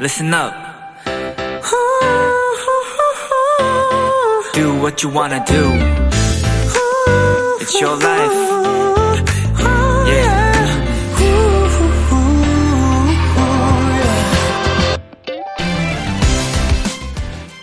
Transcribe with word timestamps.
listen 0.00 0.32
up. 0.34 0.52
Do 4.54 4.74
what 4.80 5.02
you 5.02 5.10
wanna 5.12 5.44
do. 5.46 5.62
It's 7.60 7.80
your 7.80 7.96
life. 7.96 8.34
Yeah. 10.08 10.50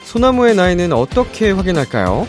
소나무의 0.05 0.55
나이는 0.55 0.93
어떻게 0.93 1.51
확인할까요? 1.51 2.27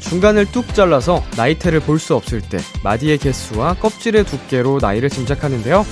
중간을 0.00 0.46
뚝 0.50 0.74
잘라서 0.74 1.22
나이테를 1.36 1.80
볼 1.80 1.98
수 1.98 2.14
없을 2.16 2.40
때 2.40 2.58
마디의 2.82 3.18
개수와 3.18 3.74
껍질의 3.74 4.24
두께로 4.24 4.78
나이를 4.80 5.08
짐작하는데요. 5.10 5.86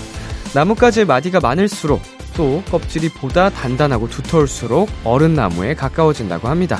나뭇가지의 0.54 1.06
마디가 1.06 1.38
많을수록 1.40 2.00
또 2.36 2.62
껍질이 2.70 3.10
보다 3.10 3.50
단단하고 3.50 4.08
두터울수록 4.08 4.88
어른 5.04 5.34
나무에 5.34 5.74
가까워진다고 5.74 6.48
합니다. 6.48 6.78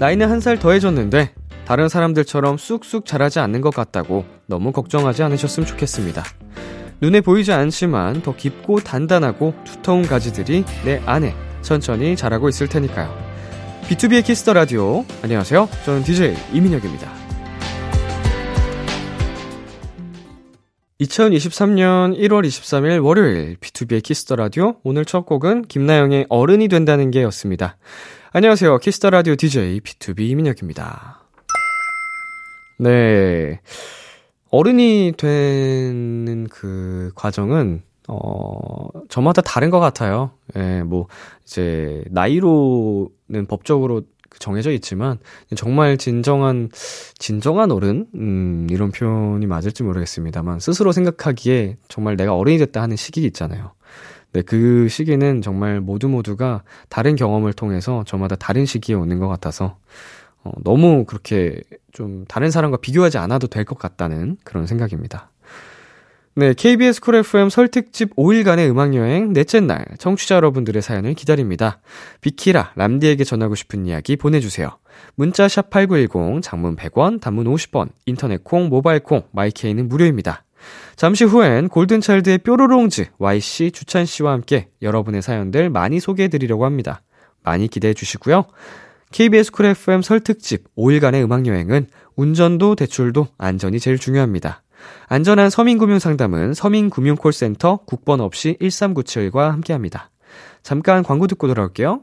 나이는 0.00 0.30
한 0.30 0.40
살 0.40 0.58
더해졌는데 0.58 1.32
다른 1.64 1.88
사람들처럼 1.88 2.56
쑥쑥 2.56 3.04
자라지 3.04 3.40
않는 3.40 3.60
것 3.60 3.74
같다고 3.74 4.24
너무 4.46 4.72
걱정하지 4.72 5.22
않으셨으면 5.24 5.66
좋겠습니다. 5.66 6.22
눈에 7.00 7.20
보이지 7.20 7.52
않지만 7.52 8.22
더 8.22 8.34
깊고 8.34 8.80
단단하고 8.80 9.54
두터운 9.64 10.02
가지들이 10.02 10.64
내 10.84 11.02
안에 11.04 11.34
천천히 11.62 12.16
자라고 12.16 12.48
있을 12.48 12.68
테니까요. 12.68 13.12
B2B의 13.88 14.24
키스터 14.24 14.52
라디오. 14.52 15.04
안녕하세요. 15.22 15.68
저는 15.84 16.04
DJ 16.04 16.36
이민혁입니다. 16.52 17.27
2023년 21.00 22.18
1월 22.18 22.44
23일 22.44 23.04
월요일 23.04 23.56
B2B의 23.60 24.02
키스터 24.02 24.34
라디오. 24.34 24.74
오늘 24.82 25.04
첫 25.04 25.26
곡은 25.26 25.62
김나영의 25.62 26.26
어른이 26.28 26.66
된다는 26.66 27.12
게 27.12 27.22
였습니다. 27.22 27.76
안녕하세요. 28.32 28.78
키스터 28.78 29.10
라디오 29.10 29.36
DJ 29.36 29.80
B2B 29.80 30.22
이민혁입니다. 30.22 31.20
네. 32.78 33.60
어른이 34.50 35.14
되는 35.16 36.48
그 36.50 37.12
과정은, 37.14 37.82
어, 38.08 38.88
저마다 39.08 39.40
다른 39.42 39.70
것 39.70 39.78
같아요. 39.78 40.32
예, 40.56 40.82
뭐, 40.82 41.06
이제, 41.44 42.02
나이로는 42.10 43.46
법적으로 43.48 44.02
정해져 44.38 44.70
있지만, 44.72 45.18
정말 45.56 45.96
진정한, 45.96 46.68
진정한 47.18 47.70
어른? 47.72 48.06
음, 48.14 48.66
이런 48.70 48.90
표현이 48.90 49.46
맞을지 49.46 49.82
모르겠습니다만, 49.82 50.60
스스로 50.60 50.92
생각하기에 50.92 51.76
정말 51.88 52.16
내가 52.16 52.34
어른이 52.34 52.58
됐다 52.58 52.82
하는 52.82 52.96
시기 52.96 53.24
있잖아요. 53.24 53.72
네, 54.32 54.42
그 54.42 54.88
시기는 54.88 55.40
정말 55.42 55.80
모두 55.80 56.08
모두가 56.08 56.62
다른 56.88 57.16
경험을 57.16 57.52
통해서 57.54 58.04
저마다 58.06 58.36
다른 58.36 58.66
시기에 58.66 58.94
오는 58.94 59.18
것 59.18 59.26
같아서, 59.28 59.76
어, 60.44 60.52
너무 60.64 61.04
그렇게 61.04 61.60
좀 61.92 62.24
다른 62.28 62.50
사람과 62.50 62.76
비교하지 62.78 63.18
않아도 63.18 63.46
될 63.48 63.64
것 63.64 63.78
같다는 63.78 64.36
그런 64.44 64.66
생각입니다. 64.66 65.30
네, 66.38 66.54
KBS 66.54 67.00
Cool 67.00 67.16
FM 67.16 67.50
설 67.50 67.66
특집 67.66 68.14
5일간의 68.14 68.70
음악여행 68.70 69.32
넷째 69.32 69.58
날 69.58 69.84
청취자 69.98 70.36
여러분들의 70.36 70.80
사연을 70.80 71.14
기다립니다. 71.14 71.80
비키라, 72.20 72.74
람디에게 72.76 73.24
전하고 73.24 73.56
싶은 73.56 73.86
이야기 73.86 74.14
보내주세요. 74.14 74.70
문자 75.16 75.48
샵 75.48 75.68
8910, 75.68 76.40
장문 76.40 76.76
100원, 76.76 77.20
단문 77.20 77.46
50원, 77.46 77.88
인터넷 78.06 78.44
콩, 78.44 78.68
모바일 78.68 79.00
콩, 79.00 79.24
my 79.32 79.48
K는 79.48 79.88
무료입니다. 79.88 80.44
잠시 80.94 81.24
후엔 81.24 81.70
Golden 81.70 82.01
Child의 82.01 82.38
뾰로롱즈, 82.38 83.06
Y씨, 83.18 83.72
주찬씨와 83.72 84.30
함께 84.30 84.68
여러분의 84.80 85.22
사연들 85.22 85.70
많이 85.70 85.98
소개해드리려고 85.98 86.64
합니다. 86.64 87.02
많이 87.42 87.66
기대해 87.66 87.94
주시고요. 87.94 88.44
KBS 89.10 89.50
Cool 89.50 89.66
FM 89.66 90.02
설 90.02 90.20
특집 90.20 90.72
5일간의 90.76 91.24
음악여행은 91.24 91.88
운전도 92.14 92.76
대출도 92.76 93.26
안전이 93.38 93.80
제일 93.80 93.98
중요합니다. 93.98 94.62
안전한 95.06 95.50
서민금융 95.50 95.98
상담은 95.98 96.54
서민금융콜센터 96.54 97.80
국번 97.86 98.20
없이 98.20 98.56
1397과 98.60 99.50
함께합니다. 99.50 100.10
잠깐 100.62 101.02
광고 101.02 101.26
듣고 101.26 101.46
돌아올게요. 101.46 102.02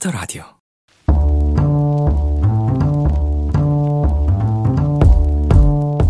Kiss 0.00 0.06
the 0.06 0.10
라디오. 0.10 0.42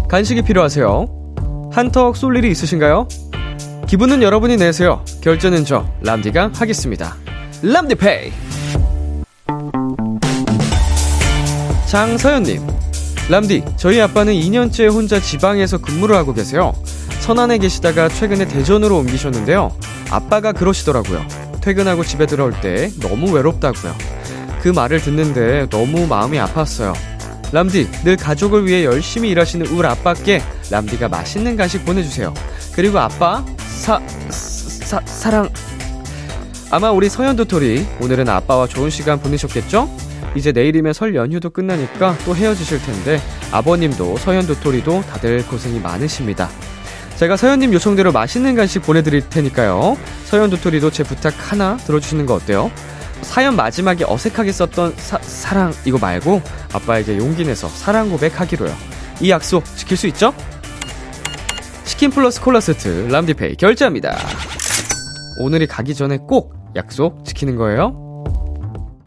간식이 0.08 0.42
필요하세요? 0.42 1.70
한턱 1.72 2.16
쏠 2.16 2.36
일이 2.36 2.50
있으신가요? 2.50 3.08
기분은 3.86 4.22
여러분이 4.22 4.56
내세요. 4.56 5.04
결제는 5.20 5.64
저 5.64 5.86
람디가 6.02 6.52
하겠습니다. 6.54 7.16
람디페이. 7.62 8.32
장서연님, 11.86 12.66
람디, 13.28 13.64
저희 13.76 14.00
아빠는 14.00 14.32
2년째 14.32 14.92
혼자 14.92 15.20
지방에서 15.20 15.78
근무를 15.78 16.16
하고 16.16 16.32
계세요. 16.32 16.72
천안에 17.18 17.58
계시다가 17.58 18.08
최근에 18.08 18.46
대전으로 18.46 18.96
옮기셨는데요. 18.98 19.72
아빠가 20.10 20.52
그러시더라고요. 20.52 21.49
퇴근하고 21.60 22.04
집에 22.04 22.26
들어올 22.26 22.52
때 22.60 22.90
너무 23.00 23.32
외롭다고요. 23.32 23.94
그 24.62 24.68
말을 24.68 25.00
듣는데 25.00 25.68
너무 25.70 26.06
마음이 26.06 26.38
아팠어요. 26.38 26.94
람디, 27.52 27.90
늘 28.04 28.16
가족을 28.16 28.66
위해 28.66 28.84
열심히 28.84 29.30
일하시는 29.30 29.66
우리 29.66 29.86
아빠께 29.86 30.40
람디가 30.70 31.08
맛있는 31.08 31.56
간식 31.56 31.84
보내주세요. 31.84 32.32
그리고 32.74 32.98
아빠, 32.98 33.44
사, 33.58 34.00
사, 34.28 35.00
사랑. 35.04 35.48
아마 36.70 36.92
우리 36.92 37.08
서현 37.08 37.34
도토리, 37.36 37.84
오늘은 38.00 38.28
아빠와 38.28 38.68
좋은 38.68 38.90
시간 38.90 39.20
보내셨겠죠? 39.20 39.90
이제 40.36 40.52
내일이면 40.52 40.92
설 40.92 41.16
연휴도 41.16 41.50
끝나니까 41.50 42.16
또 42.24 42.36
헤어지실 42.36 42.80
텐데, 42.82 43.20
아버님도 43.50 44.18
서현 44.18 44.46
도토리도 44.46 45.02
다들 45.10 45.44
고생이 45.48 45.80
많으십니다. 45.80 46.48
제가 47.20 47.36
서현님 47.36 47.74
요청대로 47.74 48.12
맛있는 48.12 48.54
간식 48.54 48.80
보내드릴 48.80 49.28
테니까요. 49.28 49.98
서현 50.24 50.48
도토리도 50.48 50.90
제 50.90 51.02
부탁 51.02 51.34
하나 51.36 51.76
들어주시는 51.76 52.24
거 52.24 52.32
어때요? 52.32 52.70
사연 53.20 53.56
마지막에 53.56 54.06
어색하게 54.08 54.52
썼던 54.52 54.94
사, 54.96 55.18
사랑 55.18 55.70
이거 55.84 55.98
말고 55.98 56.40
아빠에게 56.72 57.18
용기 57.18 57.44
내서 57.44 57.68
사랑 57.68 58.08
고백하기로요. 58.08 58.74
이 59.20 59.30
약속 59.30 59.66
지킬 59.76 59.98
수 59.98 60.06
있죠? 60.06 60.32
치킨 61.84 62.08
플러스 62.08 62.40
콜라 62.40 62.58
세트 62.58 63.08
람디페이 63.10 63.56
결제합니다. 63.56 64.16
오늘이 65.40 65.66
가기 65.66 65.94
전에 65.94 66.16
꼭 66.26 66.54
약속 66.74 67.22
지키는 67.26 67.56
거예요. 67.56 68.24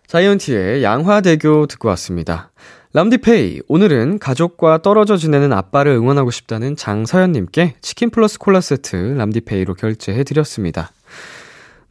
자이언티의 0.06 0.83
양화대교 0.83 1.66
듣고 1.66 1.88
왔습니다. 1.88 2.52
람디페이 2.95 3.62
오늘은 3.68 4.19
가족과 4.19 4.84
떨어져 4.84 5.18
지내는 5.18 5.51
아빠를 5.51 5.94
응원하고 5.94 6.30
싶다는 6.30 6.75
장서연님께 6.75 7.78
치킨 7.81 8.12
플러스 8.12 8.38
콜라 8.38 8.62
세트 8.62 8.95
람디페이로 8.95 9.74
결제해 9.74 10.24
드렸습니다. 10.24 10.92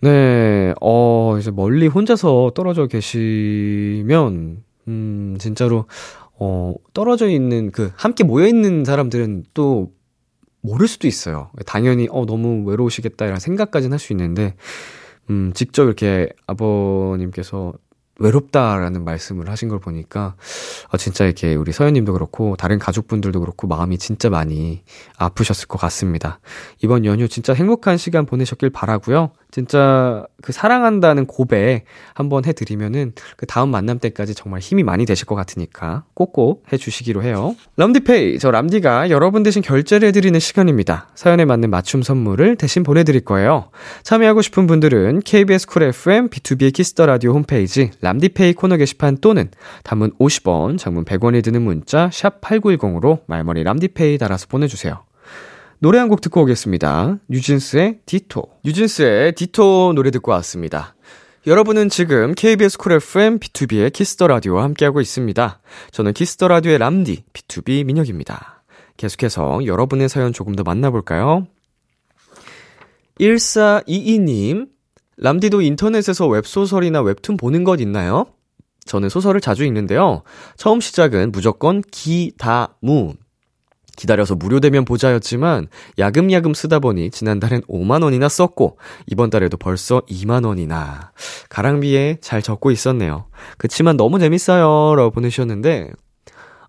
네, 0.00 0.72
어, 0.80 1.36
이제 1.40 1.50
멀리 1.50 1.88
혼자서 1.88 2.52
떨어져 2.54 2.86
계시면, 2.86 4.62
음, 4.86 5.36
진짜로, 5.40 5.86
어, 6.38 6.74
떨어져 6.94 7.28
있는 7.28 7.72
그, 7.72 7.90
함께 7.96 8.22
모여 8.22 8.46
있는 8.46 8.84
사람들은 8.84 9.46
또 9.54 9.90
모를 10.60 10.86
수도 10.86 11.08
있어요. 11.08 11.50
당연히, 11.66 12.06
어, 12.12 12.26
너무 12.26 12.62
외로우시겠다, 12.68 13.26
이런 13.26 13.40
생각까지는 13.40 13.94
할 13.94 13.98
수 13.98 14.12
있는데, 14.12 14.54
음, 15.30 15.50
직접 15.52 15.84
이렇게 15.84 16.28
아버님께서 16.46 17.72
외롭다라는 18.18 19.04
말씀을 19.04 19.48
하신 19.48 19.68
걸 19.68 19.80
보니까 19.80 20.34
아, 20.90 20.96
진짜 20.96 21.24
이렇게 21.24 21.54
우리 21.54 21.72
서현님도 21.72 22.12
그렇고 22.12 22.56
다른 22.56 22.78
가족분들도 22.78 23.40
그렇고 23.40 23.66
마음이 23.66 23.98
진짜 23.98 24.30
많이 24.30 24.82
아프셨을 25.16 25.68
것 25.68 25.78
같습니다. 25.78 26.38
이번 26.82 27.04
연휴 27.04 27.28
진짜 27.28 27.52
행복한 27.52 27.96
시간 27.96 28.26
보내셨길 28.26 28.70
바라고요. 28.70 29.32
진짜 29.50 30.24
그 30.40 30.50
사랑한다는 30.50 31.26
고백 31.26 31.84
한번 32.14 32.46
해드리면은 32.46 33.12
그 33.36 33.44
다음 33.44 33.70
만남 33.70 33.98
때까지 33.98 34.34
정말 34.34 34.60
힘이 34.60 34.82
많이 34.82 35.04
되실 35.04 35.26
것 35.26 35.34
같으니까 35.34 36.04
꼭꼭 36.14 36.64
해주시기로 36.72 37.22
해요. 37.22 37.54
람디페이, 37.76 38.38
저 38.38 38.50
람디가 38.50 39.10
여러분 39.10 39.42
대신 39.42 39.60
결제를 39.60 40.08
해드리는 40.08 40.38
시간입니다. 40.40 41.08
사연에 41.14 41.44
맞는 41.44 41.68
맞춤 41.68 42.02
선물을 42.02 42.56
대신 42.56 42.82
보내드릴 42.82 43.26
거예요. 43.26 43.68
참여하고 44.04 44.40
싶은 44.40 44.66
분들은 44.66 45.20
KBS 45.20 45.66
쿨 45.66 45.82
FM, 45.82 46.30
B2B의 46.30 46.72
키스터 46.72 47.04
라디오 47.04 47.32
홈페이지 47.34 47.90
람디페이 48.00 48.54
코너 48.54 48.76
게시판 48.76 49.18
또는 49.20 49.50
단문 49.84 50.12
50원, 50.18 50.78
장문 50.78 51.04
100원이 51.04 51.42
드는 51.44 51.62
문자 51.62 52.10
샵 52.12 52.40
8910으로 52.40 53.20
말머리 53.26 53.62
람디페이 53.64 54.18
달아서 54.18 54.46
보내주세요. 54.48 55.04
노래 55.78 55.98
한 55.98 56.08
곡 56.08 56.20
듣고 56.20 56.42
오겠습니다. 56.42 57.18
뉴진스의 57.28 58.00
Ditto. 58.06 58.44
뉴진스의 58.64 59.32
Ditto 59.34 59.92
노래 59.94 60.10
듣고 60.12 60.30
왔습니다. 60.32 60.94
여러분은 61.44 61.88
지금 61.88 62.34
KBS 62.36 62.78
쿨 62.78 62.92
FM 62.92 63.40
B2B의 63.40 63.92
키스터 63.92 64.28
라디오와 64.28 64.62
함께하고 64.62 65.00
있습니다. 65.00 65.60
저는 65.90 66.12
Kiss 66.12 66.32
the 66.32 66.46
Radio의 66.46 66.78
람디 66.78 67.24
BTOB 67.32 67.84
민혁입니다. 67.84 68.62
계속해서 68.96 69.66
여러분의 69.66 70.08
사연 70.08 70.32
조금 70.32 70.54
더 70.54 70.62
만나볼까요? 70.62 71.48
1422님, 73.18 74.68
람디도 75.18 75.60
인터넷에서 75.60 76.26
웹소설이나 76.28 77.02
웹툰 77.02 77.36
보는 77.36 77.64
것 77.64 77.80
있나요? 77.80 78.26
저는 78.84 79.08
소설을 79.08 79.40
자주 79.40 79.64
읽는데요. 79.64 80.22
처음 80.56 80.80
시작은 80.80 81.32
무조건 81.32 81.82
기다무 81.90 83.14
기다려서 83.96 84.34
무료되면 84.34 84.84
보자였지만 84.84 85.68
야금야금 85.98 86.54
쓰다 86.54 86.78
보니 86.78 87.10
지난달엔 87.10 87.62
5만 87.62 88.02
원이나 88.02 88.28
썼고 88.28 88.78
이번 89.06 89.30
달에도 89.30 89.56
벌써 89.56 90.00
2만 90.08 90.46
원이나 90.46 91.12
가랑비에 91.50 92.18
잘 92.20 92.42
적고 92.42 92.70
있었네요. 92.70 93.26
그치만 93.58 93.96
너무 93.96 94.18
재밌어요 94.18 94.96
라고 94.96 95.10
보내주셨는데 95.10 95.90
어, 95.90 96.11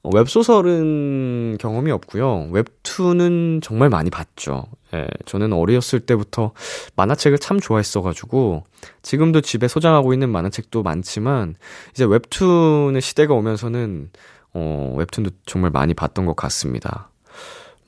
웹소설은 0.04 1.58
경험이 1.60 1.92
없고요. 1.92 2.50
웹툰은 2.52 3.62
정말 3.64 3.90
많이 3.90 4.10
봤죠. 4.10 4.66
예, 4.94 5.08
저는 5.26 5.54
어렸을 5.54 6.02
때부터 6.02 6.52
만화책을 6.96 7.40
참 7.40 7.60
좋아했어가지고 7.60 8.64
지금도 9.02 9.42
집에 9.42 9.68
소장하고 9.68 10.14
있는 10.14 10.30
만화책도 10.30 10.84
많지만 10.84 11.56
이제 11.92 12.04
웹툰의 12.04 13.02
시대가 13.02 13.34
오면서는 13.34 14.12
어, 14.54 14.94
웹툰도 14.98 15.32
정말 15.46 15.72
많이 15.72 15.94
봤던 15.94 16.26
것 16.26 16.36
같습니다. 16.36 17.10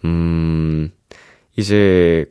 음, 0.03 0.91
이제, 1.57 2.25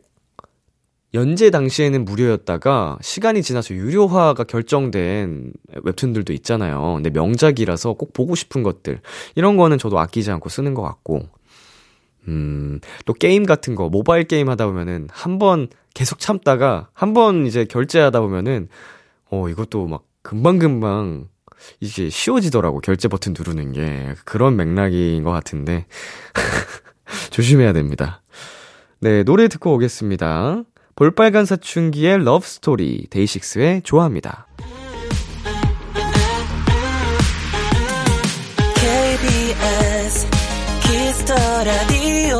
연재 1.14 1.50
당시에는 1.50 2.04
무료였다가 2.04 2.98
시간이 3.00 3.42
지나서 3.42 3.74
유료화가 3.74 4.44
결정된 4.44 5.52
웹툰들도 5.84 6.32
있잖아요. 6.34 6.94
근데 6.96 7.10
명작이라서 7.10 7.94
꼭 7.94 8.12
보고 8.12 8.34
싶은 8.34 8.62
것들. 8.64 9.00
이런 9.36 9.56
거는 9.56 9.78
저도 9.78 9.98
아끼지 10.00 10.30
않고 10.32 10.48
쓰는 10.48 10.74
것 10.74 10.82
같고. 10.82 11.22
음, 12.26 12.80
또 13.04 13.12
게임 13.12 13.44
같은 13.46 13.74
거, 13.74 13.88
모바일 13.88 14.24
게임 14.24 14.48
하다 14.48 14.66
보면은 14.66 15.08
한 15.12 15.38
번 15.38 15.68
계속 15.94 16.18
참다가 16.18 16.88
한 16.94 17.14
번 17.14 17.46
이제 17.46 17.64
결제하다 17.64 18.20
보면은 18.20 18.68
어, 19.30 19.48
이것도 19.48 19.86
막 19.86 20.04
금방금방 20.22 21.28
이게 21.80 22.10
쉬워지더라고. 22.10 22.80
결제 22.80 23.06
버튼 23.08 23.34
누르는 23.38 23.72
게. 23.72 24.14
그런 24.24 24.56
맥락인 24.56 25.22
것 25.22 25.30
같은데. 25.30 25.86
조심해야 27.30 27.72
됩니다. 27.72 28.22
네, 29.00 29.22
노래 29.22 29.46
듣고 29.48 29.74
오겠습니다. 29.74 30.64
볼빨간 30.96 31.44
사춘기의 31.44 32.22
Love 32.24 32.46
Story, 32.46 33.06
데이식스의 33.10 33.82
좋아합니다. 33.82 34.46
KBS 38.76 40.26
Kiss 40.82 41.12
the 41.12 41.34
Radio 41.34 42.38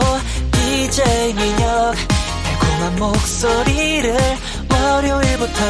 DJ 0.53 1.35
민혁 1.35 1.95
달콤한 2.45 2.97
목소리를 3.01 4.17
월요일부터 4.71 5.61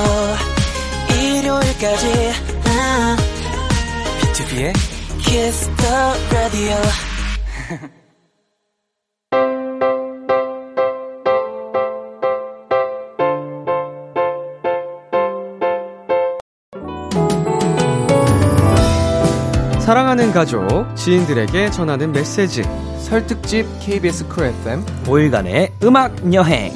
일요일까지. 1.10 2.32
아, 2.66 3.16
B2B의 4.20 4.72
키스터 5.20 6.14
라디오 6.32 6.75
가족, 20.34 20.66
지인들에게 20.96 21.70
전하는 21.70 22.10
메시지. 22.10 22.64
설특집 22.98 23.66
KBS 23.78 24.26
쿨 24.26 24.46
FM 24.46 24.84
5일간의 25.04 25.70
음악 25.84 26.12
여행. 26.34 26.72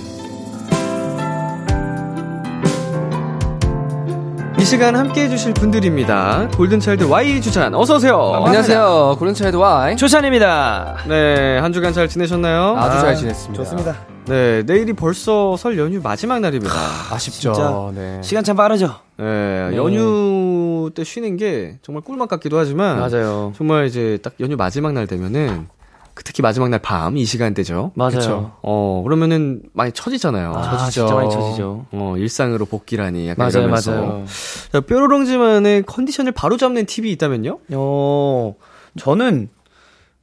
이 4.60 4.64
시간 4.64 4.94
함께 4.94 5.24
해주실 5.24 5.54
분들입니다. 5.54 6.50
골든차일드 6.56 7.04
Y 7.04 7.40
주찬, 7.40 7.74
어서오세요. 7.74 8.44
안녕하세요 8.44 9.16
골든차일드 9.18 9.56
Y 9.56 9.96
조찬입니다. 9.96 10.98
네, 11.08 11.58
한 11.58 11.72
주간 11.72 11.92
잘 11.92 12.08
지내셨나요? 12.08 12.76
아주 12.78 13.00
잘 13.00 13.16
지냈습니다 13.16 13.64
좋습니다. 13.64 14.17
네, 14.28 14.62
내일이 14.64 14.92
벌써 14.92 15.56
설 15.56 15.78
연휴 15.78 16.00
마지막 16.02 16.40
날입니다. 16.40 16.74
아쉽죠 17.10 17.52
진짜. 17.52 17.90
네. 17.94 18.20
시간 18.22 18.44
참 18.44 18.56
빠르죠? 18.56 18.94
네, 19.16 19.70
연휴 19.74 20.90
때 20.94 21.02
쉬는 21.04 21.36
게 21.36 21.78
정말 21.82 22.02
꿀맛 22.02 22.28
같기도 22.28 22.58
하지만 22.58 22.98
맞아요. 22.98 23.52
정말 23.56 23.86
이제 23.86 24.18
딱 24.22 24.34
연휴 24.40 24.56
마지막 24.56 24.92
날 24.92 25.06
되면은 25.06 25.68
그 26.14 26.24
특히 26.24 26.42
마지막 26.42 26.68
날 26.68 26.80
밤 26.82 27.16
이 27.16 27.24
시간대죠. 27.24 27.92
맞아요. 27.94 28.10
그쵸. 28.10 28.52
어 28.62 29.02
그러면은 29.04 29.62
많이 29.72 29.92
처지잖아요. 29.92 30.52
아, 30.54 30.76
처지죠. 30.78 30.90
진짜 31.02 31.14
많이 31.14 31.30
처지죠. 31.30 31.86
어 31.92 32.14
일상으로 32.18 32.64
복귀라니 32.66 33.28
약간 33.28 33.46
맞아요, 33.46 33.64
이러면서. 33.64 33.92
맞아요. 33.92 34.24
자, 34.72 34.80
뾰로롱지만의 34.80 35.84
컨디션을 35.84 36.32
바로 36.32 36.56
잡는 36.56 36.86
팁이 36.86 37.10
있다면요? 37.12 37.58
어, 37.72 38.54
저는 38.98 39.48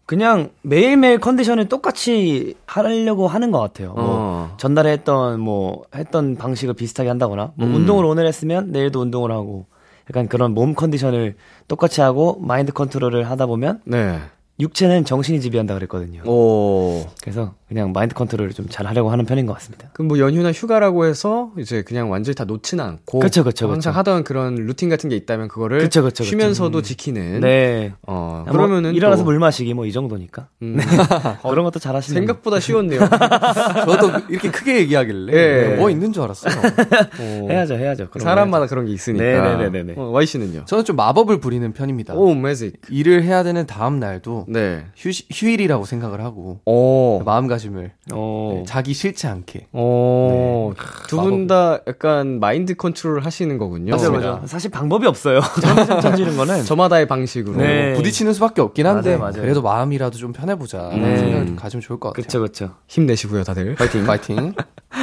그냥 0.05 0.51
매일매일 0.61 1.19
컨디션을 1.19 1.67
똑같이 1.67 2.55
하려고 2.67 3.27
하는 3.27 3.51
것 3.51 3.59
같아요. 3.59 3.93
뭐 3.93 4.05
어. 4.05 4.53
전날에 4.57 4.91
했던 4.91 5.39
뭐 5.39 5.83
했던 5.95 6.35
방식을 6.35 6.75
비슷하게 6.75 7.09
한다거나 7.09 7.53
뭐 7.55 7.67
음. 7.67 7.75
운동을 7.75 8.05
오늘 8.05 8.27
했으면 8.27 8.71
내일도 8.71 9.01
운동을 9.01 9.31
하고 9.31 9.65
약간 10.09 10.27
그런 10.27 10.53
몸 10.53 10.75
컨디션을 10.75 11.35
똑같이 11.67 12.01
하고 12.01 12.37
마인드 12.39 12.71
컨트롤을 12.71 13.29
하다 13.29 13.47
보면 13.47 13.81
네. 13.85 14.19
육체는 14.59 15.03
정신이 15.03 15.41
지배한다 15.41 15.73
그랬거든요. 15.73 16.21
오. 16.25 17.05
그래서 17.21 17.53
그냥 17.67 17.91
마인드 17.91 18.13
컨트롤을 18.15 18.53
좀 18.53 18.65
잘 18.69 18.87
하려고 18.87 19.09
하는 19.11 19.25
편인 19.25 19.45
것 19.45 19.53
같습니다. 19.53 19.89
그럼 19.93 20.07
뭐 20.07 20.17
연휴나 20.19 20.51
휴가라고 20.51 21.05
해서 21.05 21.51
이제 21.57 21.81
그냥 21.83 22.09
완전히 22.09 22.35
다 22.35 22.45
놓지는 22.45 22.83
않고 22.83 23.19
그쵸, 23.19 23.43
그쵸, 23.43 23.69
항상 23.71 23.91
그쵸. 23.93 23.99
하던 23.99 24.23
그런 24.23 24.55
루틴 24.55 24.89
같은 24.89 25.09
게 25.09 25.15
있다면 25.15 25.47
그거를 25.49 25.79
그쵸, 25.79 26.01
그쵸, 26.01 26.23
그쵸. 26.23 26.23
쉬면서도 26.23 26.81
지키는 26.81 27.41
네. 27.41 27.93
어 28.07 28.43
뭐 28.45 28.51
그러면은 28.53 28.93
일어나서 28.95 29.21
또, 29.23 29.25
물 29.25 29.39
마시기 29.39 29.73
뭐 29.73 29.85
이 29.85 29.91
정도니까 29.91 30.47
음, 30.61 30.77
그런 31.43 31.63
것도 31.65 31.79
잘 31.79 31.95
하시는 31.95 32.19
생각보다 32.19 32.59
쉬웠네요. 32.59 32.99
저도 33.85 34.11
이렇게 34.29 34.49
크게 34.51 34.77
얘기하길래 34.79 35.33
예. 35.73 35.75
뭐 35.75 35.89
있는 35.89 36.11
줄 36.13 36.23
알았어요 36.23 36.53
어, 37.19 37.47
해야죠, 37.49 37.75
해야죠. 37.75 38.07
사람마다 38.19 38.67
그런 38.67 38.85
게 38.85 38.91
있으니까. 38.93 39.23
네네 39.23 39.69
네 39.69 39.69
네 39.69 39.83
네. 39.83 39.93
어, 39.97 40.09
Y 40.11 40.25
씨는요? 40.25 40.65
저는 40.65 40.83
좀 40.85 40.95
마법을 40.95 41.39
부리는 41.39 41.71
편입니다 41.73 42.13
오 42.15 42.33
매직. 42.33 42.79
일을 42.89 43.23
해야 43.23 43.43
되는 43.43 43.65
다음 43.65 43.99
날도 43.99 44.44
네. 44.47 44.85
휴, 44.95 45.09
휴일이라고 45.31 45.85
생각을 45.85 46.21
하고 46.23 46.59
오. 46.65 47.21
마음가짐을 47.25 47.91
어. 48.13 48.53
네, 48.57 48.63
자기 48.67 48.93
싫지 48.93 49.27
않게 49.27 49.67
오. 49.73 50.73
네. 50.75 50.81
두분 51.07 51.47
다 51.47 51.79
약간 51.87 52.39
마인드 52.39 52.75
컨트롤 52.75 53.21
하시는 53.21 53.57
거군요. 53.57 53.91
맞아요, 53.91 54.11
맞습니다. 54.11 54.31
맞아요. 54.33 54.47
사실 54.47 54.71
방법이 54.71 55.05
없어요. 55.07 55.39
정신 55.61 56.01
차리는 56.01 56.35
거는. 56.37 56.63
저마다의 56.63 57.07
방식으로. 57.07 57.57
네. 57.57 57.93
부딪히는 57.93 58.33
수밖에 58.33 58.61
없긴 58.61 58.87
한데 58.87 59.17
맞아요, 59.17 59.19
맞아요. 59.31 59.41
그래도 59.41 59.61
마음이라도 59.61 60.17
좀 60.17 60.33
편해보자 60.33 60.89
네. 60.93 61.17
생각을 61.17 61.55
가지면 61.55 61.81
좋을 61.81 61.99
것 61.99 62.09
같아요 62.09 62.23
그쵸, 62.23 62.41
그쵸. 62.41 62.71
힘내시고요, 62.87 63.43
다들. 63.43 63.75
파이팅 63.75 64.05
파이팅 64.05 64.53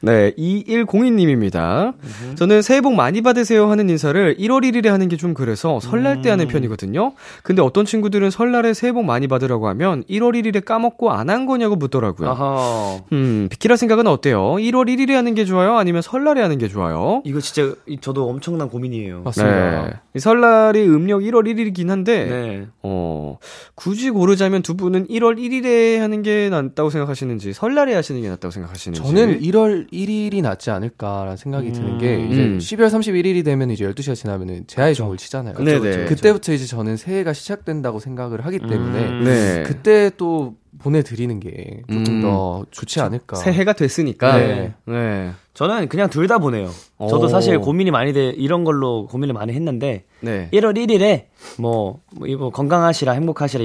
네, 0.00 0.32
2102님입니다. 0.38 1.94
저는 2.36 2.62
새해 2.62 2.80
복 2.80 2.94
많이 2.94 3.20
받으세요 3.22 3.70
하는 3.70 3.88
인사를 3.90 4.36
1월 4.38 4.62
1일에 4.64 4.88
하는 4.88 5.08
게 5.08 5.16
좀 5.20 5.34
그래서 5.34 5.80
설날 5.80 6.22
때 6.22 6.30
하는 6.30 6.46
편이거든요. 6.48 7.12
근데 7.42 7.60
어떤 7.60 7.84
친구들은 7.84 8.30
설날에 8.30 8.72
새해 8.72 8.92
복 8.92 9.04
많이 9.04 9.26
받으라고 9.28 9.68
하면 9.68 10.02
1월 10.08 10.34
1일에 10.34 10.64
까먹고 10.64 11.10
안 11.12 11.30
한 11.30 11.46
거냐고 11.46 11.76
묻더라고요. 11.76 12.28
아하. 12.30 12.98
음, 13.12 13.46
비키라 13.50 13.76
생각은 13.76 14.06
어때요? 14.06 14.54
1월 14.54 14.86
1일에 14.88 15.12
하는 15.12 15.34
게 15.34 15.44
좋아요? 15.44 15.76
아니면 15.76 16.02
설날에 16.02 16.40
하는 16.42 16.58
게 16.58 16.66
좋아요? 16.68 17.20
이거 17.24 17.40
진짜 17.40 17.72
이- 17.86 17.98
저도 18.00 18.28
엄청난 18.28 18.68
고민이에요. 18.68 19.22
맞습니다 19.24 19.82
네. 19.84 19.92
이 20.14 20.18
설날이 20.18 20.82
음력 20.88 21.20
1월 21.20 21.46
1일이긴 21.46 21.88
한데 21.88 22.24
네. 22.24 22.66
어, 22.82 23.38
굳이 23.76 24.10
고르자면 24.10 24.62
두 24.62 24.74
분은 24.74 25.06
1월 25.06 25.38
1일에 25.38 25.98
하는 25.98 26.22
게 26.22 26.48
낫다고 26.48 26.90
생각하시는지 26.90 27.52
설날에 27.52 27.94
하시는 27.94 28.20
게 28.20 28.28
낫다고 28.28 28.50
생각하시는지. 28.50 29.00
저는 29.00 29.40
1월 29.40 29.92
1일이 29.92 30.42
낫지 30.42 30.70
않을까라는 30.70 31.36
생각이 31.36 31.70
드는 31.72 31.98
게 31.98 32.26
이제 32.26 32.42
음. 32.42 32.58
12월 32.58 32.88
31일이 32.88 33.44
되면 33.44 33.70
이제 33.70 33.86
12시가 33.86 34.16
지나면은 34.16 34.64
제아의 34.66 34.96
종을 34.96 35.16
치잖아요. 35.16 35.54
그쵸, 35.54 35.64
네네. 35.64 35.80
그쵸, 35.80 36.14
그때부터 36.14 36.52
이제 36.52 36.66
저는 36.66 36.96
새해가 36.96 37.32
시작된다고 37.32 38.00
생각을 38.00 38.44
하기 38.46 38.58
때문에 38.58 39.08
음. 39.08 39.24
네. 39.24 39.62
그때 39.64 40.10
또 40.16 40.56
보내드리는 40.78 41.40
게 41.40 41.82
조금 41.88 42.04
음. 42.06 42.22
더 42.22 42.64
좋지 42.70 43.00
않을까. 43.00 43.36
새해가 43.36 43.72
됐으니까. 43.74 44.36
네. 44.38 44.74
네. 44.86 45.30
저는 45.54 45.88
그냥 45.88 46.08
둘 46.08 46.26
다 46.28 46.38
보내요. 46.38 46.70
저도 46.98 47.24
오. 47.26 47.28
사실 47.28 47.58
고민이 47.58 47.90
많이 47.90 48.12
돼 48.12 48.28
이런 48.28 48.62
걸로 48.64 49.06
고민을 49.06 49.34
많이 49.34 49.52
했는데 49.52 50.04
네. 50.20 50.48
1월 50.52 50.76
1일에 50.76 51.24
뭐, 51.58 52.00
뭐 52.16 52.28
이거 52.28 52.50
건강하시라 52.50 53.12
행복하시라 53.12 53.64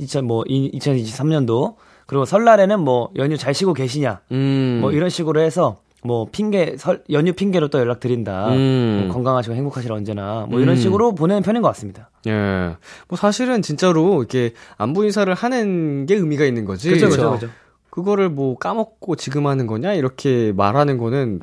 2000, 0.00 0.24
뭐 0.24 0.44
2023년도 0.44 1.74
그리고 2.06 2.24
설날에는 2.24 2.80
뭐 2.80 3.10
연휴 3.16 3.36
잘 3.36 3.52
쉬고 3.54 3.74
계시냐 3.74 4.20
음. 4.32 4.78
뭐 4.80 4.92
이런 4.92 5.10
식으로 5.10 5.40
해서 5.40 5.76
뭐 6.06 6.28
핑계 6.30 6.76
설 6.78 7.02
연휴 7.10 7.32
핑계로 7.32 7.68
또 7.68 7.78
연락 7.78 8.00
드린다. 8.00 8.48
음. 8.50 9.04
뭐 9.04 9.14
건강하시고 9.14 9.54
행복하시라 9.54 9.94
언제나 9.94 10.46
뭐 10.48 10.60
이런 10.60 10.76
음. 10.76 10.80
식으로 10.80 11.14
보내는 11.14 11.42
편인 11.42 11.62
것 11.62 11.68
같습니다. 11.68 12.10
예. 12.26 12.76
뭐 13.08 13.16
사실은 13.16 13.62
진짜로 13.62 14.18
이렇게 14.18 14.52
안부 14.76 15.04
인사를 15.04 15.32
하는 15.34 16.06
게 16.06 16.14
의미가 16.14 16.44
있는 16.44 16.64
거지. 16.64 16.90
그죠. 16.90 17.08
그죠 17.08 17.32
그죠. 17.32 17.48
그거를 17.90 18.28
뭐 18.28 18.56
까먹고 18.56 19.16
지금 19.16 19.46
하는 19.46 19.66
거냐 19.66 19.94
이렇게 19.94 20.52
말하는 20.56 20.98
거는 20.98 21.40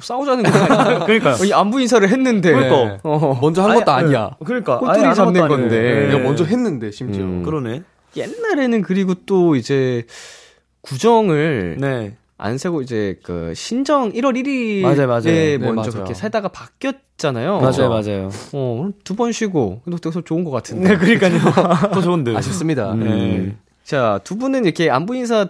싸우자는 0.00 0.44
거야. 0.44 1.04
그러니까요. 1.06 1.44
이 1.44 1.52
안부 1.52 1.80
인사를 1.80 2.08
했는데. 2.08 2.52
그러니까. 2.52 3.00
어. 3.02 3.38
먼저 3.40 3.62
한 3.62 3.74
것도 3.74 3.90
아니 3.90 4.14
야. 4.14 4.30
그러니까 4.44 4.78
꼴뚜기 4.78 5.00
아예 5.00 5.06
안 5.08 5.14
잡는 5.14 5.40
아무것도 5.40 5.54
아니에요. 5.54 5.68
건데. 5.68 6.00
네. 6.00 6.06
내가 6.08 6.18
먼저 6.20 6.44
했는데 6.44 6.90
심지어. 6.90 7.24
음. 7.24 7.42
그러네. 7.42 7.82
옛날에는 8.16 8.82
그리고 8.82 9.14
또 9.26 9.56
이제 9.56 10.04
구정을 10.82 11.76
네. 11.78 12.16
안 12.40 12.56
세고 12.56 12.82
이제 12.82 13.18
그 13.24 13.52
신정 13.54 14.12
1월 14.12 14.34
1일에 14.40 14.80
맞아요, 14.82 15.06
맞아요. 15.08 15.22
네, 15.22 15.58
먼저 15.58 15.74
맞아요. 15.80 15.90
그렇게 15.90 16.14
세다가 16.14 16.48
바뀌었잖아요. 16.48 17.60
맞아요 17.60 17.88
맞아요. 17.88 18.30
어, 18.52 18.88
두 19.04 19.14
번 19.16 19.32
쉬고. 19.32 19.80
근데 19.84 19.98
되게 20.00 20.22
좋은 20.24 20.44
것 20.44 20.52
같은데. 20.52 20.90
네 20.90 20.96
그러니까요. 20.96 21.40
더 21.92 22.00
좋은데. 22.00 22.36
아쉽습니다. 22.36 22.92
음. 22.92 23.00
네. 23.00 23.56
자, 23.82 24.20
두 24.22 24.36
분은 24.36 24.64
이렇게 24.64 24.88
안부 24.88 25.16
인사 25.16 25.48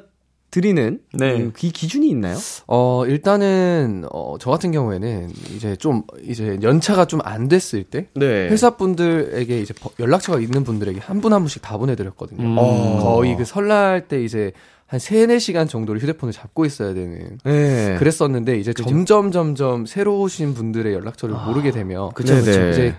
드리는 0.50 1.00
네. 1.12 1.36
음, 1.36 1.52
기, 1.54 1.70
기준이 1.70 2.08
있나요? 2.08 2.36
어, 2.66 3.04
일단은, 3.06 4.04
어, 4.10 4.36
저 4.40 4.50
같은 4.50 4.72
경우에는 4.72 5.30
이제 5.54 5.76
좀, 5.76 6.02
이제 6.24 6.58
연차가 6.62 7.04
좀 7.04 7.20
안 7.24 7.48
됐을 7.48 7.84
때, 7.84 8.06
네. 8.14 8.48
회사 8.48 8.70
분들에게 8.76 9.60
이제 9.60 9.74
버- 9.74 9.90
연락처가 9.98 10.40
있는 10.40 10.64
분들에게 10.64 11.00
한분한 11.00 11.40
분씩 11.42 11.60
다 11.62 11.76
보내드렸거든요. 11.76 12.42
음. 12.42 12.56
어. 12.58 12.98
거의 13.02 13.36
그 13.36 13.44
설날 13.44 14.08
때 14.08 14.22
이제 14.22 14.52
한 14.86 14.98
3, 14.98 15.16
4시간 15.26 15.68
정도를 15.68 16.00
휴대폰을 16.00 16.32
잡고 16.32 16.64
있어야 16.64 16.94
되는. 16.94 17.38
네. 17.44 17.96
그랬었는데 17.98 18.58
이제 18.58 18.72
점점 18.72 19.30
점점 19.32 19.84
새로 19.84 20.18
오신 20.20 20.54
분들의 20.54 20.94
연락처를 20.94 21.34
모르게 21.44 21.72
되면 21.72 22.10
그쵸, 22.14 22.34
그쵸. 22.36 22.50
이제 22.70 22.96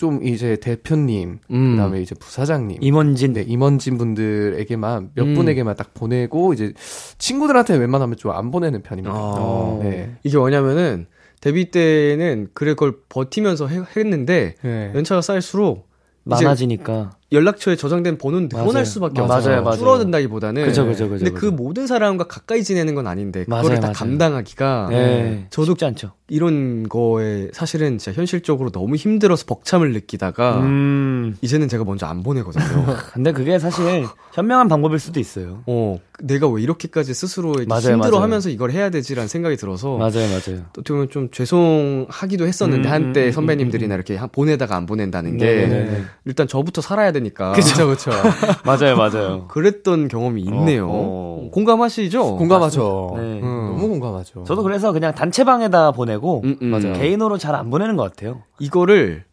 좀 0.00 0.24
이제 0.26 0.56
대표님 0.56 1.40
음. 1.50 1.70
그다음에 1.72 2.00
이제 2.00 2.14
부사장님 2.14 2.78
임원진. 2.80 3.34
네, 3.34 3.42
임원진 3.42 3.98
분들에게만 3.98 5.10
몇 5.14 5.24
음. 5.26 5.34
분에게만 5.34 5.76
딱 5.76 5.92
보내고 5.92 6.54
이제 6.54 6.72
친구들한테 7.18 7.76
웬만하면 7.76 8.16
좀 8.16 8.32
안 8.32 8.50
보내는 8.50 8.80
편입니다. 8.82 9.14
어. 9.14 9.80
네. 9.82 10.16
이게 10.22 10.38
뭐냐면은 10.38 11.04
데뷔 11.42 11.70
때는 11.70 12.48
그래 12.54 12.70
그걸 12.72 12.94
버티면서 13.10 13.66
해- 13.68 13.82
했는데 13.94 14.54
네. 14.62 14.90
연차가 14.94 15.20
쌓일수록 15.20 15.86
많아지니까. 16.24 17.10
연락처에 17.32 17.76
저장된 17.76 18.18
번호는 18.18 18.48
늘어날. 18.48 18.84
수밖에 18.84 19.20
맞아요, 19.20 19.34
없어요. 19.36 19.62
맞아요. 19.62 19.76
줄어든다기보다는. 19.78 20.64
그죠, 20.64 20.84
그죠, 20.86 21.08
그죠, 21.08 21.24
근데 21.24 21.30
그죠. 21.30 21.46
그 21.46 21.46
모든 21.54 21.86
사람과 21.86 22.24
가까이 22.24 22.64
지내는 22.64 22.94
건 22.94 23.06
아닌데 23.06 23.44
맞아요, 23.46 23.62
그거를 23.62 23.80
다. 23.80 23.92
감당하기가 23.92 24.86
네. 24.90 25.46
저도 25.50 25.72
쉽지 25.72 25.84
않죠. 25.84 26.12
이런 26.28 26.88
거에 26.88 27.48
사실은 27.52 27.98
진짜 27.98 28.16
현실적으로 28.16 28.70
너무 28.70 28.94
힘들어서 28.96 29.44
벅참을 29.46 29.92
느끼다가 29.92 30.58
음. 30.60 31.36
이제는 31.40 31.68
제가 31.68 31.84
먼저 31.84 32.06
안 32.06 32.22
보내거든요. 32.22 32.62
근데 33.14 33.32
그게 33.32 33.58
사실 33.58 34.06
현명한 34.32 34.68
방법일 34.68 34.98
수도 35.00 35.18
있어요. 35.18 35.62
어, 35.66 35.98
내가 36.22 36.48
왜 36.48 36.62
이렇게까지 36.62 37.14
스스로 37.14 37.54
힘들어하면서 37.62 38.50
이걸 38.50 38.70
해야 38.70 38.90
되지라는 38.90 39.26
생각이 39.28 39.56
들어서 39.56 39.96
맞아요, 39.96 40.26
맞아요. 40.28 40.62
또 40.72 40.80
어떻게 40.80 40.92
보면 40.92 41.10
좀 41.10 41.30
죄송하기도 41.32 42.46
했었는데 42.46 42.88
음, 42.88 42.92
한때 42.92 43.26
음, 43.26 43.32
선배님들이나 43.32 43.94
이렇게 43.94 44.16
한- 44.16 44.28
보내다가 44.28 44.76
안 44.76 44.86
보낸다는 44.86 45.36
게 45.36 45.44
네네네. 45.44 46.02
일단 46.26 46.46
저부터 46.46 46.80
살아야 46.80 47.10
되니까 47.20 47.52
그렇죠, 47.52 47.86
그렇죠. 47.86 48.10
맞아요, 48.64 48.96
맞아요. 48.96 49.46
그랬던 49.48 50.08
경험이 50.08 50.42
있네요. 50.42 50.88
어. 50.90 51.48
공감하시죠? 51.52 52.36
공감하죠. 52.36 53.12
네. 53.16 53.20
음, 53.40 53.76
너무 53.76 53.88
공감하죠. 53.88 54.44
저도 54.44 54.62
그래서 54.62 54.92
그냥 54.92 55.14
단체방에다 55.14 55.92
보내고 55.92 56.42
음, 56.44 56.56
음. 56.62 56.66
맞아요. 56.68 56.92
개인으로 56.94 57.38
잘 57.38 57.54
안 57.54 57.68
보내는 57.70 57.96
것 57.96 58.04
같아요. 58.04 58.42
이거를 58.58 59.24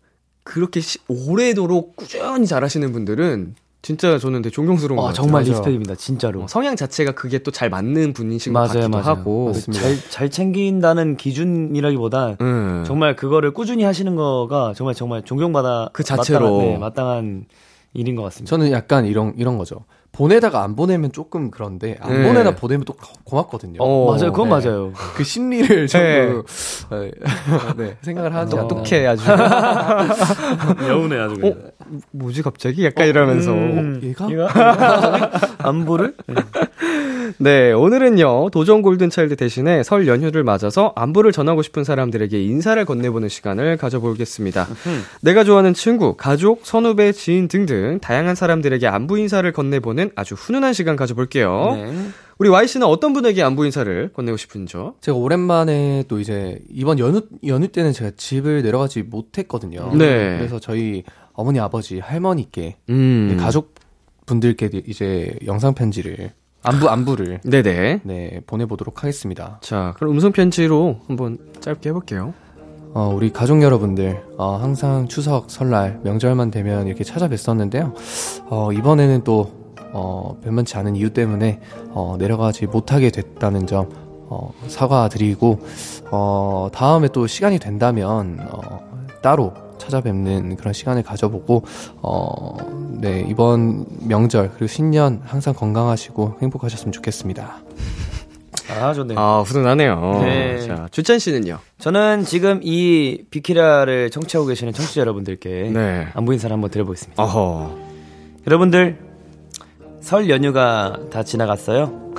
그렇게 0.43 0.79
시- 0.79 0.99
오래도록 1.07 1.95
꾸준히 1.95 2.45
잘하시는 2.47 2.91
분들은 2.91 3.55
진짜 3.83 4.17
저는 4.17 4.41
되게 4.41 4.51
존경스러운 4.53 4.97
것 4.97 5.03
와, 5.03 5.09
같아요. 5.09 5.23
정말 5.23 5.43
맞아요. 5.43 5.51
리스펙입니다, 5.51 5.95
진짜로. 5.95 6.41
어, 6.43 6.47
성향 6.47 6.75
자체가 6.75 7.11
그게 7.13 7.39
또 7.39 7.51
잘 7.51 7.69
맞는 7.69 8.13
분이신 8.13 8.51
것 8.53 8.59
맞아요, 8.59 8.73
같기도 8.73 8.89
맞아요. 8.89 9.05
하고. 9.05 9.53
잘, 9.71 9.95
잘 10.09 10.29
챙긴다는 10.31 11.15
기준이라기보다 11.15 12.37
음. 12.41 12.83
정말 12.87 13.15
그거를 13.15 13.53
꾸준히 13.53 13.83
하시는 13.83 14.15
거가 14.15 14.73
정말 14.75 14.95
정말 14.95 15.21
존경받아 15.23 15.89
그 15.93 16.03
자체로. 16.03 16.57
마땅한, 16.57 16.65
네, 16.67 16.77
마땅한 16.77 17.45
일인 17.93 18.15
것 18.15 18.23
같습니다. 18.23 18.49
저는 18.49 18.71
약간 18.71 19.05
이런 19.05 19.33
이런 19.37 19.57
거죠. 19.57 19.85
보내다가 20.11 20.63
안 20.63 20.75
보내면 20.75 21.11
조금 21.11 21.51
그런데 21.51 21.97
안 22.01 22.21
네. 22.21 22.27
보내다 22.27 22.55
보내면 22.55 22.85
또 22.85 22.93
고- 22.93 23.05
고맙거든요. 23.23 23.77
어, 23.81 24.11
맞아요, 24.11 24.31
그건 24.31 24.49
네. 24.49 24.65
맞아요. 24.67 24.91
그 25.15 25.23
심리를 25.23 25.87
저도 25.87 26.03
네. 26.03 26.41
네. 26.91 27.11
네, 27.77 27.97
생각을 28.01 28.33
않나. 28.33 28.49
똑똑해 28.49 29.05
아주. 29.05 29.23
여운해 30.87 31.17
아주. 31.19 31.35
어? 31.45 31.53
뭐지 32.11 32.41
갑자기? 32.41 32.83
약간 32.85 33.07
이러면서. 33.07 33.51
음, 33.51 33.99
얘가? 34.03 34.27
안부를? 35.59 36.15
네, 37.37 37.71
오늘은요, 37.71 38.49
도전 38.51 38.81
골든차일드 38.81 39.35
대신에 39.35 39.83
설 39.83 40.07
연휴를 40.07 40.43
맞아서 40.43 40.93
안부를 40.95 41.31
전하고 41.31 41.61
싶은 41.61 41.83
사람들에게 41.83 42.41
인사를 42.41 42.83
건네보는 42.85 43.29
시간을 43.29 43.77
가져보겠습니다. 43.77 44.67
내가 45.21 45.43
좋아하는 45.43 45.73
친구, 45.73 46.15
가족, 46.15 46.65
선후배, 46.65 47.11
지인 47.11 47.47
등등 47.47 47.99
다양한 48.01 48.35
사람들에게 48.35 48.87
안부 48.87 49.17
인사를 49.19 49.51
건네보는 49.51 50.11
아주 50.15 50.35
훈훈한 50.35 50.73
시간 50.73 50.95
가져볼게요. 50.95 51.75
네. 51.75 51.93
우리 52.39 52.49
Y씨는 52.49 52.85
어떤 52.85 53.13
분에게 53.13 53.41
안부 53.41 53.65
인사를 53.65 54.11
건네고 54.13 54.37
싶은지요? 54.37 54.95
제가 55.01 55.17
오랜만에 55.17 56.03
또 56.07 56.19
이제 56.19 56.59
이번 56.69 56.99
연휴 56.99 57.21
연휴 57.47 57.67
때는 57.67 57.93
제가 57.93 58.11
집을 58.15 58.61
내려가지 58.61 59.01
못했거든요. 59.01 59.91
네. 59.95 60.37
그래서 60.37 60.59
저희 60.59 61.03
어머니 61.33 61.59
아버지 61.59 61.99
할머니께 61.99 62.77
음. 62.89 63.37
가족 63.39 63.73
분들께 64.27 64.69
이제 64.85 65.33
영상 65.45 65.73
편지를 65.73 66.31
안부 66.63 66.89
안부를 66.89 67.41
네네. 67.43 68.01
네 68.03 68.41
보내보도록 68.45 69.03
하겠습니다. 69.03 69.59
자, 69.61 69.93
그럼 69.95 70.13
음성 70.13 70.31
편지로 70.31 70.99
한번 71.07 71.37
짧게 71.59 71.89
해볼게요. 71.89 72.33
어, 72.93 73.13
우리 73.13 73.31
가족 73.31 73.61
여러분들, 73.61 74.23
어, 74.37 74.55
항상 74.55 75.07
추석, 75.07 75.51
설날, 75.51 75.99
명절만 76.03 76.49
되면 76.51 76.87
이렇게 76.87 77.03
찾아뵀었는데요. 77.03 77.93
어, 78.49 78.71
이번에는 78.71 79.23
또, 79.23 79.51
어, 79.93 80.39
변만치 80.43 80.77
않은 80.77 80.95
이유 80.95 81.11
때문에, 81.11 81.59
어, 81.89 82.15
내려가지 82.17 82.65
못하게 82.65 83.11
됐다는 83.11 83.67
점, 83.67 83.89
어, 84.29 84.51
사과드리고, 84.67 85.59
어, 86.11 86.69
다음에 86.73 87.07
또 87.09 87.27
시간이 87.27 87.59
된다면, 87.59 88.39
어, 88.49 88.79
따로 89.21 89.53
찾아뵙는 89.77 90.55
그런 90.57 90.73
시간을 90.73 91.03
가져보고, 91.03 91.63
어, 92.01 92.57
네, 92.99 93.25
이번 93.27 93.85
명절, 94.07 94.49
그리고 94.51 94.67
신년 94.67 95.21
항상 95.25 95.53
건강하시고 95.53 96.37
행복하셨으면 96.41 96.91
좋겠습니다. 96.91 97.57
아, 98.69 98.93
좋네요. 98.93 99.17
아, 99.17 99.41
훈훈하네요. 99.41 100.19
네. 100.23 100.59
자, 100.67 100.87
주찬 100.91 101.19
씨는요? 101.19 101.59
저는 101.79 102.25
지금 102.25 102.59
이 102.63 103.23
비키라를 103.29 104.09
청취하고 104.09 104.47
계시는 104.47 104.73
청취자 104.73 105.01
여러분들께 105.01 105.71
네. 105.73 106.07
안부 106.13 106.33
인사를 106.33 106.53
한번 106.53 106.69
드려보겠습니다. 106.69 107.21
어허. 107.23 107.77
여러분들 108.45 108.97
설 110.01 110.29
연휴가 110.29 110.97
다 111.11 111.23
지나갔어요. 111.23 112.13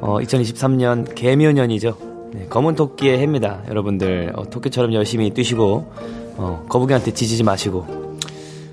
어, 0.00 0.18
2023년 0.20 1.14
개묘년이죠. 1.14 2.30
네, 2.32 2.46
검은 2.48 2.74
토끼의 2.74 3.18
해입니다. 3.18 3.62
여러분들 3.68 4.32
어, 4.34 4.48
토끼처럼 4.48 4.92
열심히 4.92 5.30
뛰시고 5.30 5.92
어, 6.38 6.64
거북이한테 6.68 7.12
지지지 7.12 7.42
마시고 7.42 7.84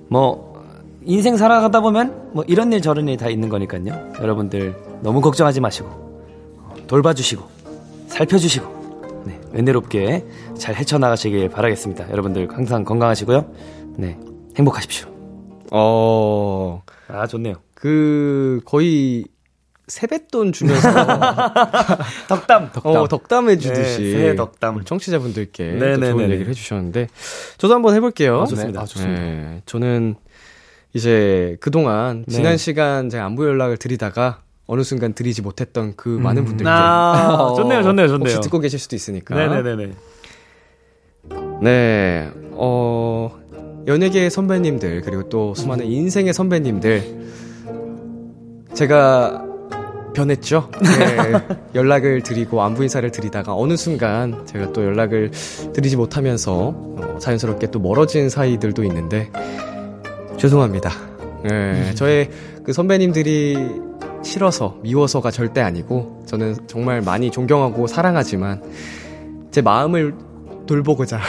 뭐 0.07 0.55
인생 1.03 1.35
살아가다 1.37 1.81
보면 1.81 2.29
뭐 2.33 2.43
이런 2.47 2.71
일 2.71 2.81
저런 2.81 3.07
일 3.07 3.17
다 3.17 3.27
있는 3.29 3.49
거니까요. 3.49 4.13
여러분들 4.21 4.75
너무 5.01 5.19
걱정하지 5.21 5.59
마시고 5.61 5.87
어, 5.87 6.73
돌봐주시고 6.87 7.43
살펴주시고 8.07 9.23
네, 9.25 9.39
은혜롭게 9.55 10.25
잘 10.57 10.75
헤쳐나가시길 10.75 11.49
바라겠습니다. 11.49 12.11
여러분들 12.11 12.47
항상 12.51 12.83
건강하시고요. 12.83 13.45
네, 13.97 14.17
행복하십시오. 14.55 15.07
어, 15.71 16.83
아, 17.07 17.25
좋네요. 17.27 17.55
그, 17.73 18.61
거의 18.65 19.25
세뱃돈 19.87 20.51
주면서 20.51 20.89
덕담. 22.27 22.71
어, 22.83 23.07
덕담해 23.07 23.57
주듯이 23.57 24.01
네, 24.01 24.11
새해 24.11 24.35
덕담. 24.35 24.83
청취자분들께 24.83 25.73
또 25.73 25.85
네네네네. 25.85 26.11
좋은 26.11 26.29
얘기를 26.31 26.49
해주셨는데 26.49 27.07
저도 27.57 27.75
한번 27.75 27.93
해볼게요. 27.95 28.41
아, 28.41 28.45
좋습니다. 28.45 28.81
아, 28.81 28.85
좋습니다. 28.85 29.21
네, 29.21 29.61
저는 29.65 30.15
이제 30.93 31.57
그동안 31.59 32.25
네. 32.27 32.33
지난 32.35 32.57
시간 32.57 33.09
제가 33.09 33.25
안부 33.25 33.45
연락을 33.45 33.77
드리다가 33.77 34.41
어느 34.67 34.81
순간 34.81 35.13
드리지 35.13 35.43
못했던 35.43 35.93
그 35.95 36.09
많은 36.09 36.45
분들께 36.45 36.67
아, 36.69 37.53
좋네요, 37.57 37.83
좋네요, 37.83 38.07
좋네요. 38.07 38.19
혹시 38.21 38.39
듣고 38.41 38.59
계실 38.59 38.79
수도 38.79 38.95
있으니까. 38.95 39.35
네네네네. 39.35 39.91
네, 41.61 42.31
어, 42.51 43.39
연예계 43.87 44.29
선배님들, 44.29 45.01
그리고 45.01 45.29
또 45.29 45.53
수많은 45.55 45.85
인생의 45.85 46.33
선배님들, 46.33 47.27
제가 48.73 49.45
변했죠. 50.15 50.71
네, 50.81 51.57
연락을 51.75 52.23
드리고 52.23 52.61
안부 52.63 52.83
인사를 52.83 53.09
드리다가 53.11 53.55
어느 53.55 53.77
순간 53.77 54.45
제가 54.45 54.73
또 54.73 54.83
연락을 54.83 55.31
드리지 55.73 55.97
못하면서 55.97 56.53
어, 56.53 57.17
자연스럽게 57.19 57.71
또 57.71 57.79
멀어진 57.79 58.29
사이들도 58.29 58.83
있는데, 58.85 59.29
죄송합니다. 60.37 60.91
네, 61.43 61.93
저의 61.93 62.29
그 62.63 62.73
선배님들이 62.73 63.55
싫어서, 64.23 64.79
미워서가 64.81 65.29
절대 65.29 65.61
아니고, 65.61 66.23
저는 66.25 66.55
정말 66.67 67.01
많이 67.01 67.29
존경하고 67.29 67.85
사랑하지만, 67.85 68.63
제 69.51 69.61
마음을 69.61 70.15
돌보고자 70.65 71.19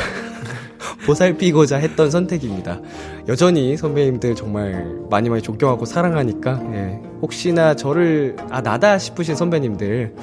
보살피고자 1.05 1.77
했던 1.77 2.11
선택입니다. 2.11 2.81
여전히 3.29 3.77
선배님들 3.77 4.35
정말 4.35 4.97
많이 5.11 5.29
많이 5.29 5.43
존경하고 5.43 5.85
사랑하니까 5.85 6.63
예, 6.73 7.01
혹시나 7.23 7.75
저를 7.75 8.37
아 8.51 8.61
나다 8.61 8.99
싶으신 8.99 9.37
선배님들 9.37 10.15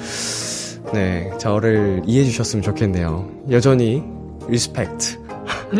네 0.94 1.32
저를 1.40 2.02
이해해 2.06 2.26
주셨으면 2.26 2.64
좋겠네요. 2.64 3.30
여전히 3.52 4.04
respect. 4.48 5.23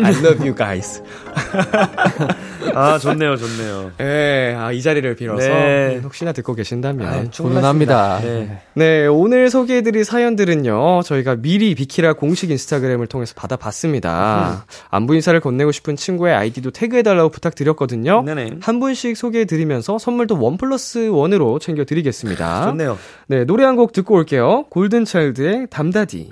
I 0.02 0.12
love 0.24 0.40
you 0.40 0.54
guys. 0.54 1.02
아, 2.74 2.98
좋네요, 2.98 3.36
좋네요. 3.36 3.92
예, 4.00 4.54
아, 4.58 4.72
이 4.72 4.80
자리를 4.82 5.14
빌어서 5.16 5.46
네. 5.46 6.00
혹시나 6.02 6.32
듣고 6.32 6.54
계신다면 6.54 7.30
훈훈합니다. 7.32 8.20
네. 8.22 8.60
네, 8.74 9.06
오늘 9.06 9.50
소개해드릴 9.50 10.04
사연들은요, 10.04 11.02
저희가 11.02 11.36
미리 11.36 11.74
비키라 11.74 12.14
공식 12.14 12.50
인스타그램을 12.50 13.06
통해서 13.06 13.34
받아봤습니다. 13.36 14.64
안부 14.90 15.14
인사를 15.14 15.38
건네고 15.40 15.72
싶은 15.72 15.96
친구의 15.96 16.34
아이디도 16.34 16.70
태그해달라고 16.70 17.28
부탁드렸거든요. 17.30 18.22
네네. 18.22 18.50
한 18.62 18.80
분씩 18.80 19.16
소개해드리면서 19.16 19.98
선물도 19.98 20.40
원 20.42 20.56
플러스 20.56 21.08
원으로 21.08 21.58
챙겨드리겠습니다. 21.58 22.64
좋네요. 22.70 22.98
네, 23.28 23.44
노래 23.44 23.64
한 23.64 23.74
곡 23.74 23.92
듣고 23.92 24.14
올게요. 24.14 24.66
골든 24.70 25.04
차일드의 25.04 25.66
담다디. 25.68 26.30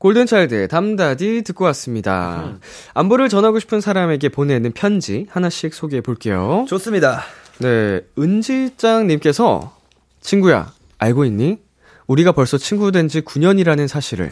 골든차일드의 0.00 0.66
담다디 0.68 1.42
듣고 1.42 1.64
왔습니다. 1.66 2.56
안부를 2.94 3.28
전하고 3.28 3.58
싶은 3.60 3.80
사람에게 3.82 4.30
보내는 4.30 4.72
편지 4.72 5.26
하나씩 5.30 5.74
소개해 5.74 6.00
볼게요. 6.00 6.64
좋습니다. 6.68 7.22
네, 7.58 8.00
은지짱님께서 8.18 9.76
친구야, 10.22 10.72
알고 10.98 11.24
있니? 11.26 11.58
우리가 12.06 12.32
벌써 12.32 12.56
친구 12.58 12.90
된 12.92 13.08
지 13.08 13.20
9년이라는 13.20 13.86
사실을. 13.88 14.30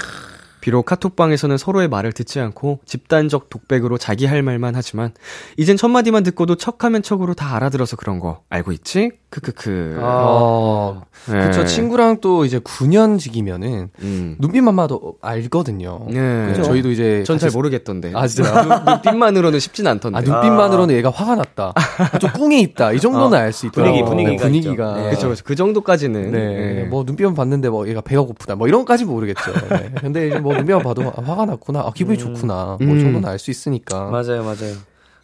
비록 0.61 0.87
카톡방에서는 0.87 1.57
서로의 1.57 1.87
말을 1.89 2.13
듣지 2.13 2.41
않고 2.41 2.81
집단적 2.85 3.49
독백으로 3.49 3.97
자기 3.99 4.27
할 4.27 4.43
말만 4.43 4.75
하지만 4.75 5.13
이젠 5.57 5.77
첫 5.77 5.89
마디만 5.89 6.25
듣고도 6.25 6.57
척하면 6.57 7.03
척으로 7.03 7.35
다 7.35 7.55
알아들어서 7.55 7.97
그런 7.97 8.19
거 8.19 8.43
알고 8.51 8.73
있지? 8.73 9.13
크크크. 9.31 9.99
아. 10.01 10.05
어, 10.07 11.03
네. 11.31 11.47
그쵸. 11.47 11.65
친구랑 11.67 12.21
또 12.23 12.45
이제 12.47 12.59
9년직이면은 12.61 13.89
음. 14.01 14.37
눈빛만 14.39 14.75
봐도 14.75 15.17
알거든요. 15.21 16.07
네. 16.09 16.47
그죠? 16.47 16.63
저희도 16.63 16.91
이제 16.91 17.23
전 17.25 17.39
잘 17.39 17.51
모르겠던데. 17.51 18.13
아, 18.15 18.27
진짜요? 18.27 18.63
눈- 18.65 18.85
눈빛만으로는 18.87 19.61
쉽진 19.61 19.87
않던데. 19.87 20.19
아, 20.19 20.21
눈빛만으로는 20.23 20.95
얘가 20.95 21.11
화가 21.11 21.35
났다. 21.37 21.73
아, 21.75 22.19
좀 22.19 22.31
꿍이 22.33 22.61
있다. 22.63 22.93
이 22.93 23.01
정도는 23.01 23.37
알수 23.39 23.67
있더라고요. 23.67 24.05
분위기, 24.07 24.37
분위기가 24.37 24.45
네, 24.45 24.51
분위기가. 24.51 24.95
네. 24.95 25.11
그쵸, 25.11 25.29
그쵸. 25.29 25.45
그 25.45 25.55
정도까지는. 25.55 26.33
네. 26.33 26.39
네. 26.75 26.83
뭐 26.85 27.05
눈빛만 27.05 27.35
봤는데 27.35 27.69
뭐 27.69 27.87
얘가 27.87 28.01
배가 28.01 28.23
고프다. 28.23 28.57
뭐 28.57 28.67
이런 28.67 28.81
것까지 28.81 29.05
모르겠죠. 29.05 29.53
네. 29.69 29.93
근데 30.01 30.29
이제 30.29 30.39
뭐 30.39 30.55
눈빛만 30.55 30.83
봐도 30.83 31.03
아, 31.03 31.21
화가 31.23 31.45
났구나. 31.47 31.81
아, 31.81 31.91
기분이 31.95 32.17
좋구나. 32.19 32.79
뭐 32.81 32.89
음. 32.89 32.97
이 32.99 33.01
정도는 33.03 33.29
알 33.29 33.39
수 33.39 33.51
있으니까. 33.51 34.07
맞아요, 34.11 34.43
맞아요. 34.43 34.75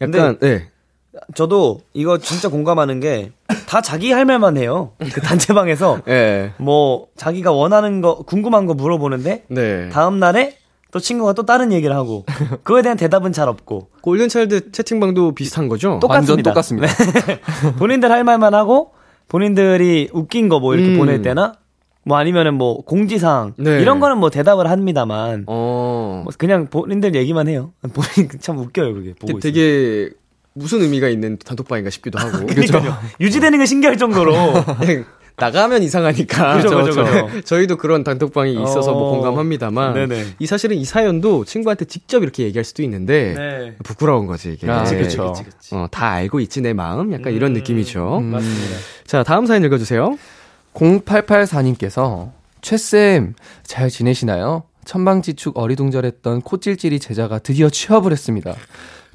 약간, 0.01 0.37
네. 0.39 0.69
저도 1.35 1.79
이거 1.93 2.17
진짜 2.17 2.49
공감하는 2.49 2.99
게 2.99 3.31
다 3.65 3.81
자기 3.81 4.11
할 4.11 4.25
말만 4.25 4.57
해요. 4.57 4.91
그 4.99 5.21
단체방에서 5.21 6.01
네. 6.05 6.51
뭐 6.59 7.07
자기가 7.17 7.51
원하는 7.51 7.99
거 8.01 8.17
궁금한 8.19 8.65
거 8.65 8.73
물어보는데 8.73 9.43
네. 9.49 9.89
다음 9.89 10.19
날에 10.19 10.55
또 10.91 10.99
친구가 10.99 11.33
또 11.33 11.45
다른 11.45 11.73
얘기를 11.73 11.93
하고 11.95 12.23
그거에 12.63 12.81
대한 12.83 12.97
대답은 12.97 13.33
잘 13.33 13.49
없고 13.49 13.89
골든차일드 14.01 14.71
채팅방도 14.71 15.33
비슷한 15.33 15.67
거죠? 15.67 15.99
완전 16.07 16.41
똑같습니다. 16.41 16.85
똑같습니다. 16.87 16.87
본인들 17.77 18.11
할 18.11 18.23
말만 18.23 18.53
하고 18.53 18.91
본인들이 19.27 20.09
웃긴 20.13 20.47
거 20.47 20.59
뭐 20.59 20.75
이렇게 20.75 20.91
음. 20.93 20.97
보낼 20.97 21.21
때나 21.21 21.53
뭐 22.05 22.17
아니면은 22.17 22.53
뭐 22.53 22.81
공지사항 22.83 23.55
네. 23.57 23.81
이런 23.81 23.99
거는 23.99 24.19
뭐 24.19 24.29
대답을 24.29 24.69
합니다만 24.69 25.43
어. 25.47 26.21
뭐 26.23 26.31
그냥 26.37 26.67
본인들 26.69 27.15
얘기만 27.15 27.47
해요. 27.49 27.73
본인 27.93 28.29
참 28.39 28.59
웃겨요 28.59 28.93
그게 28.93 29.13
보고 29.19 29.39
되게, 29.39 29.51
되게 29.51 30.09
무슨 30.55 30.81
의미가 30.81 31.09
있는 31.09 31.37
단톡방인가 31.37 31.89
싶기도 31.89 32.17
하고. 32.17 32.45
그렇죠. 32.47 32.81
유지되는 33.19 33.59
게 33.59 33.65
신기할 33.65 33.97
정도로 33.97 34.33
그냥 34.79 35.05
나가면 35.37 35.83
이상하니까. 35.83 36.55
그죠, 36.61 36.81
그죠, 36.81 37.03
그죠. 37.03 37.41
저희도 37.41 37.75
그런 37.75 38.05
단톡방이 38.05 38.53
있어서 38.53 38.93
뭐 38.93 39.09
어. 39.09 39.11
공감합니다만. 39.11 39.93
네네. 39.93 40.25
이 40.39 40.45
사실은 40.45 40.77
이 40.77 40.85
사연도 40.85 41.43
친구한테 41.43 41.83
직접 41.83 42.23
이렇게 42.23 42.43
얘기할 42.43 42.63
수도 42.63 42.83
있는데. 42.83 43.33
네. 43.37 43.75
부끄러운 43.83 44.27
거지, 44.27 44.53
이게. 44.53 44.69
아. 44.71 44.83
그치, 44.85 45.17
그치. 45.17 45.75
어, 45.75 45.87
다 45.91 46.11
알고 46.11 46.39
있지, 46.39 46.61
내 46.61 46.71
마음? 46.71 47.11
약간 47.11 47.33
이런 47.33 47.51
느낌이죠. 47.51 48.19
음. 48.19 48.25
맞습니다. 48.31 48.77
자, 49.05 49.23
다음 49.23 49.45
사연 49.45 49.63
읽어주세요. 49.65 50.17
0884님께서 50.73 52.31
최쌤 52.61 53.33
잘 53.63 53.89
지내시나요? 53.89 54.63
천방지축 54.85 55.57
어리둥절했던 55.57 56.41
코찔찔이 56.41 56.99
제자가 56.99 57.39
드디어 57.39 57.69
취업을 57.69 58.11
했습니다. 58.11 58.55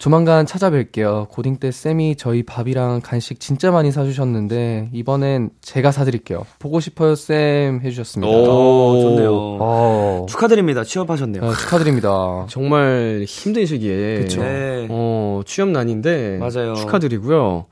조만간 0.00 0.46
찾아뵐게요. 0.46 1.28
고딩 1.28 1.56
때 1.56 1.70
쌤이 1.70 2.16
저희 2.16 2.42
밥이랑 2.42 3.02
간식 3.02 3.38
진짜 3.38 3.70
많이 3.70 3.92
사주셨는데 3.92 4.88
이번엔 4.94 5.50
제가 5.60 5.92
사드릴게요. 5.92 6.46
보고 6.58 6.80
싶어요 6.80 7.14
쌤 7.14 7.82
해주셨습니다. 7.84 8.32
오, 8.32 8.98
좋네요. 8.98 9.30
어, 9.60 10.26
축하드립니다. 10.26 10.84
취업하셨네요. 10.84 11.42
어, 11.44 11.52
축하드립니다. 11.52 12.46
정말 12.48 13.24
힘든 13.28 13.66
시기에. 13.66 14.20
그쵸. 14.20 14.40
네. 14.40 14.86
어, 14.88 15.42
취업난인데. 15.44 16.38
맞아요. 16.38 16.74
축하드리고요. 16.76 17.66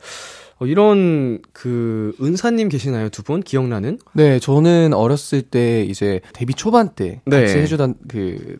어, 0.60 0.66
이런, 0.66 1.40
그, 1.52 2.14
은사님 2.20 2.68
계시나요, 2.68 3.08
두 3.08 3.22
분? 3.22 3.40
기억나는? 3.40 3.98
네, 4.12 4.38
저는 4.38 4.92
어렸을 4.92 5.40
때 5.40 5.82
이제 5.84 6.20
데뷔 6.34 6.52
초반 6.52 6.90
때 6.90 7.22
네. 7.24 7.42
같이 7.42 7.58
해주던 7.58 7.94
그 8.08 8.58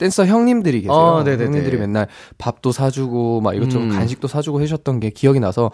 댄서 0.00 0.24
형님들이 0.24 0.80
계세요. 0.80 0.96
아, 0.96 1.22
네네네. 1.22 1.44
형님들이 1.44 1.76
맨날 1.76 2.08
밥도 2.38 2.72
사주고 2.72 3.42
막 3.42 3.54
이것저것 3.54 3.84
음. 3.84 3.90
간식도 3.90 4.28
사주고 4.28 4.60
해주셨던 4.62 4.98
게 4.98 5.10
기억이 5.10 5.40
나서 5.40 5.70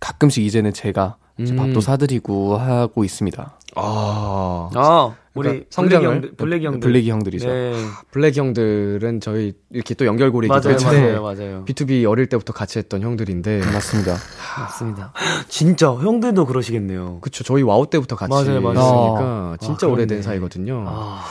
가끔씩 0.00 0.44
이제는 0.44 0.72
제가 0.72 1.16
이제 1.38 1.52
음. 1.54 1.56
밥도 1.58 1.80
사드리고 1.80 2.56
하고 2.56 3.04
있습니다. 3.04 3.54
아. 3.76 4.70
아, 4.74 5.14
우리 5.34 5.48
그러니까 5.48 5.66
성장을- 5.70 5.88
블랙이 5.90 6.04
형들, 6.06 6.32
블랙이 6.36 6.66
형들. 6.66 6.80
블랙이 6.80 7.10
형들이죠. 7.10 7.48
네. 7.48 7.72
블랙 8.10 8.36
형들은 8.36 9.20
저희 9.20 9.52
이렇게 9.70 9.94
또 9.94 10.06
연결고리이기도 10.06 10.68
맞아요, 10.68 10.76
한데 10.84 11.00
맞아요, 11.12 11.22
맞아요. 11.22 11.64
B2B 11.66 12.10
어릴 12.10 12.26
때부터 12.26 12.52
같이 12.52 12.80
했던 12.80 13.02
형들인데 13.02 13.60
맞습니다. 13.72 14.16
맞습니다. 14.58 15.12
진짜 15.48 15.92
형들도 15.92 16.46
그러시겠네요. 16.46 17.18
그쵸 17.20 17.44
저희 17.44 17.62
와우 17.62 17.88
때부터 17.88 18.16
같이 18.16 18.30
맞아요, 18.32 18.60
맞아요. 18.60 18.78
했으니까 18.80 19.56
진짜 19.60 19.86
아, 19.86 19.90
오래된. 19.90 20.22
사이거든요. 20.22 20.84
아, 20.88 21.22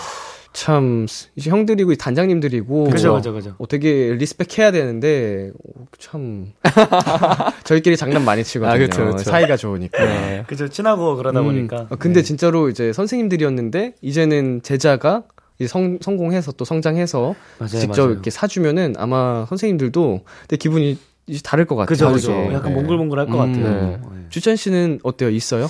참 0.58 1.06
이제 1.36 1.52
형들이고 1.52 1.93
단장님들이고 1.96 2.86
그죠, 2.86 3.13
그죠, 3.13 3.32
그죠. 3.32 3.54
어, 3.60 3.67
되게 3.67 4.15
respect 4.17 4.58
해야 4.58 4.72
되는데 4.72 5.52
어, 5.54 5.86
참 6.00 6.48
저희끼리 7.63 7.96
장난 7.96 8.26
많이 8.26 8.43
치거든요. 8.43 8.74
아, 8.74 8.78
그쵸, 8.78 9.06
그쵸. 9.06 9.30
사이가 9.30 9.56
좋으니까. 9.56 10.04
네. 10.04 10.43
그죠. 10.48 10.67
친하고 10.67 11.15
그러다 11.15 11.41
음, 11.41 11.46
보니까. 11.46 11.86
어, 11.91 11.96
근데 11.98 12.22
네. 12.22 12.24
진짜로 12.24 12.70
이제 12.70 12.91
선생님들이었는데 12.91 13.93
이제는 14.02 14.62
제자가 14.63 15.22
이제 15.60 15.67
성, 15.67 16.00
성공해서 16.02 16.52
또 16.54 16.65
성장해서 16.65 17.36
맞아요, 17.60 17.70
직접 17.70 18.02
맞아요. 18.02 18.12
이렇게 18.13 18.32
사주면은 18.32 18.96
아마 18.98 19.46
선생님들도 19.50 20.22
되게 20.48 20.58
기분이 20.60 20.98
이제 21.28 21.39
다를 21.43 21.65
것 21.65 21.76
같아요. 21.76 21.88
그죠, 21.88 22.12
그죠. 22.12 22.32
약간 22.52 22.74
네. 22.74 22.82
몽글몽글 22.82 23.20
할 23.20 23.28
것 23.28 23.34
음, 23.43 23.54
같아요. 23.62 23.82
네. 23.86 23.98
네. 23.98 24.26
주찬 24.30 24.56
씨는 24.56 25.02
어때요? 25.04 25.30
있어요? 25.30 25.67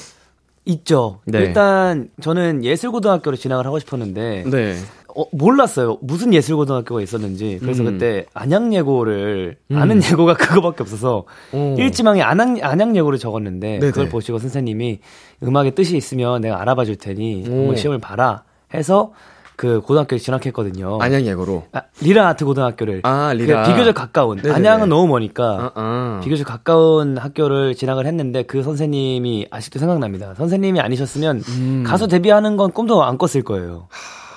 있죠. 0.68 1.20
네. 1.26 1.40
일단 1.40 2.10
저는 2.22 2.64
예술고등학교로 2.64 3.38
진학을 3.38 3.66
하고 3.66 3.80
싶었는데 3.80 4.44
네. 4.50 4.76
어, 5.16 5.26
몰랐어요. 5.32 5.98
무슨 6.02 6.34
예술고등학교가 6.34 7.02
있었는지. 7.02 7.58
그래서 7.60 7.82
음. 7.84 7.94
그때 7.94 8.26
안양예고를 8.34 9.58
음. 9.72 9.78
아는 9.78 10.02
예고가 10.04 10.36
그거밖에 10.38 10.84
없어서 10.84 11.26
오. 11.54 11.76
일지망에 11.78 12.22
안양 12.22 12.60
안양예고를 12.62 13.18
적었는데 13.18 13.80
네네. 13.80 13.92
그걸 13.92 14.10
보시고 14.10 14.38
선생님이 14.38 15.00
음악에 15.42 15.72
뜻이 15.72 15.98
있으면 15.98 16.42
내가 16.42 16.62
알아봐 16.62 16.86
줄 16.86 16.98
테니 16.98 17.46
오. 17.50 17.52
한번 17.52 17.76
시험을 17.78 18.00
봐라 18.00 18.44
해서 18.74 19.14
그 19.58 19.82
고등학교에 19.82 20.20
진학했거든요. 20.20 21.00
안양 21.02 21.26
예고로. 21.26 21.64
아, 21.74 21.82
리라 22.00 22.28
아트 22.28 22.46
고등학교를 22.46 23.02
아, 23.04 23.34
그 23.36 23.42
리라. 23.42 23.64
비교적 23.64 23.96
가까운 23.96 24.38
네네네. 24.38 24.54
안양은 24.54 24.88
너무 24.88 25.08
머니까 25.08 25.44
아, 25.44 25.72
아. 25.74 26.22
비교적 26.24 26.46
가까운 26.46 27.18
학교를 27.18 27.74
진학을 27.74 28.06
했는데 28.06 28.44
그 28.44 28.62
선생님이 28.62 29.48
아직도 29.50 29.80
생각납니다. 29.80 30.36
선생님이 30.36 30.80
아니셨으면 30.80 31.42
음. 31.50 31.84
가수 31.86 32.08
데뷔하는 32.08 32.56
건 32.56 32.72
꿈도 32.72 33.04
안 33.04 33.18
꿨을 33.18 33.44
거예요. 33.44 33.88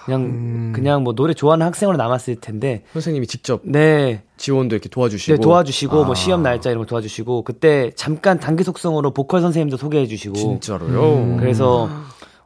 그냥 0.07 0.23
음. 0.23 0.73
그냥 0.75 1.05
뭐 1.05 1.15
노래 1.15 1.35
좋아하는 1.35 1.67
학생으로 1.67 1.99
남았을 1.99 2.37
텐데 2.37 2.85
선생님이 2.95 3.27
직접 3.27 3.61
네, 3.63 4.23
지원도 4.39 4.75
이렇게 4.75 4.89
도와주시고. 4.89 5.37
네 5.37 5.41
도와주시고 5.43 6.05
뭐 6.05 6.13
아. 6.13 6.15
시험 6.15 6.43
날짜 6.43 6.71
이런 6.71 6.85
거 6.85 6.87
도와주시고 6.89 7.45
그때 7.45 7.91
잠깐 7.95 8.41
단기 8.41 8.65
속성으로 8.65 9.11
보컬 9.11 9.43
선생님도 9.43 9.77
소개해주시고 9.77 10.35
진짜로요. 10.35 11.37
그래서 11.39 11.91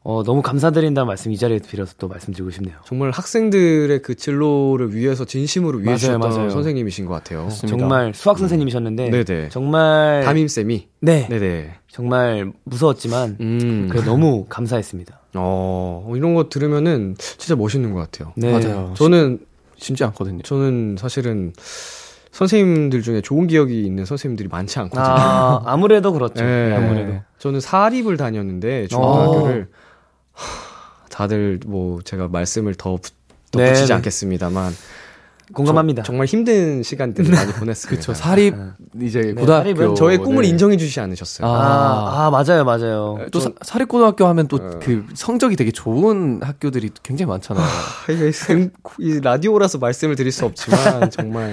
어, 0.06 0.22
너무 0.22 0.42
감사드린다는 0.42 1.06
말씀 1.06 1.32
이 1.32 1.38
자리에 1.38 1.60
빌어서 1.66 1.94
또 1.98 2.08
말씀드리고 2.08 2.50
싶네요. 2.50 2.76
정말 2.84 3.10
학생들의 3.10 4.02
그 4.02 4.14
진로를 4.14 4.94
위해서 4.94 5.24
진심으로 5.24 5.78
위해 5.78 5.96
주셨던 5.96 6.20
맞아요. 6.20 6.50
선생님이신 6.50 7.06
것 7.06 7.14
같아요. 7.14 7.44
맞습니다. 7.44 7.78
정말 7.78 8.12
수학 8.14 8.38
선생님이셨는데 8.38 9.10
네네. 9.10 9.48
정말 9.48 10.22
담임 10.22 10.46
쌤이. 10.46 10.88
네 11.00 11.26
네네. 11.28 11.76
정말 11.88 12.52
무서웠지만 12.64 13.38
음. 13.40 13.88
그래 13.90 14.04
너무 14.04 14.44
감사했습니다. 14.46 15.20
어 15.36 16.12
이런 16.14 16.34
거 16.34 16.50
들으면은 16.50 17.14
진짜 17.18 17.56
멋있는 17.56 17.94
것 17.94 18.00
같아요. 18.00 18.34
네. 18.36 18.52
맞아요. 18.52 18.92
저는 18.98 19.38
쉽지 19.78 20.04
않거든요. 20.04 20.42
저는 20.42 20.96
사실은 20.98 21.54
선생님들 22.30 23.00
중에 23.00 23.22
좋은 23.22 23.46
기억이 23.46 23.86
있는 23.86 24.04
선생님들이 24.04 24.48
많지 24.50 24.78
않거든요. 24.80 25.02
아, 25.06 25.62
아무래도 25.64 26.12
그렇죠. 26.12 26.44
네. 26.44 26.74
아무래도. 26.76 27.14
저는 27.38 27.60
사립을 27.60 28.18
다녔는데 28.18 28.84
어. 28.84 28.86
중고등학교를 28.88 29.62
하, 29.62 29.83
다들 31.18 31.60
뭐 31.64 32.00
제가 32.02 32.26
말씀을 32.28 32.74
더 32.74 32.96
붙- 32.96 33.12
네, 33.52 33.66
덧붙이지 33.66 33.88
네. 33.88 33.94
않겠습니다.만 33.94 34.72
공감합니다. 35.52 36.02
저- 36.02 36.06
정말 36.06 36.26
힘든 36.26 36.82
시간들을 36.82 37.30
많이 37.30 37.52
보냈습니다. 37.54 38.00
그쵸. 38.00 38.14
사립, 38.14 38.54
이제 39.00 39.20
네, 39.20 39.32
고등학교. 39.34 39.62
사립은 39.62 39.94
저의 39.94 40.18
꿈을 40.18 40.42
네. 40.42 40.48
인정해 40.48 40.76
주시지 40.76 40.98
않으셨어요. 40.98 41.46
아, 41.46 42.26
아, 42.26 42.30
맞아요, 42.30 42.64
맞아요. 42.64 43.18
또 43.30 43.38
사, 43.38 43.50
사립 43.62 43.86
고등학교 43.88 44.26
하면 44.26 44.48
또 44.48 44.56
어. 44.56 44.70
그 44.82 45.04
성적이 45.14 45.54
되게 45.54 45.70
좋은 45.70 46.40
학교들이 46.42 46.90
굉장히 47.04 47.28
많잖아요. 47.30 47.64
아, 47.64 48.12
이게 48.12 48.32
이 48.98 49.20
라디오라서 49.20 49.78
말씀을 49.78 50.16
드릴 50.16 50.32
수 50.32 50.46
없지만 50.46 51.10
정말 51.12 51.52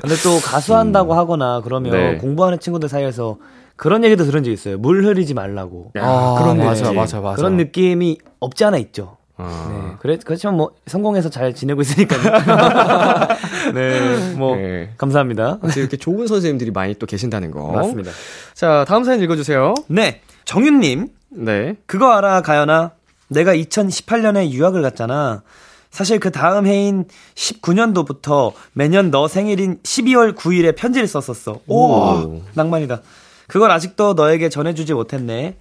근데 0.00 0.14
또 0.22 0.38
가수한다고 0.42 1.12
하거나 1.14 1.60
그러면 1.62 1.92
네. 1.92 2.16
공부하는 2.18 2.58
친구들 2.58 2.88
사이에서 2.88 3.36
그런 3.76 4.04
얘기도 4.04 4.24
들은 4.24 4.44
적 4.44 4.50
있어요. 4.50 4.78
물 4.78 5.04
흐리지 5.04 5.34
말라고. 5.34 5.92
아, 5.96 6.36
그런 6.38 6.58
맞아요, 6.58 6.74
느낌. 6.74 6.94
맞아요, 6.94 7.22
맞아요. 7.22 7.36
그런 7.36 7.56
느낌이 7.56 8.18
없지 8.40 8.64
않아 8.64 8.76
있죠. 8.78 9.16
아, 9.36 9.68
네. 9.70 9.96
그래, 10.00 10.18
그렇지만 10.24 10.56
뭐, 10.56 10.70
성공해서 10.86 11.28
잘 11.28 11.54
지내고 11.54 11.80
있으니까요. 11.80 12.20
네, 13.74 14.34
뭐, 14.36 14.54
네. 14.54 14.92
감사합니다. 14.96 15.58
이렇게 15.76 15.96
좋은 15.96 16.28
선생님들이 16.28 16.70
많이 16.70 16.94
또 16.94 17.06
계신다는 17.06 17.50
거. 17.50 17.72
맞습니다. 17.72 18.12
자, 18.54 18.84
다음 18.86 19.02
사연 19.02 19.20
읽어주세요. 19.20 19.74
네, 19.88 20.20
정윤님. 20.44 21.08
네. 21.30 21.74
그거 21.86 22.12
알아, 22.12 22.42
가연아? 22.42 22.92
내가 23.28 23.54
2018년에 23.54 24.50
유학을 24.50 24.82
갔잖아. 24.82 25.42
사실 25.90 26.18
그 26.20 26.30
다음 26.30 26.66
해인 26.66 27.06
19년도부터 27.34 28.52
매년 28.72 29.10
너 29.10 29.28
생일인 29.28 29.78
12월 29.82 30.34
9일에 30.34 30.76
편지를 30.76 31.06
썼었어. 31.08 31.60
오, 31.66 31.86
오. 31.86 32.42
낭만이다. 32.54 33.00
그걸 33.46 33.70
아직도 33.70 34.14
너에게 34.14 34.48
전해주지 34.48 34.94
못했네. 34.94 35.56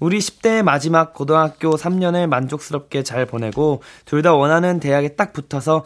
우리 0.00 0.18
10대의 0.18 0.62
마지막 0.62 1.14
고등학교 1.14 1.76
3년을 1.76 2.26
만족스럽게 2.26 3.04
잘 3.04 3.24
보내고 3.26 3.82
둘 4.04 4.22
다 4.22 4.34
원하는 4.34 4.80
대학에 4.80 5.10
딱 5.10 5.32
붙어서 5.32 5.84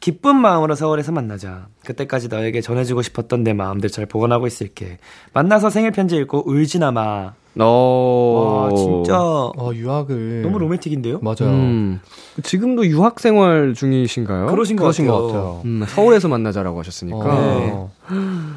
기쁜 0.00 0.36
마음으로 0.36 0.74
서울에서 0.74 1.12
만나자. 1.12 1.66
그때까지 1.84 2.28
너에게 2.28 2.60
전해주고 2.60 3.02
싶었던 3.02 3.42
내 3.42 3.52
마음들 3.52 3.90
잘 3.90 4.06
보관하고 4.06 4.46
있을게. 4.46 4.98
만나서 5.32 5.70
생일 5.70 5.92
편지 5.92 6.16
읽고 6.16 6.48
울지나 6.48 6.90
마. 6.92 7.32
어. 7.56 8.68
와, 8.70 8.76
진짜 8.76 9.16
어, 9.20 9.70
유학을. 9.72 10.42
너무 10.42 10.58
로맨틱인데요? 10.58 11.20
맞아요. 11.22 11.52
음. 11.54 12.00
지금도 12.42 12.84
유학 12.86 13.20
생활 13.20 13.74
중이신가요? 13.74 14.46
그러신 14.46 14.76
것 14.76 14.82
그러신 14.82 15.06
같아요. 15.06 15.20
것 15.22 15.26
같아요. 15.28 15.62
음, 15.64 15.84
서울에서 15.86 16.26
만나자라고 16.28 16.80
하셨으니까. 16.80 17.18
어. 17.22 17.90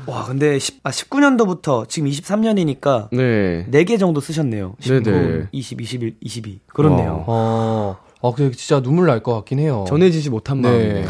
와, 0.08 0.26
근데 0.26 0.58
10, 0.58 0.80
아, 0.84 0.90
19년도부터 0.90 1.88
지금 1.88 2.10
23년이니까 2.10 3.10
네. 3.12 3.68
4개 3.72 4.00
정도 4.00 4.20
쓰셨네요. 4.20 4.74
19, 4.80 5.04
네네. 5.12 5.44
20, 5.52 5.80
21, 5.82 6.16
22. 6.20 6.60
그렇네요. 6.74 7.24
어. 7.28 7.98
어, 8.28 8.34
그 8.34 8.52
진짜 8.52 8.82
눈물 8.82 9.08
날 9.08 9.22
것 9.22 9.34
같긴 9.36 9.60
해요. 9.60 9.86
전해지지 9.88 10.30
못한 10.30 10.62
네. 10.62 10.70
마음이네. 10.70 11.06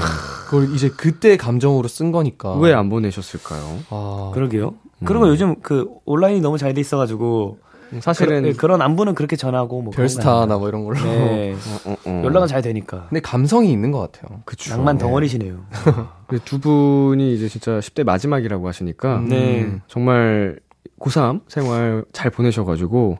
그걸 0.50 0.74
이제 0.74 0.90
그때 0.90 1.36
감정으로 1.38 1.88
쓴 1.88 2.12
거니까. 2.12 2.54
왜 2.58 2.74
안 2.74 2.90
보내셨을까요? 2.90 3.80
아, 3.90 4.32
그러게요. 4.34 4.76
그리고 5.06 5.28
요즘 5.28 5.56
그 5.62 5.88
온라인이 6.06 6.42
너무 6.42 6.58
잘 6.58 6.74
돼 6.74 6.82
있어가지고 6.82 7.60
사실은 8.02 8.54
그, 8.58 8.66
런 8.66 8.82
안부는 8.82 9.14
그렇게 9.16 9.36
전하고 9.38 9.82
뭐 9.82 9.94
별스타나 9.94 10.58
뭐 10.58 10.68
이런 10.68 10.84
걸로. 10.84 11.00
네. 11.02 11.54
어, 11.86 11.92
어, 11.92 11.96
어. 12.06 12.22
연락은 12.26 12.48
잘 12.48 12.62
되니까. 12.62 13.06
근데 13.10 13.22
감성이 13.22 13.72
있는 13.72 13.92
것 13.92 14.00
같아요. 14.00 14.42
그쵸. 14.46 14.72
낭만 14.76 14.98
덩어리시네요. 14.98 15.58
그두 16.28 16.60
분이 16.60 17.34
이제 17.36 17.48
진짜 17.48 17.80
10대 17.80 18.04
마지막이라고 18.04 18.68
하시니까 18.68 19.22
네. 19.28 19.62
음, 19.64 19.82
정말 19.88 20.60
고3 21.00 21.42
생활 21.48 22.04
잘 22.12 22.32
보내셔가지고. 22.32 23.20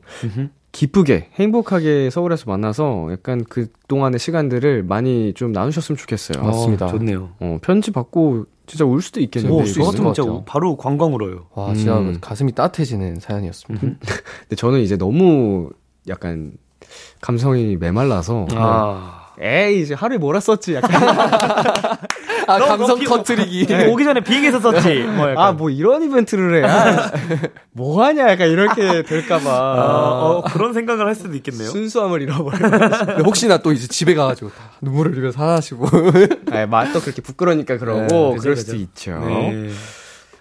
기쁘게 0.72 1.30
행복하게 1.34 2.10
서울에서 2.10 2.46
만나서 2.48 3.10
약간 3.12 3.44
그 3.48 3.68
동안의 3.88 4.20
시간들을 4.20 4.84
많이 4.84 5.34
좀 5.34 5.52
나누셨으면 5.52 5.98
좋겠어요. 5.98 6.44
맞습니다. 6.44 6.88
좋네요. 6.88 7.32
어, 7.40 7.58
편지 7.62 7.92
받고 7.92 8.46
진짜 8.68 8.86
울 8.86 9.02
수도 9.02 9.20
있겠는데. 9.22 9.58
저 9.58 9.64
있을 9.64 9.82
같으면 9.82 10.04
것 10.04 10.14
진짜 10.14 10.30
같아요. 10.30 10.44
바로 10.46 10.76
관광 10.78 11.14
울어요. 11.14 11.48
와, 11.54 11.74
진짜 11.74 11.98
음. 11.98 12.18
가슴이 12.20 12.52
따뜻해지는 12.52 13.20
사연이었습니다. 13.20 13.88
근데 13.98 14.56
저는 14.56 14.82
이제 14.82 14.98
너무 14.98 15.70
약간 16.08 16.54
감성이 17.22 17.78
메말라서 17.78 18.48
아. 18.52 19.27
에이 19.40 19.82
이제 19.82 19.94
하루에 19.94 20.18
몰았었지 20.18 20.74
약간 20.76 20.90
아, 22.48 22.58
너 22.60 22.66
감성 22.66 22.98
피- 22.98 23.06
터트리기. 23.06 23.68
네. 23.68 23.88
오기 23.88 24.04
전에 24.06 24.22
비행기에서 24.22 24.60
썼지. 24.62 25.04
뭐. 25.04 25.28
아 25.38 25.52
뭐 25.52 25.70
이런 25.70 26.02
이벤트를 26.04 26.64
해. 26.64 26.68
아, 26.70 27.12
뭐 27.74 28.04
하냐 28.04 28.30
약간 28.32 28.50
이렇게 28.50 29.04
될까봐 29.04 29.50
아, 29.50 30.22
어, 30.24 30.44
그런 30.44 30.74
생각을 30.74 31.06
할 31.06 31.14
수도 31.16 31.36
있겠네요. 31.36 31.68
순수함을 31.70 32.22
잃어버려. 32.22 32.58
근데 32.58 33.24
혹시나 33.26 33.58
또 33.58 33.72
이제 33.74 33.88
집에 33.88 34.16
가가지고 34.16 34.50
다 34.52 34.56
눈물을 34.82 35.12
흘리면서 35.12 35.42
하나시고. 35.42 35.88
아, 36.52 36.66
맛도 36.68 37.02
그렇게 37.02 37.22
부끄러니까 37.22 37.78
그러고 37.78 38.00
네, 38.08 38.38
그럴 38.40 38.56
그죠. 38.56 38.56
수도 38.56 38.76
있죠. 38.78 39.20
네. 39.26 39.70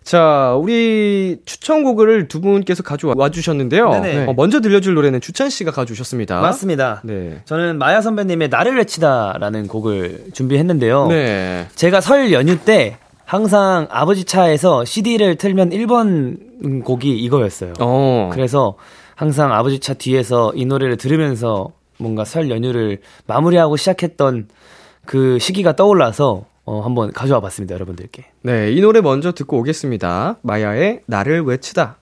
자, 0.07 0.55
우리 0.57 1.41
추천곡을 1.47 2.29
두 2.29 2.41
분께서 2.41 2.85
가져와 2.85 3.29
주셨는데요. 3.29 3.89
어, 4.29 4.35
먼저 4.35 4.61
들려줄 4.61 4.95
노래는 4.95 5.21
주찬 5.21 5.51
씨가 5.51 5.73
가져오셨습니다. 5.73 6.41
맞습니다. 6.41 7.01
네. 7.03 7.41
저는 7.45 7.77
마야 7.79 8.01
선배님의 8.01 8.49
나를 8.49 8.77
외치다라는 8.77 9.67
곡을 9.67 10.27
준비했는데요. 10.33 11.09
네. 11.09 11.67
제가 11.75 12.01
설 12.01 12.33
연휴 12.33 12.57
때 12.57 12.99
항상 13.25 13.89
아버지 13.91 14.23
차에서 14.23 14.85
CD를 14.85 15.35
틀면 15.35 15.71
1번 15.71 16.85
곡이 16.85 17.11
이거였어요. 17.19 17.73
어. 17.81 18.31
그래서 18.33 18.77
항상 19.17 19.53
아버지 19.53 19.81
차 19.81 19.95
뒤에서 19.95 20.53
이 20.55 20.67
노래를 20.67 20.99
들으면서 20.99 21.73
뭔가 21.99 22.25
설 22.25 22.49
연휴를 22.49 23.01
마무리하고 23.27 23.77
시작했던 23.77 24.47
그 25.05 25.41
시기가 25.41 25.75
떠올라서 25.75 26.45
어, 26.67 26.81
한번 26.81 27.13
가져와 27.13 27.41
봤습니다, 27.41 27.75
여러분들께. 27.75 28.27
네, 28.43 28.73
이 28.73 28.81
노래 28.81 29.01
먼저 29.01 29.33
듣고 29.33 29.59
오겠습니다. 29.61 30.39
마야의 30.43 31.03
나를 31.07 31.43
외치다. 31.43 32.01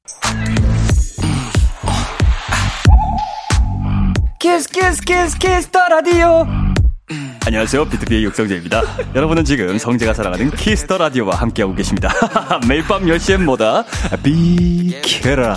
Kiss 4.40 4.68
kiss 4.70 5.00
kiss 5.02 5.38
kiss 5.38 5.68
the 5.70 5.86
radio 5.88 6.46
안녕하세요. 7.46 7.84
BTOB의 7.86 8.24
육성재입니다. 8.24 8.82
여러분은 9.14 9.44
지금 9.44 9.76
성재가 9.76 10.14
사랑하는 10.14 10.50
Kiss 10.50 10.77
the 10.77 10.96
Radio와 10.96 11.36
함께하고 11.36 11.74
계십니다. 11.74 12.08
매일 12.66 12.82
밤 12.84 13.04
10시엔 13.04 13.44
뭐다? 13.44 13.84
비키라. 14.22 15.56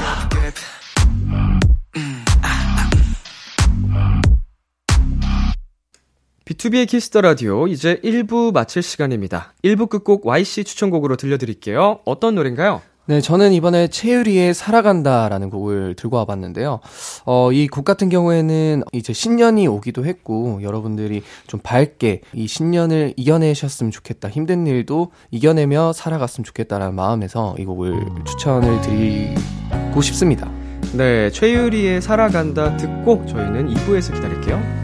B2B의 6.48 6.88
키스터 6.88 7.20
라디오 7.20 7.68
이제 7.68 8.00
1부 8.06 8.54
마칠 8.54 8.82
시간입니다. 8.82 9.54
1부 9.66 9.90
끝곡 9.90 10.26
YC 10.26 10.64
추천곡으로 10.64 11.18
들려드릴게요. 11.18 12.00
어떤 12.06 12.36
노래인가요? 12.36 12.82
네, 13.06 13.20
저는 13.20 13.52
이번에 13.52 13.88
최유리의 13.90 14.54
살아간다라는 14.54 15.50
곡을 15.50 15.96
들고 15.96 16.16
와봤는데요. 16.18 16.80
어, 17.26 17.52
이 17.52 17.68
곡 17.68 17.84
같은 17.84 18.08
경우에는 18.10 18.84
이제 18.94 19.12
신년이 19.14 19.68
오기도 19.68 20.06
했고, 20.06 20.60
여러분들이 20.62 21.22
좀 21.48 21.60
밝게 21.62 22.22
이 22.34 22.48
신년을 22.48 23.14
이겨내셨으면 23.18 23.92
좋겠다. 23.92 24.30
힘든 24.30 24.68
일도 24.68 25.12
이겨내며 25.32 25.92
살아갔으면 25.94 26.46
좋겠다라는 26.46 26.96
마음에서 26.96 27.56
이 27.60 27.66
곡을 27.66 27.94
추천을 28.26 28.82
드리고 28.82 30.02
싶습니다. 30.02 30.50
네, 30.94 31.30
최유리의 31.32 32.02
살아간다 32.02 32.76
듣고 32.78 33.26
저희는 33.26 33.74
2부에서 33.74 34.14
기다릴게요. 34.14 34.77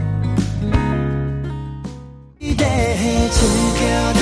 기대해 2.44 3.30
즐겨 3.30 4.13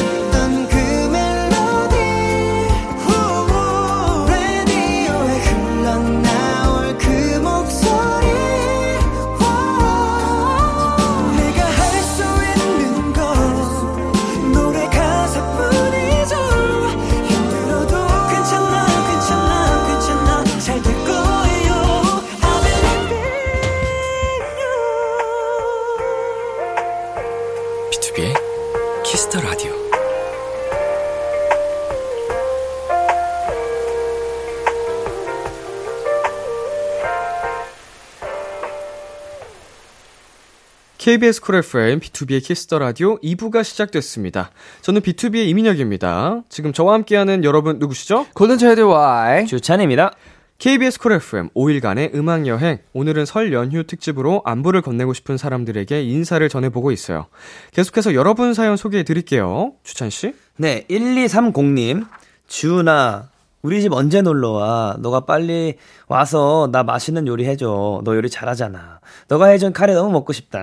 KBS 41.02 41.42
쿨 41.42 41.56
FM, 41.56 42.00
B2B의 42.00 42.44
키스터 42.44 42.78
라디오 42.78 43.18
2부가 43.22 43.64
시작됐습니다. 43.64 44.52
저는 44.82 45.02
BTOB의 45.02 45.48
이민혁입니다. 45.48 46.44
지금 46.48 46.74
저와 46.74 46.94
함께하는 46.94 47.44
여러분 47.44 47.80
누구시죠? 47.80 48.28
골든차일드 48.36 48.82
Y. 48.82 49.48
주찬입니다. 49.48 50.14
KBS 50.60 51.00
쿨 51.00 51.14
FM 51.14 51.50
5일간의 51.56 52.14
음악 52.14 52.46
여행. 52.46 52.78
오늘은 52.94 53.26
설 53.26 53.52
연휴 53.52 53.84
특집으로 53.84 54.44
안부를 54.46 54.84
건네고 54.84 55.14
싶은 55.14 55.38
사람들에게 55.38 56.04
인사를 56.04 56.48
전해보고 56.48 56.92
있어요. 56.92 57.26
계속해서 57.72 58.14
여러분 58.14 58.54
사연 58.54 58.78
소개해 58.78 59.02
드릴게요. 59.02 59.74
주찬 59.82 60.12
씨. 60.12 60.36
네, 60.58 60.86
1230님. 60.88 62.06
주은아, 62.48 63.31
우리 63.62 63.82
집 63.82 63.94
언제 63.94 64.22
놀러 64.22 64.52
와? 64.52 64.96
너가 65.00 65.22
빨리 65.22 65.76
와서 66.08 66.68
나 66.72 66.84
맛있는 66.84 67.28
요리 67.28 67.46
해줘. 67.46 68.02
너 68.04 68.16
요리 68.16 68.30
잘하잖아. 68.30 69.00
너가 69.28 69.48
해준 69.48 69.72
카레 69.74 69.94
너무 69.94 70.12
먹고 70.12 70.34
싶다. 70.34 70.60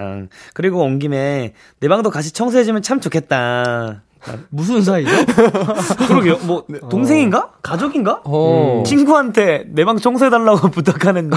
그리고 0.54 0.80
온 0.82 0.98
김에 0.98 1.54
내 1.80 1.88
방도 1.88 2.10
같이 2.10 2.32
청소해주면 2.32 2.82
참 2.82 3.00
좋겠다. 3.00 4.02
무슨 4.50 4.82
사이죠? 4.82 5.10
그러게요. 6.08 6.38
뭐, 6.42 6.64
동생인가? 6.90 7.50
가족인가? 7.62 8.20
어. 8.24 8.82
친구한테 8.84 9.64
내 9.68 9.84
방 9.84 9.96
청소해달라고 9.96 10.68
부탁하는 10.72 11.30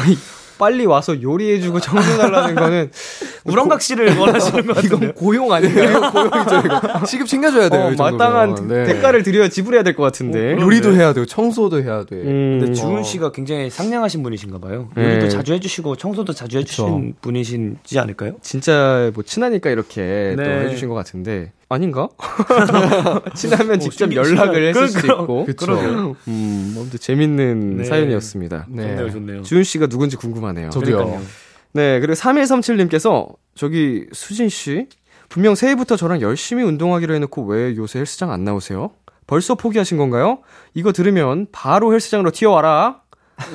빨리 0.62 0.86
와서 0.86 1.19
요리해주고 1.19 1.80
청소해달라는 1.80 2.54
거는 2.54 2.91
우렁각 3.45 3.82
씨를 3.82 4.15
원하시는 4.15 4.67
것 4.67 4.76
같은데요. 4.76 5.00
이건 5.00 5.13
고용 5.15 5.52
아닌가요? 5.52 6.12
고용이죠, 6.12 6.62
이거. 6.65 7.02
시급 7.08 7.26
챙겨줘야 7.28 7.67
돼요. 7.69 7.82
어. 7.88 7.91
마땅한 7.97 8.67
네. 8.67 8.84
대가를 8.84 9.24
드려야 9.24 9.50
지불해야 9.50 9.82
될 9.82 9.95
것 9.95 10.04
같은데. 10.04 10.52
요리도 10.62 10.93
해야 10.93 11.13
돼요. 11.13 11.26
청소도 11.26 11.82
해야 11.82 12.04
돼. 12.06 12.15
음, 12.17 12.60
근데 12.62 12.74
주은 12.74 13.02
씨가 13.02 13.32
굉장히 13.32 13.71
상냥하신 13.71 14.21
분이신가 14.21 14.60
봐요. 14.60 14.89
네. 14.95 15.04
요리도 15.15 15.30
자주 15.30 15.54
해주시고 15.54 15.95
청소도 15.95 16.34
자주 16.34 16.60
해주신 16.60 17.15
분이신지 17.21 17.97
않을까요? 17.97 18.34
진짜 18.43 19.10
뭐 19.15 19.24
친하니까 19.24 19.71
이렇게 19.71 20.36
또 20.38 20.43
네. 20.43 20.65
해주신 20.65 20.89
것 20.89 20.93
같은데 20.93 21.52
아닌가? 21.73 22.10
친하면 23.36 23.79
직접 23.79 24.05
신기- 24.05 24.15
연락을 24.17 24.69
했을 24.69 24.88
수도 24.88 25.01
그럼. 25.01 25.21
있고. 25.21 25.45
그러게요. 25.55 26.15
음, 26.27 26.75
아무튼 26.77 26.99
재밌는 26.99 27.77
네. 27.77 27.84
사연이었습니다. 27.86 28.65
네. 28.69 28.88
좋네요, 28.95 29.12
좋네요. 29.12 29.41
주은 29.43 29.63
씨가 29.63 29.88
누군지 29.88 30.15
궁금하네요. 30.17 30.69
저도요. 30.69 30.95
그러니까요. 30.97 31.21
네, 31.73 31.99
그리고 31.99 32.13
3137님께서 32.13 33.34
저기 33.55 34.05
수진 34.12 34.49
씨 34.49 34.88
분명 35.29 35.55
새해부터 35.55 35.95
저랑 35.95 36.21
열심히 36.21 36.63
운동하기로 36.63 37.13
해놓고 37.15 37.45
왜 37.45 37.75
요새 37.77 37.99
헬스장 37.99 38.31
안 38.31 38.43
나오세요? 38.43 38.91
벌써 39.27 39.55
포기하신 39.55 39.97
건가요? 39.97 40.39
이거 40.73 40.91
들으면 40.91 41.47
바로 41.53 41.93
헬스장으로 41.93 42.31
튀어와라. 42.31 43.01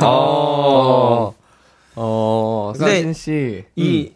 어. 0.02 1.34
어, 1.94 2.72
근데 2.76 2.96
수진 2.96 3.12
씨. 3.12 3.64
이 3.76 4.12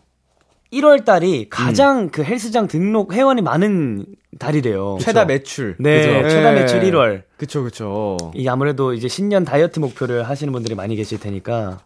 1월 0.72 1.04
달이 1.04 1.48
가장 1.50 2.10
그 2.10 2.22
헬스장 2.22 2.68
등록 2.68 3.12
회원이 3.12 3.42
많은 3.42 4.06
달이래요. 4.38 4.98
최다 5.00 5.24
매출. 5.24 5.74
네, 5.78 5.98
그죠? 6.22 6.28
최다 6.28 6.52
네. 6.52 6.60
매출 6.60 6.80
1월. 6.82 7.22
그쵸, 7.36 7.62
그쵸. 7.64 8.16
이 8.34 8.46
아무래도 8.48 8.92
이제 8.94 9.08
신년 9.08 9.44
다이어트 9.44 9.80
목표를 9.80 10.28
하시는 10.28 10.52
분들이 10.52 10.74
많이 10.74 10.94
계실 10.96 11.18
테니까. 11.18 11.78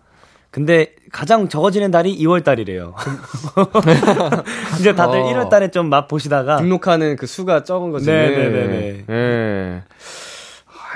근데 0.51 0.95
가장 1.11 1.49
적어지는 1.49 1.91
달이 1.91 2.17
2월 2.21 2.45
달이래요. 2.45 2.95
이제 4.79 4.95
다들 4.95 5.19
어. 5.21 5.25
1월 5.25 5.49
달에 5.49 5.69
좀 5.71 5.89
맛 5.89 6.07
보시다가 6.07 6.57
등록하는 6.59 7.17
그 7.17 7.27
수가 7.27 7.65
적은 7.65 7.91
거지. 7.91 8.07
네 8.07 8.29
네 8.31 8.49
네네. 8.51 9.05
예. 9.11 9.83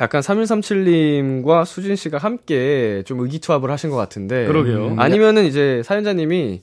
약간 0.00 0.20
3137님과 0.20 1.64
수진 1.64 1.96
씨가 1.96 2.18
함께 2.18 3.02
좀 3.04 3.18
의기투합을 3.20 3.70
하신 3.70 3.90
것 3.90 3.96
같은데. 3.96 4.46
그러게요. 4.46 4.94
아니면은 4.98 5.44
이제 5.44 5.82
사연자님이 5.84 6.62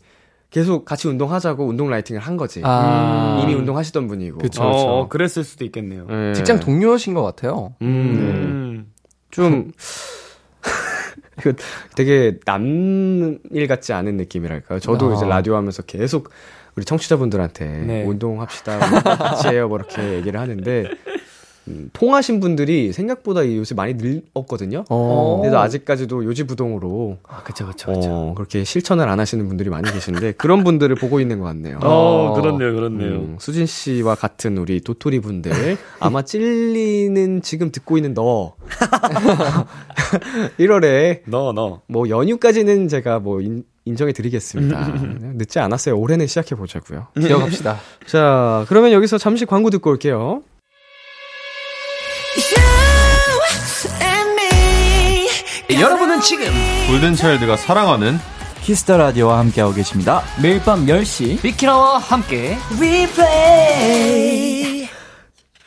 계속 0.55 0.85
같이 0.85 1.09
운동하자고 1.09 1.67
운동 1.67 1.89
라이팅을 1.89 2.21
한 2.21 2.37
거지. 2.37 2.61
아. 2.63 3.41
이미 3.43 3.53
운동하시던 3.55 4.07
분이고. 4.07 4.37
그쵸. 4.37 4.63
어, 4.63 4.67
그렇죠. 4.69 4.87
어, 4.87 5.07
그랬을 5.09 5.43
수도 5.43 5.65
있겠네요. 5.65 6.07
예. 6.09 6.33
직장 6.33 6.61
동료신 6.61 7.13
것 7.13 7.23
같아요. 7.23 7.73
음. 7.81 7.87
음. 7.87 8.93
좀, 9.31 9.73
그 11.43 11.57
되게 11.97 12.39
남일 12.45 13.67
같지 13.67 13.91
않은 13.91 14.15
느낌이랄까요. 14.15 14.79
저도 14.79 15.11
아. 15.11 15.15
이제 15.15 15.25
라디오 15.25 15.57
하면서 15.57 15.81
계속 15.83 16.29
우리 16.77 16.85
청취자분들한테 16.85 17.65
네. 17.65 18.03
운동합시다, 18.05 18.77
뭐 18.77 18.99
같이 19.01 19.49
해요, 19.49 19.67
뭐 19.67 19.77
이렇게 19.77 20.13
얘기를 20.13 20.39
하는데, 20.39 20.85
음, 21.67 21.89
통하신 21.93 22.39
분들이 22.39 22.93
생각보다 22.93 23.47
요새 23.55 23.73
많이 23.75 23.95
늘었거든요. 23.95 24.85
어. 24.89 25.39
그래서 25.41 25.59
아직까지도 25.59 26.23
요지부동으로 26.25 27.17
아, 27.27 27.41
그쵸, 27.43 27.65
그쵸, 27.65 27.91
그쵸. 27.93 28.09
어, 28.11 28.33
그렇게 28.35 28.63
실천을 28.63 29.09
안 29.09 29.19
하시는 29.19 29.47
분들이 29.47 29.69
많이 29.69 29.91
계신데 29.91 30.33
그런 30.33 30.63
분들을 30.63 30.95
보고 30.95 31.19
있는 31.19 31.39
것 31.39 31.45
같네요. 31.45 31.79
어, 31.81 32.33
그렇네요, 32.35 32.73
그렇네요. 32.75 33.09
음, 33.15 33.37
수진 33.39 33.65
씨와 33.65 34.15
같은 34.15 34.57
우리 34.57 34.79
도토리 34.79 35.19
분들 35.19 35.77
아마 35.99 36.21
찔리는 36.21 37.41
지금 37.41 37.71
듣고 37.71 37.97
있는 37.97 38.13
너 38.13 38.53
1월에 40.59 41.21
너, 41.25 41.51
너. 41.53 41.81
뭐 41.87 42.09
연휴까지는 42.09 42.87
제가 42.87 43.19
뭐 43.19 43.41
인, 43.41 43.63
인정해 43.85 44.13
드리겠습니다. 44.13 44.87
늦지 45.35 45.59
않았어요. 45.59 45.97
올해는 45.97 46.27
시작해 46.27 46.55
보자고요. 46.55 47.07
기억합시다. 47.19 47.77
자, 48.07 48.65
그러면 48.67 48.91
여기서 48.91 49.17
잠시 49.17 49.45
광고 49.45 49.69
듣고 49.69 49.89
올게요. 49.91 50.41
여러분은 55.73 56.21
지금 56.21 56.45
골든차일드가 56.87 57.57
사랑하는 57.57 58.17
Kiss 58.61 58.82
the 58.82 58.97
Radio와 58.97 59.39
함께하고 59.39 59.73
계십니다. 59.73 60.21
매일 60.41 60.61
밤 60.61 60.85
10시 60.85 61.41
비키라와 61.41 61.97
함께 61.97 62.55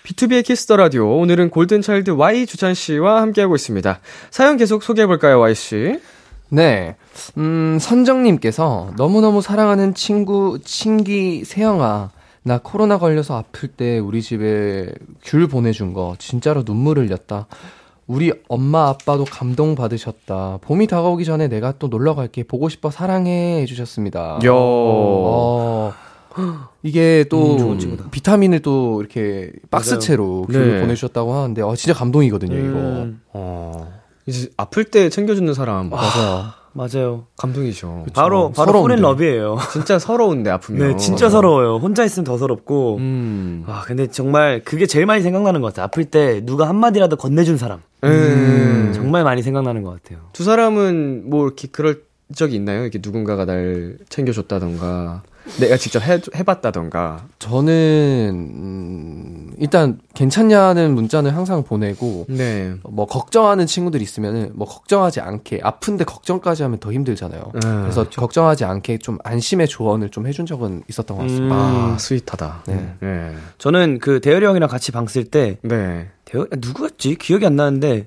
B2B의 0.05 0.45
키스터 0.45 0.77
라디오 0.77 1.19
오늘은 1.19 1.51
골든 1.51 1.83
차일드 1.83 2.11
Y 2.11 2.47
주찬 2.47 2.75
씨와 2.75 3.21
함께하고 3.23 3.57
있습니다. 3.57 4.01
사연 4.31 4.57
계속 4.57 4.83
소개해 4.83 5.07
볼까요, 5.07 5.41
Y 5.41 5.55
씨? 5.55 6.01
네. 6.49 6.97
음, 7.37 7.79
선정님께서 7.81 8.93
너무너무 8.97 9.43
사랑하는 9.43 9.95
친구, 9.95 10.59
친기 10.65 11.45
세영아. 11.45 12.11
나 12.45 12.59
코로나 12.59 12.99
걸려서 12.99 13.37
아플 13.37 13.69
때 13.69 13.99
우리 13.99 14.23
집에 14.23 14.89
귤 15.23 15.49
보내준 15.49 15.93
거 15.93 16.15
진짜로 16.19 16.65
눈물 16.65 16.99
흘렸다. 16.99 17.47
우리 18.09 18.33
엄마 18.49 18.88
아빠도 18.88 19.25
감동 19.27 19.75
받으셨다. 19.75 20.59
봄이 20.62 20.87
다가오기 20.87 21.27
전에 21.27 21.47
내가 21.47 21.75
또 21.79 21.88
놀러 21.88 22.14
갈게. 22.14 22.42
보고 22.42 22.71
싶어 22.71 22.90
사랑해 22.90 23.61
해주셨습니다. 23.61 24.40
야. 24.47 24.51
어, 24.51 25.92
이게 26.83 27.27
또 27.29 27.57
음. 27.57 28.09
비타민을 28.11 28.61
또 28.61 29.01
이렇게 29.03 29.53
박스채로 29.71 30.47
네. 30.49 30.81
보내주셨다고 30.81 31.35
하는데 31.35 31.61
어, 31.61 31.77
진짜 31.77 31.92
감동이거든요. 31.92 32.57
이거. 32.57 32.79
음. 32.79 33.21
어, 33.35 33.92
이제 34.25 34.49
아플 34.57 34.85
때 34.85 35.11
챙겨주는 35.11 35.53
사람. 35.53 35.90
맞아요. 35.90 36.58
맞아요. 36.72 37.26
감동이죠. 37.37 38.07
바로 38.14 38.52
바로 38.52 38.72
서러운데. 38.72 38.81
폴인 38.94 39.02
러브예요. 39.02 39.59
진짜 39.72 39.98
서러운데 39.98 40.50
아프면. 40.50 40.88
네, 40.90 40.96
진짜 40.96 41.28
서러워요. 41.28 41.76
혼자 41.76 42.04
있으면 42.04 42.24
더 42.24 42.38
서럽고. 42.38 42.96
음. 42.98 43.64
아, 43.66 43.83
근데 43.87 44.07
정말 44.07 44.62
그게 44.64 44.87
제일 44.87 45.07
많이 45.07 45.22
생각나는 45.22 45.61
것 45.61 45.68
같아요. 45.68 45.85
아플 45.85 46.04
때 46.04 46.44
누가 46.44 46.68
한 46.68 46.76
마디라도 46.76 47.16
건네준 47.16 47.57
사람. 47.59 47.81
음. 48.04 48.92
정말 48.94 49.24
많이 49.24 49.42
생각나는 49.42 49.83
것 49.83 50.02
같아요. 50.02 50.20
두 50.33 50.44
사람은 50.44 51.28
뭐 51.28 51.46
이렇게 51.46 51.68
그럴 51.68 52.02
적이 52.35 52.57
있나요? 52.57 52.83
이렇게 52.83 52.98
누군가가 53.02 53.44
날 53.46 53.96
챙겨줬다던가, 54.11 55.22
내가 55.61 55.77
직접 55.77 56.03
해, 56.03 56.21
해봤다던가. 56.35 57.25
저는 57.39 57.73
음, 58.55 59.51
일단 59.59 59.99
괜찮냐는 60.15 60.95
문자는 60.95 61.31
항상 61.31 61.63
보내고 61.65 62.27
네. 62.29 62.75
뭐 62.89 63.07
걱정하는 63.07 63.67
친구들 63.67 64.03
있으면은 64.03 64.53
뭐 64.55 64.67
걱정하지 64.67 65.21
않게 65.21 65.61
아픈데 65.63 66.05
걱정까지 66.05 66.63
하면 66.65 66.79
더 66.79 66.93
힘들잖아요. 66.93 67.53
음, 67.55 67.61
그래서 67.83 68.09
걱정하지 68.09 68.65
않게 68.65 68.99
좀 68.99 69.19
안심의 69.25 69.69
조언을 69.69 70.11
좀 70.11 70.27
해준 70.27 70.47
적은 70.47 70.83
있었던 70.89 71.17
것 71.17 71.23
같습니다. 71.25 71.55
아, 71.57 71.97
스윗하다. 71.99 72.63
네. 72.69 72.95
네. 73.01 73.35
저는 73.59 73.99
그 73.99 74.21
대열이 74.21 74.45
형이랑 74.47 74.69
같이 74.69 74.93
방 74.93 75.07
쓸 75.09 75.25
때 75.31 75.59
네. 75.63 76.09
대열 76.25 76.47
아, 76.53 76.57
누구였지? 76.59 77.17
기억이 77.17 77.47
안 77.47 77.57
나는데 77.57 78.07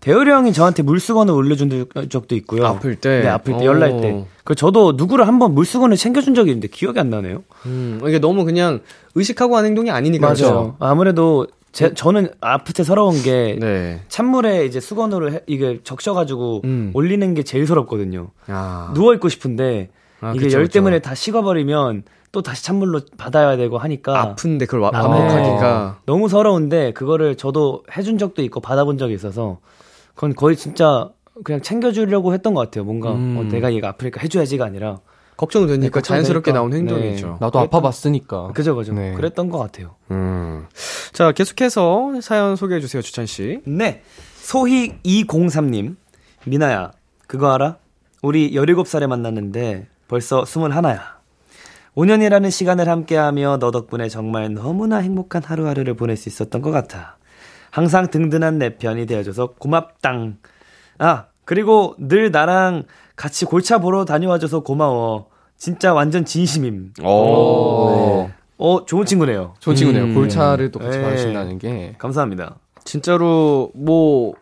대열이 0.00 0.30
형이 0.30 0.52
저한테 0.52 0.82
물수건을 0.82 1.32
올려준 1.34 1.86
적도 2.10 2.36
있고요. 2.36 2.66
아플 2.66 2.96
때? 2.96 3.22
네, 3.22 3.28
아플 3.28 3.54
때 3.56 3.60
오. 3.64 3.64
열날 3.64 4.00
때. 4.00 4.24
그 4.44 4.54
저도 4.54 4.92
누구를 4.92 5.26
한번 5.26 5.54
물수건을 5.54 5.96
챙겨준 5.96 6.34
적이 6.34 6.50
있는데 6.50 6.68
기억이 6.68 7.00
안 7.00 7.10
나네요. 7.10 7.42
음, 7.66 8.00
이게 8.06 8.18
너무 8.20 8.44
그냥 8.44 8.80
의식하고 9.14 9.56
하는 9.56 9.70
행동이 9.70 9.90
아니니까. 9.90 10.28
그렇죠? 10.28 10.76
아무래도 10.78 11.46
제, 11.72 11.92
저는 11.92 12.30
때 12.72 12.84
서러운 12.84 13.20
게 13.22 13.56
네. 13.60 14.00
찬물에 14.08 14.64
이제 14.66 14.78
수건으로 14.80 15.32
해- 15.32 15.40
이게 15.46 15.80
적셔가지고 15.82 16.62
음. 16.64 16.90
올리는 16.94 17.34
게 17.34 17.42
제일 17.42 17.66
서럽거든요. 17.66 18.28
아. 18.46 18.92
누워 18.94 19.12
있고 19.14 19.28
싶은데 19.28 19.90
아, 20.20 20.32
이게 20.36 20.44
그쵸, 20.44 20.58
열. 20.58 20.68
때문에 20.68 21.00
다 21.00 21.14
식어버리면 21.14 22.04
또 22.32 22.42
다시 22.42 22.62
찬물로 22.64 23.00
받아야 23.18 23.56
되고 23.56 23.76
하니까 23.78 24.20
아픈데 24.20 24.66
그걸 24.66 24.80
와- 24.80 24.90
아, 24.94 25.02
반복하기가. 25.02 25.98
너무 26.06 26.28
서러운데 26.28 26.92
그거를 26.92 27.36
저도 27.36 27.82
해준 27.96 28.16
적도 28.18 28.42
있고 28.42 28.60
받아본 28.60 28.96
적이 28.98 29.14
있어서 29.14 29.58
그건 30.16 30.34
거의 30.34 30.56
진짜 30.56 31.10
그냥 31.44 31.60
챙겨주려고 31.62 32.34
했던 32.34 32.54
것 32.54 32.62
같아요. 32.62 32.82
뭔가 32.84 33.12
음. 33.12 33.36
어, 33.38 33.42
내가 33.44 33.72
얘가 33.72 33.88
아프니까 33.90 34.20
해줘야지가 34.20 34.64
아니라 34.64 34.98
걱정되니까 35.36 36.00
네. 36.00 36.02
자연스럽게 36.02 36.50
나온 36.52 36.70
네. 36.70 36.78
행동이죠. 36.78 37.36
나도 37.40 37.58
아파봤으니까. 37.60 38.52
그죠 38.52 38.74
그죠 38.74 38.94
네. 38.94 39.12
그랬던 39.12 39.50
것 39.50 39.58
같아요. 39.58 39.94
음. 40.10 40.64
자, 41.12 41.32
계속해서 41.32 42.20
사연 42.22 42.56
소개해 42.56 42.80
주세요, 42.80 43.02
주찬 43.02 43.26
씨. 43.26 43.60
네. 43.66 44.02
소희 44.36 44.98
203님. 45.02 45.96
미나야, 46.46 46.92
그거 47.26 47.52
알아? 47.52 47.76
우리 48.22 48.52
17살에 48.52 49.06
만났는데 49.06 49.88
벌써 50.08 50.42
21야. 50.42 51.16
5년이라는 51.94 52.50
시간을 52.50 52.88
함께하며 52.88 53.58
너 53.58 53.70
덕분에 53.70 54.08
정말 54.08 54.52
너무나 54.52 54.98
행복한 54.98 55.42
하루하루를 55.42 55.94
보낼 55.94 56.16
수 56.16 56.28
있었던 56.28 56.62
것 56.62 56.70
같아. 56.70 57.15
항상 57.76 58.08
든든한 58.10 58.58
내 58.58 58.78
편이 58.78 59.04
되어줘서 59.04 59.48
고맙당. 59.58 60.38
아, 60.96 61.26
그리고 61.44 61.94
늘 61.98 62.30
나랑 62.30 62.84
같이 63.16 63.44
골차 63.44 63.76
보러 63.80 64.06
다녀와줘서 64.06 64.60
고마워. 64.60 65.26
진짜 65.58 65.92
완전 65.92 66.24
진심임. 66.24 66.94
오. 67.04 68.30
어, 68.56 68.86
좋은 68.86 69.04
친구네요. 69.04 69.52
좋은 69.60 69.76
친구네요. 69.76 70.04
음. 70.04 70.14
골차를 70.14 70.70
또 70.70 70.78
같이 70.78 70.96
네. 70.96 71.04
받으신다는 71.04 71.58
게. 71.58 71.94
감사합니다. 71.98 72.56
진짜로 72.84 73.70
뭐 73.74 74.32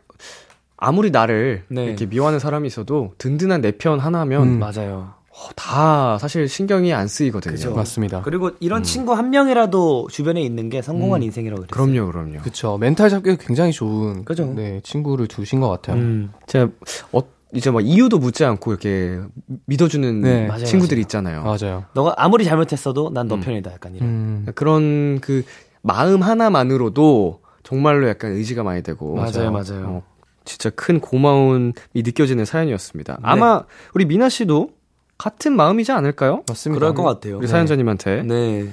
아무리 0.77 1.11
나를 1.11 1.64
네. 1.66 1.87
이렇게 1.87 2.07
미워하는 2.07 2.38
사람이 2.38 2.68
있어도 2.68 3.14
든든한 3.18 3.62
내 3.62 3.73
편 3.73 3.99
하나면 3.99 4.42
음. 4.44 4.59
맞아요. 4.61 5.13
어, 5.37 5.49
다 5.57 6.16
사실 6.18 6.49
신경이 6.49 6.92
안 6.92 7.09
쓰이거든요. 7.09 7.55
그죠. 7.55 7.75
맞습니다. 7.75 8.23
그리고 8.23 8.53
이런 8.61 8.85
친구 8.85 9.14
한 9.14 9.31
명이라도 9.31 10.07
주변에 10.11 10.40
있는 10.40 10.68
게 10.68 10.81
성공한 10.81 11.23
인생이라고 11.25 11.62
그랬어요. 11.62 11.92
그럼요, 11.92 12.12
그럼요. 12.12 12.38
그쵸. 12.42 12.79
멘탈 12.79 13.11
잡기가 13.11 13.37
굉장히 13.44 13.73
좋은. 13.73 14.25
그죠. 14.25 14.47
네, 14.55 14.81
친구를 14.85 15.27
두신 15.27 15.59
것 15.61 15.68
같아요. 15.68 15.97
음. 15.97 16.31
제가 16.47 16.68
어, 17.12 17.20
이제 17.53 17.70
뭐 17.70 17.81
이유도 17.81 18.18
묻지 18.18 18.44
않고 18.44 18.70
이렇게 18.70 19.20
믿어주는 19.66 20.20
네. 20.20 20.49
친구들이. 20.64 21.01
있잖아요. 21.03 21.42
맞아요. 21.42 21.85
너가 21.94 22.14
아무리 22.16 22.44
잘못했어도 22.44 23.11
난너 23.11 23.35
음. 23.35 23.40
편이다. 23.40 23.73
약간 23.73 23.94
이런. 23.97 24.09
음. 24.09 24.47
그런 24.55 25.18
그 25.20 25.42
마음 25.83 26.23
하나만으로도 26.23 27.40
정말로 27.64 28.09
약간 28.09 28.33
의지가 28.33 28.62
많이 28.62 28.83
되고 28.83 29.16
맞아요, 29.16 29.51
맞아요. 29.51 29.87
어, 29.87 30.03
진짜 30.44 30.70
큰 30.70 31.01
고마움이 31.01 31.73
느껴지는 31.94 32.44
사연이었습니다. 32.44 33.14
네. 33.14 33.20
아마 33.23 33.62
우리 33.94 34.05
미나 34.05 34.29
씨도 34.29 34.70
같은 35.18 35.57
마음이지 35.57 35.92
않을까요? 35.92 36.42
맞습니다. 36.48 36.79
그럴 36.79 36.94
것 36.94 37.03
같아요. 37.03 37.38
우리 37.38 37.46
사연자님한테 37.46 38.22
네. 38.22 38.68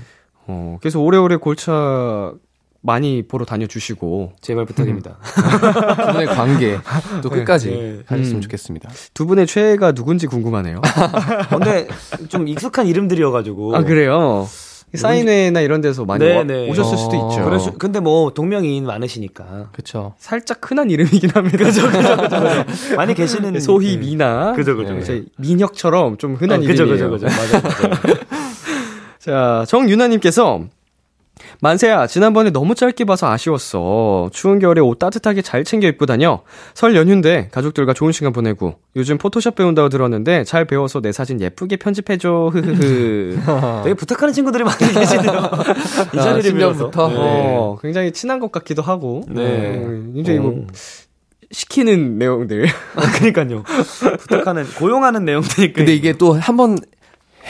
어, 0.47 0.77
그래서 0.81 0.99
오래오래 0.99 1.37
골차 1.37 2.33
많이 2.83 3.21
보러 3.27 3.45
다녀주시고 3.45 4.33
제발 4.41 4.65
부탁입니다. 4.65 5.17
두 6.07 6.11
분의 6.13 6.25
관계 6.27 6.79
또 7.21 7.29
끝까지 7.29 7.69
네. 7.69 7.99
가셨으면 8.07 8.37
음. 8.37 8.41
좋겠습니다. 8.41 8.89
두 9.13 9.27
분의 9.27 9.45
최애가 9.45 9.91
누군지 9.91 10.25
궁금하네요. 10.25 10.81
근데 11.49 11.87
좀 12.29 12.47
익숙한 12.47 12.87
이름들이어가지고. 12.87 13.75
아 13.75 13.83
그래요? 13.83 14.47
사인회나 14.97 15.61
이런 15.61 15.81
데서 15.81 16.03
많이 16.05 16.25
네, 16.25 16.35
와- 16.37 16.43
네. 16.43 16.69
오셨을 16.69 16.97
수도 16.97 17.11
어. 17.17 17.29
있죠. 17.31 17.59
수- 17.59 17.71
근데 17.73 17.99
뭐 17.99 18.31
동명이인 18.33 18.85
많으시니까. 18.85 19.69
그쵸. 19.71 20.13
살짝 20.17 20.59
흔한 20.69 20.89
이름이긴 20.89 21.29
합니다. 21.29 21.57
그죠, 21.57 21.81
많이 22.97 23.13
계시는 23.13 23.59
소희, 23.61 23.91
네. 23.91 23.97
미나. 23.97 24.53
그죠, 24.53 24.75
그죠, 24.75 24.93
네. 24.93 24.99
그죠. 24.99 25.21
민혁처럼 25.37 26.17
좀 26.17 26.35
흔한 26.35 26.61
아, 26.61 26.65
그죠, 26.67 26.83
이름이에요. 26.83 27.09
그죠, 27.09 27.25
그죠. 27.27 27.41
맞아요, 27.41 27.63
맞아요. 27.63 28.15
자, 29.19 29.65
정유나님께서 29.67 30.61
만세야, 31.63 32.07
지난번에 32.07 32.49
너무 32.49 32.73
짧게 32.73 33.05
봐서 33.05 33.29
아쉬웠어. 33.29 34.31
추운 34.33 34.57
겨울에 34.57 34.81
옷 34.81 34.97
따뜻하게 34.97 35.43
잘 35.43 35.63
챙겨 35.63 35.87
입고 35.87 36.07
다녀. 36.07 36.41
설 36.73 36.95
연휴인데 36.95 37.49
가족들과 37.51 37.93
좋은 37.93 38.11
시간 38.11 38.33
보내고 38.33 38.75
요즘 38.95 39.19
포토샵 39.19 39.53
배운다고 39.53 39.89
들었는데 39.89 40.43
잘 40.43 40.65
배워서 40.65 41.01
내 41.01 41.11
사진 41.11 41.39
예쁘게 41.39 41.77
편집해줘. 41.77 42.49
흐흐흐. 42.51 43.37
되게 43.83 43.93
부탁하는 43.93 44.33
친구들이 44.33 44.63
많이 44.63 44.79
계시네요. 44.91 45.51
이 46.15 46.17
아, 46.17 46.21
자리를 46.21 46.51
10년부터? 46.51 46.55
빌어서. 46.55 46.89
네. 47.09 47.15
어, 47.19 47.77
굉장히 47.79 48.11
친한 48.11 48.39
것 48.39 48.51
같기도 48.51 48.81
하고. 48.81 49.23
네. 49.29 49.83
어, 49.85 50.11
굉장히 50.15 50.39
뭐 50.39 50.51
어. 50.63 50.67
시키는 51.51 52.17
내용들. 52.17 52.65
아, 52.95 53.01
그니까요. 53.19 53.63
부탁하는, 54.19 54.65
고용하는 54.65 55.25
내용들이. 55.25 55.73
근데 55.73 55.93
이게 55.93 56.13
또 56.13 56.33
한 56.39 56.57
번 56.57 56.77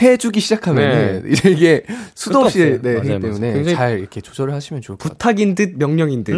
해주기 0.00 0.40
시작하면 0.40 1.24
은 1.24 1.24
이게 1.46 1.84
수도 2.14 2.40
없이. 2.40 2.80
네, 2.80 2.94
맞아요. 2.94 3.20
때문에 3.20 3.52
굉장히 3.52 3.76
잘 3.76 3.98
이렇게 3.98 4.20
조절을 4.20 4.54
하시면 4.54 4.80
좋을 4.82 4.96
것 4.96 5.04
같아요. 5.04 5.18
부탁인 5.18 5.54
듯 5.54 5.76
명령인 5.76 6.24
듯. 6.24 6.34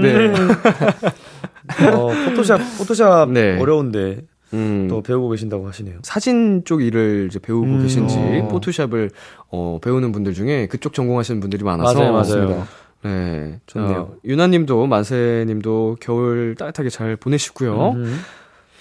어, 1.92 2.08
포토샵, 2.26 2.60
포토샵 2.78 3.30
네. 3.30 3.58
어려운데 3.58 4.22
음. 4.52 4.86
또 4.88 5.02
배우고 5.02 5.30
계신다고 5.30 5.66
하시네요. 5.68 5.98
사진 6.02 6.62
쪽 6.64 6.82
일을 6.82 7.26
이제 7.28 7.38
배우고 7.38 7.64
음. 7.66 7.82
계신지 7.82 8.16
어. 8.16 8.48
포토샵을 8.48 9.10
어, 9.50 9.78
배우는 9.82 10.12
분들 10.12 10.34
중에 10.34 10.66
그쪽 10.66 10.94
전공하시는 10.94 11.40
분들이 11.40 11.64
많아서 11.64 11.98
맞아요, 11.98 12.12
맞아요. 12.12 12.66
네, 13.02 13.60
좋네요. 13.66 13.98
어, 13.98 14.14
유나님도 14.24 14.86
만세님도 14.86 15.96
겨울 16.00 16.54
따뜻하게 16.58 16.88
잘 16.88 17.16
보내시고요. 17.16 17.92
음. 17.92 18.20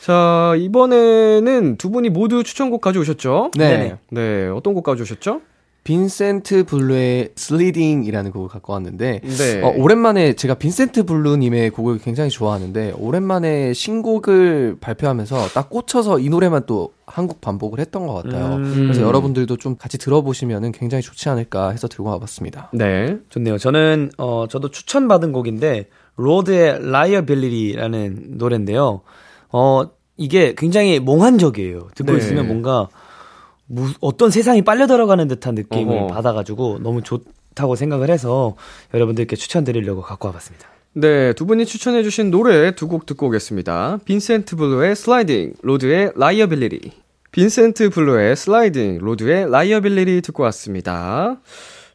자 0.04 0.54
이번에는 0.58 1.78
두 1.78 1.89
분이 1.89 2.10
모두 2.10 2.44
추천곡 2.44 2.82
가져오셨죠? 2.82 3.52
네. 3.58 3.96
네, 4.10 4.48
어떤 4.48 4.74
곡 4.74 4.84
가져오셨죠? 4.84 5.39
빈센트 5.86 6.66
블루의 6.66 7.30
Sliding이라는 7.38 8.32
곡을 8.32 8.50
갖고 8.50 8.74
왔는데 8.74 9.22
네. 9.24 9.62
어, 9.62 9.74
오랜만에 9.78 10.34
제가 10.34 10.56
빈센트 10.56 11.04
블루님의 11.06 11.70
곡을 11.70 12.00
굉장히 12.00 12.30
좋아하는데 12.32 12.96
오랜만에 12.98 13.72
신곡을 13.72 14.76
발표하면서 14.82 15.48
딱 15.54 15.70
꽂혀서 15.70 16.20
이 16.20 16.28
노래만 16.28 16.63
또 16.66 16.92
한 17.06 17.22
곡 17.22 17.39
반복을 17.39 17.80
했던 17.80 18.06
것 18.06 18.16
같아요. 18.16 18.56
음. 18.58 18.74
그래서 18.74 19.04
여러분들도 19.04 19.56
좀 19.56 19.78
같이 19.78 19.98
들어보시면 19.98 20.74
굉장히 20.74 21.02
좋지 21.02 21.30
않을까 21.30 21.70
해서 21.70 21.88
들고 21.88 22.10
와봤습니다. 22.10 22.72
네. 22.74 23.20
좋네요. 23.30 23.58
저는 23.58 24.12
어 24.18 24.48
저도 24.50 24.70
추천받은 24.70 25.32
곡인데 25.32 25.88
로드의 26.18 26.82
Liability라는 26.82 28.34
노래인데요. 28.38 29.02
어 29.54 29.84
이게 30.18 30.54
굉장히 30.58 31.00
몽환적이에요. 31.00 31.89
듣고 31.96 32.12
네. 32.12 32.18
있으면 32.18 32.48
뭔가 32.48 32.89
무, 33.68 33.88
어떤 34.02 34.30
세상에 34.30 34.62
빨려 34.63 34.86
들어가는 34.88 35.28
듯한 35.30 35.56
느낌을 35.56 35.96
어허. 35.98 36.08
받아가지고 36.08 36.80
너무 36.84 37.02
좋다고 37.02 37.76
생각을 37.76 38.10
해서 38.10 38.56
여러분들께 38.94 39.36
추천드리려고 39.36 40.02
갖고 40.02 40.28
와봤습니다. 40.28 40.68
네, 40.96 41.34
두 41.34 41.46
분이 41.48 41.66
추천해주신 41.66 42.30
노래 42.30 42.76
두 42.76 42.88
곡 42.88 43.06
듣고 43.08 43.28
오겠습니다. 43.28 44.00
빈센트 44.06 44.56
블루의 44.56 44.95
슬라이딩, 44.95 45.54
로드의 45.62 46.12
Liability. 46.16 46.91
빈센트 47.32 47.89
블루의 47.89 48.36
슬라이딩, 48.36 48.99
로드의 48.99 49.49
Liability 49.49 50.22
듣고 50.22 50.43
왔습니다. 50.43 51.38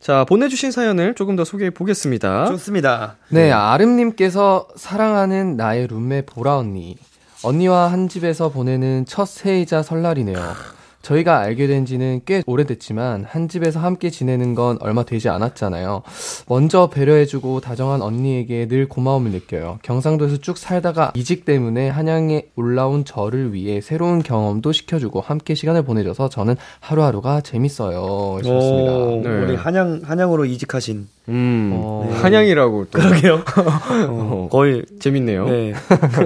자, 0.01 0.25
보내주신 0.25 0.73
사연을 0.73 1.15
조금 1.15 1.37
더 1.37 1.45
소개해 1.45 1.71
보겠습니다. 1.71 2.47
좋습니다. 2.47 3.17
네, 3.29 3.53
아름님께서 3.53 4.67
사랑하는 4.75 5.57
나의 5.57 5.87
룸메 5.87 6.23
보라 6.27 6.57
언니. 6.59 6.97
언니와 7.43 7.93
한 7.93 8.09
집에서 8.09 8.49
보내는 8.49 9.05
첫 9.07 9.27
새이자 9.27 9.83
설날이네요. 9.83 10.78
저희가 11.03 11.39
알게 11.39 11.67
된 11.67 11.87
지는 11.87 12.21
꽤 12.27 12.43
오래됐지만 12.47 13.25
한 13.29 13.49
집에서 13.49 13.81
함께 13.81 14.11
지내는 14.11 14.55
건 14.55 14.79
얼마 14.81 15.05
되지 15.05 15.29
않았잖아요. 15.29 16.03
먼저 16.49 16.89
배려해주고 16.91 17.61
다정한 17.61 18.03
언니에게 18.03 18.69
늘 18.69 18.89
고마움을 18.89 19.31
느껴요. 19.31 19.79
경상도에서 19.83 20.39
쭉 20.39 20.59
살다가 20.59 21.13
이직 21.15 21.45
때문에 21.45 21.89
한양에 21.89 22.47
올라온 22.57 23.05
저를 23.05 23.53
위해 23.55 23.81
새로운 23.81 24.23
경험도 24.23 24.73
시켜주고 24.73 25.21
함께 25.21 25.55
시간을 25.55 25.83
보내줘서 25.83 26.29
저는 26.29 26.57
하루하루가 26.81 27.41
재밌어요. 27.41 28.39
하셨습니다. 28.39 28.93
오, 28.93 29.21
네. 29.23 29.29
우리 29.29 29.55
한양 29.57 30.03
한양으로 30.05 30.45
이직하신 30.45 31.09
음, 31.29 31.73
어, 31.75 32.09
한양이라고 32.23 32.87
또 32.91 32.99
그러게요. 32.99 33.43
어, 34.09 34.49
거의 34.51 34.83
재밌네요. 34.99 35.47
네. 35.49 35.75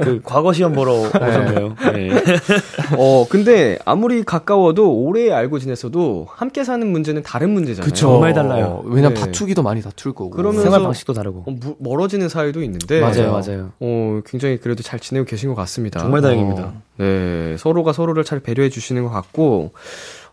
그 0.00 0.20
과거 0.22 0.52
시험 0.52 0.72
보러 0.74 0.92
오셨네요. 0.92 1.74
네. 1.92 2.10
어, 2.96 3.26
근데 3.28 3.78
아무리 3.84 4.22
가까워 4.22 4.71
도 4.74 4.92
오래 5.04 5.30
알고 5.30 5.58
지냈어도 5.58 6.26
함께 6.30 6.64
사는 6.64 6.86
문제는 6.86 7.22
다른 7.22 7.50
문제잖아요. 7.50 7.84
그쵸. 7.88 8.06
정말 8.06 8.32
달라요. 8.34 8.82
어, 8.84 8.88
왜냐면 8.88 9.14
네. 9.14 9.20
다투기도 9.20 9.62
많이 9.62 9.82
다툴 9.82 10.12
거고. 10.14 10.30
그러면서- 10.30 10.62
생활 10.62 10.82
방식도 10.82 11.12
다르고. 11.12 11.44
어, 11.46 11.50
무- 11.50 11.76
멀어지는 11.78 12.28
사이도 12.28 12.62
있는데 12.62 13.00
맞아요, 13.00 13.32
맞아요. 13.32 13.72
어, 13.80 14.20
굉장히 14.26 14.58
그래도 14.58 14.82
잘 14.82 14.98
지내고 15.00 15.26
계신 15.26 15.48
것 15.48 15.54
같습니다. 15.56 16.00
정말 16.00 16.20
다행입니다. 16.22 16.62
어, 16.62 16.82
네, 16.98 17.56
서로가 17.58 17.92
서로를 17.92 18.24
잘 18.24 18.40
배려해 18.40 18.68
주시는 18.70 19.02
것 19.04 19.10
같고, 19.10 19.72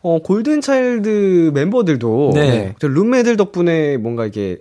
어, 0.02 0.20
골든차일드 0.24 1.52
멤버들도 1.54 2.32
네. 2.36 2.76
저 2.80 2.88
룸메들 2.88 3.38
덕분에 3.38 3.98
뭔가 3.98 4.26
이게 4.26 4.60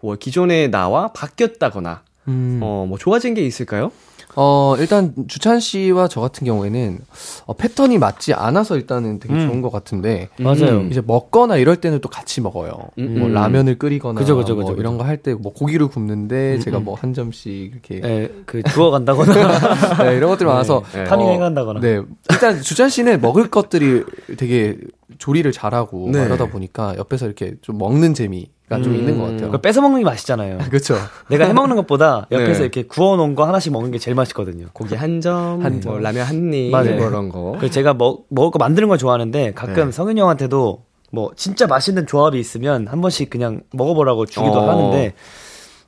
뭐 0.00 0.16
기존의 0.16 0.70
나와 0.70 1.08
바뀌었다거나, 1.12 2.02
음. 2.28 2.60
어, 2.62 2.86
뭐 2.88 2.96
좋아진 2.98 3.34
게 3.34 3.42
있을까요? 3.42 3.90
어, 4.36 4.74
일단 4.78 5.12
주찬 5.28 5.58
씨와 5.60 6.08
저 6.08 6.20
같은 6.20 6.46
경우에는 6.46 6.98
어, 7.46 7.52
패턴이 7.52 7.98
맞지 7.98 8.32
않아서 8.34 8.76
일단은 8.76 9.18
되게 9.18 9.34
음. 9.34 9.48
좋은 9.48 9.60
것 9.62 9.70
같은데 9.72 10.28
맞아요. 10.38 10.82
이제 10.90 11.02
먹거나 11.04 11.56
이럴 11.56 11.76
때는 11.76 12.00
또 12.00 12.08
같이 12.08 12.40
먹어요. 12.40 12.72
음, 12.98 13.18
뭐 13.18 13.28
음. 13.28 13.34
라면을 13.34 13.78
끓이거나 13.78 14.18
그죠, 14.20 14.36
그죠, 14.36 14.54
뭐 14.54 14.64
그죠, 14.64 14.80
이런 14.80 14.96
거 14.98 15.04
할 15.04 15.16
때 15.22 15.34
뭐 15.34 15.52
고기를 15.52 15.88
굽는데 15.88 16.54
음, 16.56 16.60
제가 16.60 16.78
음. 16.78 16.84
뭐한 16.84 17.12
점씩 17.14 17.52
이렇게 17.72 18.00
네, 18.00 18.30
그 18.46 18.62
주워 18.62 18.90
간다거나 18.90 19.32
네, 20.10 20.16
이런 20.16 20.30
것들이 20.30 20.46
많아서 20.48 20.82
네. 20.92 21.04
타닝 21.04 21.26
어, 21.26 21.30
행한다거나. 21.32 21.80
네. 21.80 22.00
일단 22.30 22.60
주찬 22.62 22.88
씨는 22.88 23.20
먹을 23.20 23.50
것들이 23.50 24.04
되게 24.36 24.76
조리를 25.18 25.50
잘하고 25.52 26.10
네. 26.12 26.24
이러다 26.24 26.46
보니까 26.46 26.94
옆에서 26.96 27.26
이렇게 27.26 27.54
좀 27.62 27.78
먹는 27.78 28.14
재미 28.14 28.48
가좀 28.70 28.92
음. 28.92 28.98
있는 28.98 29.18
것 29.18 29.24
같아요. 29.24 29.46
그거 29.46 29.58
뺏어 29.58 29.82
먹는 29.82 29.98
게 29.98 30.04
맛있잖아요. 30.04 30.58
그렇죠. 30.70 30.94
내가 31.28 31.44
해 31.44 31.52
먹는 31.52 31.74
것보다 31.76 32.28
옆에서 32.32 32.60
네. 32.60 32.64
이렇게 32.64 32.84
구워 32.84 33.16
놓은 33.16 33.34
거 33.34 33.44
하나씩 33.44 33.72
먹는 33.72 33.90
게 33.90 33.98
제일 33.98 34.14
맛있거든요. 34.14 34.66
고기 34.72 34.94
한 34.94 35.20
점, 35.20 35.60
한뭐 35.60 35.80
점. 35.80 36.00
라면 36.00 36.24
한 36.24 36.54
입, 36.54 36.70
맞아요. 36.70 36.96
뭐 36.96 37.08
이런 37.08 37.28
거. 37.28 37.56
그래서 37.58 37.72
제가 37.74 37.94
먹, 37.94 38.26
먹을 38.30 38.52
거 38.52 38.58
만드는 38.58 38.88
걸 38.88 38.96
좋아하는데 38.96 39.52
가끔 39.54 39.86
네. 39.86 39.92
성윤이 39.92 40.20
형한테도 40.20 40.84
뭐 41.10 41.30
진짜 41.34 41.66
맛있는 41.66 42.06
조합이 42.06 42.38
있으면 42.38 42.86
한 42.86 43.00
번씩 43.00 43.28
그냥 43.28 43.62
먹어보라고 43.72 44.26
주기도 44.26 44.60
어. 44.60 44.70
하는데 44.70 45.14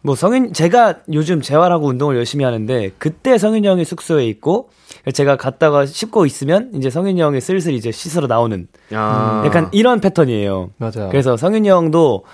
뭐 0.00 0.16
성윤 0.16 0.52
제가 0.52 0.98
요즘 1.12 1.40
재활하고 1.40 1.86
운동을 1.86 2.16
열심히 2.16 2.44
하는데 2.44 2.90
그때 2.98 3.38
성윤이 3.38 3.68
형이 3.68 3.84
숙소에 3.84 4.26
있고 4.26 4.70
제가 5.14 5.36
갔다가 5.36 5.86
씻고 5.86 6.26
있으면 6.26 6.72
이제 6.74 6.90
성윤이 6.90 7.20
형이 7.20 7.40
슬슬 7.40 7.74
이제 7.74 7.92
씻으러 7.92 8.26
나오는 8.26 8.66
야. 8.92 9.44
약간 9.46 9.68
이런 9.70 10.00
패턴이에요. 10.00 10.70
맞아요. 10.78 11.10
그래서 11.10 11.36
성윤이 11.36 11.68
형도 11.68 12.24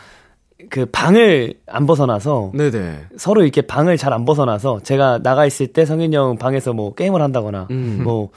그 0.71 0.87
방을 0.87 1.55
안 1.67 1.87
벗어나서 1.87 2.53
네네. 2.55 3.07
서로 3.17 3.43
이렇게 3.43 3.63
방을 3.63 3.97
잘 3.97 4.13
안 4.13 4.25
벗어나서 4.25 4.81
제가 4.83 5.21
나가 5.23 5.47
있을 5.47 5.69
때 5.69 5.85
성윤이 5.85 6.17
형 6.17 6.37
방에서 6.37 6.73
뭐 6.73 6.95
게임을 6.95 7.23
한다거나 7.23 7.69
음. 7.71 8.01
뭐 8.03 8.31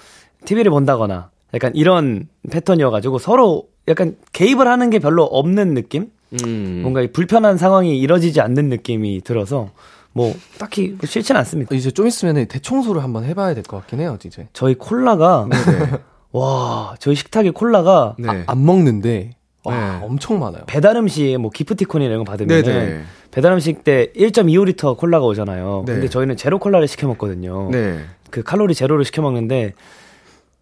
TV를 0.46 0.70
본다거나 0.72 1.30
약간 1.54 1.72
이런 1.76 2.28
패턴이어가지고 2.52 3.18
서로 3.20 3.68
약간 3.88 4.16
개입을 4.34 4.68
하는 4.68 4.90
게 4.90 5.00
별로 5.00 5.24
없는 5.24 5.74
느낌? 5.74 6.12
음. 6.46 6.80
뭔가 6.84 7.02
이 7.02 7.12
불편한 7.12 7.58
상황이 7.58 7.98
이뤄지지 8.00 8.40
않는 8.42 8.70
느낌이 8.70 9.22
들어서 9.22 9.70
뭐 10.14 10.34
딱히 10.60 10.90
뭐 10.90 11.00
싫진 11.06 11.36
않습니다. 11.38 11.74
이제 11.76 11.90
좀 11.92 12.06
있으면 12.08 12.46
대청소를 12.48 13.04
한번 13.04 13.24
해봐야 13.26 13.54
될 13.54 13.64
것 13.64 13.78
같긴 13.78 14.00
해요, 14.02 14.18
이제. 14.24 14.48
저희 14.54 14.76
콜라가 14.76 15.48
네네. 15.50 15.92
와 16.34 16.96
저희 17.00 17.16
식탁에 17.16 17.50
콜라가 17.50 18.16
네. 18.20 18.44
안 18.46 18.66
먹는데 18.66 19.32
와, 19.64 20.00
네. 20.00 20.06
엄청 20.06 20.40
많아요. 20.40 20.64
배달 20.66 20.96
음식 20.96 21.38
뭐 21.38 21.52
기프티콘이나 21.52 22.10
이런 22.10 22.24
거 22.24 22.32
받으면 22.32 22.64
네네. 22.64 23.04
배달 23.30 23.54
음식 23.54 23.84
때 23.84 24.12
1.25리터 24.16 24.98
콜라가 24.98 25.26
오잖아요. 25.26 25.84
네. 25.86 25.94
근데 25.94 26.10
저희는 26.10 26.36
제로 26.38 26.58
콜라를 26.60 26.88
시켜 26.88 27.08
먹거든요. 27.08 27.70
네. 27.72 28.00
그 28.30 28.44
칼로리 28.44 28.74
제로를 28.74 29.06
시켜 29.06 29.22
먹는데 29.22 29.74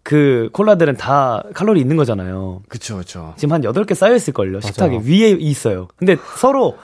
그 0.03 0.49
콜라들은 0.53 0.97
다 0.97 1.43
칼로리 1.53 1.79
있는 1.79 1.95
거잖아요. 1.95 2.61
그쵸, 2.67 2.97
그쵸. 2.97 3.33
지금 3.37 3.53
한 3.53 3.61
8개 3.61 3.93
쌓여 3.93 4.15
있을 4.15 4.33
걸요. 4.33 4.59
식탁에 4.59 4.99
위에 5.03 5.29
있어요. 5.39 5.87
근데 5.95 6.17
서로 6.35 6.77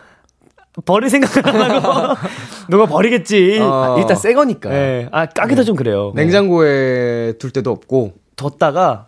버릴 0.85 1.09
생각을 1.09 1.47
안 1.61 1.71
하고 1.71 2.15
누가 2.69 2.85
버리겠지. 2.85 3.59
어. 3.61 3.95
아, 3.95 3.99
일단 3.99 4.15
새 4.15 4.33
거니까. 4.33 4.69
네. 4.69 5.07
아, 5.11 5.25
까기도 5.25 5.63
좀 5.63 5.75
그래요. 5.75 6.11
냉장고에 6.15 7.33
둘 7.39 7.51
데도 7.51 7.71
없고. 7.71 8.13
뒀다가 8.35 9.07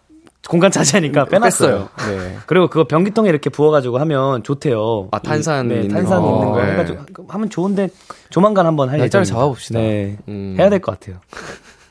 공간 0.50 0.72
차지하니까 0.72 1.26
빼놨어요. 1.26 1.90
네. 2.10 2.38
그리고 2.46 2.68
그거 2.70 2.86
변기통에 2.88 3.28
이렇게 3.30 3.50
부어가지고 3.50 3.98
하면 4.00 4.44
좋대요. 4.44 5.10
아, 5.12 5.20
탄산 5.20 5.66
이- 5.66 5.70
네, 5.70 5.76
있는 5.82 5.90
탄산 5.96 6.22
거. 6.22 6.34
있는 6.36 6.52
거 6.54 6.62
네. 6.64 6.72
해가지고 6.72 7.26
하면 7.28 7.50
좋은데 7.50 7.90
조만간 8.30 8.66
한번 8.66 8.90
할 8.90 8.98
날짜를. 9.00 9.26
잡아봅시다. 9.26 9.80
네. 9.80 10.18
음. 10.28 10.56
해야 10.58 10.70
될 10.70 10.80
것 10.80 10.98
같아요. 11.00 11.20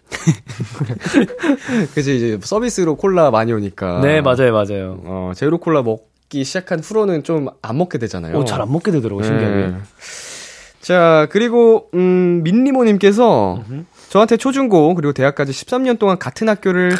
그래서 1.92 2.10
이제 2.10 2.38
서비스로 2.42 2.96
콜라 2.96 3.30
많이 3.30 3.52
오니까. 3.52 4.00
네, 4.00 4.20
맞아요, 4.20 4.52
맞아요. 4.52 5.00
어, 5.04 5.32
제로 5.34 5.58
콜라 5.58 5.82
먹기 5.82 6.44
시작한 6.44 6.80
후로는 6.80 7.22
좀 7.24 7.48
안 7.62 7.76
먹게 7.78 7.98
되잖아요. 7.98 8.36
오, 8.38 8.44
잘안 8.44 8.70
먹게 8.70 8.90
되더라고, 8.92 9.22
신기하게. 9.22 9.56
네. 9.56 9.74
자, 10.80 11.26
그리고, 11.30 11.88
음, 11.94 12.42
민니모님께서 12.44 13.60
저한테 14.08 14.36
초중고, 14.36 14.94
그리고 14.94 15.12
대학까지 15.12 15.50
13년 15.52 15.98
동안 15.98 16.18
같은 16.18 16.48
학교를 16.48 16.92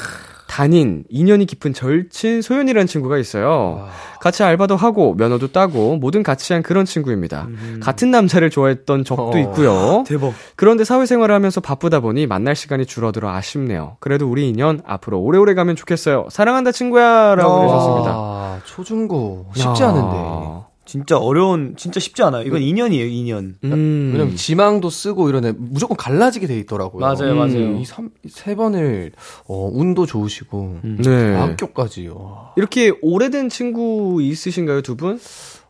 다닌 0.57 1.05
인연이 1.11 1.45
깊은 1.45 1.75
절친 1.75 2.41
소연이라는 2.41 2.87
친구가 2.87 3.19
있어요. 3.19 3.87
같이 4.23 4.43
알바도 4.43 4.75
하고, 4.75 5.13
면허도 5.15 5.49
따고, 5.53 5.99
뭐든 5.99 6.23
같이 6.23 6.55
한 6.55 6.63
그런 6.63 6.87
친구입니다. 6.87 7.47
같은 7.83 8.11
남자를 8.11 8.49
좋아했던 8.49 9.05
적도 9.05 9.33
어. 9.33 9.39
있고요. 9.39 10.05
대박. 10.07 10.33
그런데 10.57 10.85
사회생활을 10.85 11.35
하면서 11.35 11.61
바쁘다 11.61 12.01
보니 12.01 12.27
만날 12.27 12.57
시간이 12.57 12.87
줄어들어 12.87 13.29
아쉽네요. 13.33 13.99
그래도 14.01 14.31
우리 14.31 14.49
인연 14.49 14.81
앞으로 14.87 15.21
오래오래 15.21 15.53
가면 15.53 15.77
좋겠어요. 15.77 16.29
사랑한다 16.31 16.73
친구야 16.73 17.35
라고 17.35 17.51
어. 17.53 17.63
해주셨습니다. 17.65 18.11
아, 18.15 18.61
초중고 18.65 19.51
쉽지 19.55 19.83
야. 19.83 19.89
않은데. 19.91 20.56
진짜 20.87 21.19
어려운, 21.19 21.75
진짜 21.77 22.01
쉽지 22.01 22.23
않아요. 22.23 22.45
이건 22.47 22.61
2년이에요, 22.61 23.11
2년. 23.11 23.55
음. 23.65 24.11
왜냐면 24.13 24.37
지망도 24.37 24.89
쓰고 24.89 25.29
이러네 25.29 25.53
무조건 25.59 25.97
갈라지게 25.97 26.47
돼 26.47 26.59
있더라고요. 26.61 27.01
맞아요, 27.01 27.35
맞아요. 27.35 27.77
이 27.77 27.85
삼, 27.85 28.11
세 28.29 28.55
번을 28.55 29.13
어, 29.47 29.69
운도 29.73 30.07
좋으시고 30.07 30.79
네. 30.83 31.35
학교까지. 31.35 32.09
와. 32.09 32.53
이렇게 32.57 32.93
오래된 33.03 33.49
친구 33.49 34.23
있으신가요, 34.23 34.83
두 34.83 34.97
분? 34.97 35.21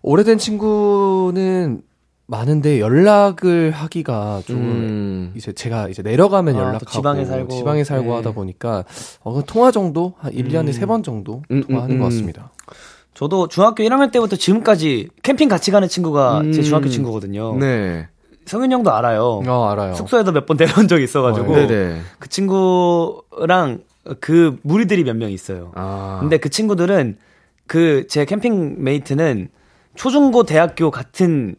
오래된 0.02 0.38
친구는 0.38 1.82
많은데 2.28 2.80
연락을 2.80 3.70
하기가 3.70 4.42
좀 4.46 4.56
음. 4.58 5.32
이제 5.36 5.52
제가 5.52 5.88
이제 5.88 6.02
내려가면 6.02 6.56
아, 6.56 6.58
또 6.58 6.64
연락하고 6.64 6.90
지방에 6.90 7.24
살고. 7.24 7.54
지방에 7.54 7.84
살고 7.84 8.04
네. 8.10 8.16
하다 8.16 8.32
보니까 8.32 8.84
어, 9.20 9.32
그 9.32 9.42
통화 9.46 9.70
정도 9.70 10.14
한 10.18 10.32
1년에 10.32 10.72
세번 10.72 11.02
정도 11.02 11.42
음, 11.50 11.62
통화하는 11.62 11.96
음, 11.96 12.00
것 12.00 12.04
음. 12.06 12.10
같습니다. 12.10 12.50
저도 13.16 13.48
중학교 13.48 13.82
1학년 13.82 14.12
때부터 14.12 14.36
지금까지 14.36 15.08
캠핑 15.22 15.48
같이 15.48 15.70
가는 15.70 15.88
친구가 15.88 16.42
제 16.52 16.58
음. 16.58 16.62
중학교 16.62 16.88
친구거든요. 16.90 17.56
네. 17.58 18.08
성윤 18.44 18.70
형도 18.70 18.92
알아요. 18.92 19.42
어, 19.46 19.68
알아요. 19.70 19.94
숙소에도 19.94 20.32
몇번 20.32 20.56
내려온 20.58 20.86
적이 20.86 21.04
있어가지고. 21.04 21.50
어, 21.52 21.56
네네. 21.56 22.00
그 22.18 22.28
친구랑 22.28 23.80
그 24.20 24.58
무리들이 24.62 25.02
몇 25.04 25.16
명 25.16 25.32
있어요. 25.32 25.72
아. 25.74 26.18
근데 26.20 26.36
그 26.36 26.50
친구들은 26.50 27.16
그 27.66 28.06
제 28.06 28.24
캠핑 28.26 28.76
메이트는 28.84 29.48
초중고 29.96 30.44
대학교 30.44 30.90
같은 30.90 31.56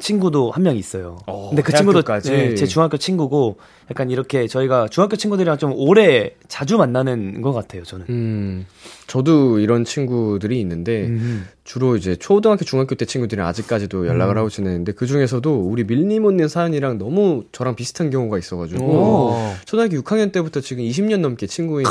친구도 0.00 0.50
한 0.50 0.62
명 0.62 0.74
있어요. 0.76 1.18
어, 1.26 1.50
근데 1.50 1.62
그 1.62 1.72
친구도? 1.72 2.02
네, 2.22 2.54
제 2.54 2.64
중학교 2.66 2.96
친구고 2.96 3.58
약간 3.90 4.10
이렇게 4.10 4.46
저희가 4.46 4.88
중학교 4.88 5.16
친구들이랑 5.16 5.58
좀 5.58 5.72
오래 5.74 6.34
자주 6.48 6.78
만나는 6.78 7.42
것 7.42 7.52
같아요. 7.52 7.82
저는. 7.82 8.06
음. 8.08 8.66
저도 9.06 9.58
이런 9.58 9.84
친구들이 9.84 10.58
있는데, 10.60 11.06
음. 11.06 11.46
주로 11.64 11.96
이제 11.96 12.14
초등학교, 12.14 12.64
중학교 12.64 12.94
때 12.94 13.06
친구들이랑 13.06 13.48
아직까지도 13.48 14.06
연락을 14.06 14.36
하고 14.36 14.50
지내는데 14.50 14.92
그 14.92 15.06
중에서도 15.06 15.60
우리 15.62 15.84
밀림 15.84 16.26
언니 16.26 16.46
사연이랑 16.46 16.98
너무 16.98 17.44
저랑 17.52 17.74
비슷한 17.74 18.10
경우가 18.10 18.36
있어가지고 18.38 18.84
오. 18.84 19.34
초등학교 19.64 19.96
6학년 19.96 20.30
때부터 20.30 20.60
지금 20.60 20.84
20년 20.84 21.20
넘게 21.20 21.46
친구인 21.46 21.86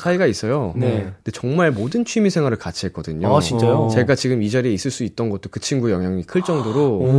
사이가 0.00 0.26
있어요. 0.26 0.74
네. 0.76 1.12
근데 1.16 1.32
정말 1.32 1.72
모든 1.72 2.04
취미 2.04 2.30
생활을 2.30 2.56
같이 2.56 2.86
했거든요. 2.86 3.36
아, 3.36 3.40
진짜요? 3.40 3.88
제가 3.92 4.14
지금 4.14 4.44
이 4.44 4.50
자리에 4.50 4.72
있을 4.72 4.92
수 4.92 5.02
있던 5.02 5.28
것도 5.28 5.50
그 5.50 5.58
친구의 5.58 5.92
영향이 5.92 6.22
클 6.22 6.42
정도로 6.42 6.98
오. 6.98 7.12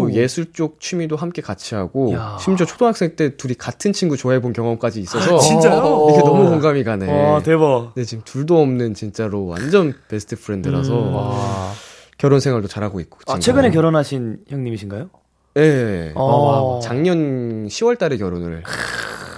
뭐 0.00 0.12
예술 0.12 0.52
쪽 0.52 0.80
취미도 0.80 1.16
함께 1.16 1.40
같이 1.40 1.74
하고 1.74 2.12
야. 2.12 2.36
심지어 2.38 2.66
초등학생 2.66 3.16
때 3.16 3.38
둘이 3.42 3.54
같은 3.54 3.92
친구 3.92 4.16
좋아해 4.16 4.40
본 4.40 4.52
경험까지 4.52 5.00
있어서 5.00 5.38
진짜요? 5.40 6.06
이게 6.10 6.20
너무 6.20 6.48
공감이 6.48 6.84
가네. 6.84 7.10
와, 7.10 7.42
대박. 7.42 7.90
근데 7.92 8.04
지금 8.04 8.22
둘도 8.24 8.60
없는 8.60 8.94
진짜로 8.94 9.46
완전 9.46 9.94
best 10.06 10.36
friend라서 10.36 10.92
음. 10.96 11.12
와. 11.12 11.72
결혼 12.18 12.38
생활도 12.38 12.68
잘하고 12.68 13.00
있고. 13.00 13.18
아. 13.26 13.40
최근에 13.40 13.72
결혼하신 13.72 14.44
형님이신가요? 14.48 15.10
예. 15.56 16.12
어. 16.14 16.78
작년 16.84 17.66
10월 17.66 17.98
달에 17.98 18.16
결혼을. 18.16 18.62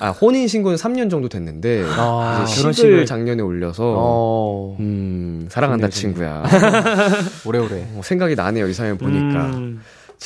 아, 0.01 0.11
혼인 0.11 0.49
신고는 0.49 0.77
3년 0.77 1.09
정도 1.09 1.31
됐는데 1.31 1.85
아, 1.89 2.45
결혼식을 2.47 3.05
10을 3.05 3.07
작년에 3.07 3.41
올려서 3.41 3.95
어. 3.97 4.77
음, 4.81 5.47
사랑한다 5.49 5.89
친구야. 5.89 6.43
오래오래. 7.47 7.89
어, 7.95 8.03
생각이 8.05 8.35
나네요, 8.35 8.69
이 8.69 8.75
사연 8.75 8.99
보니까. 8.99 9.47
음. 9.47 9.81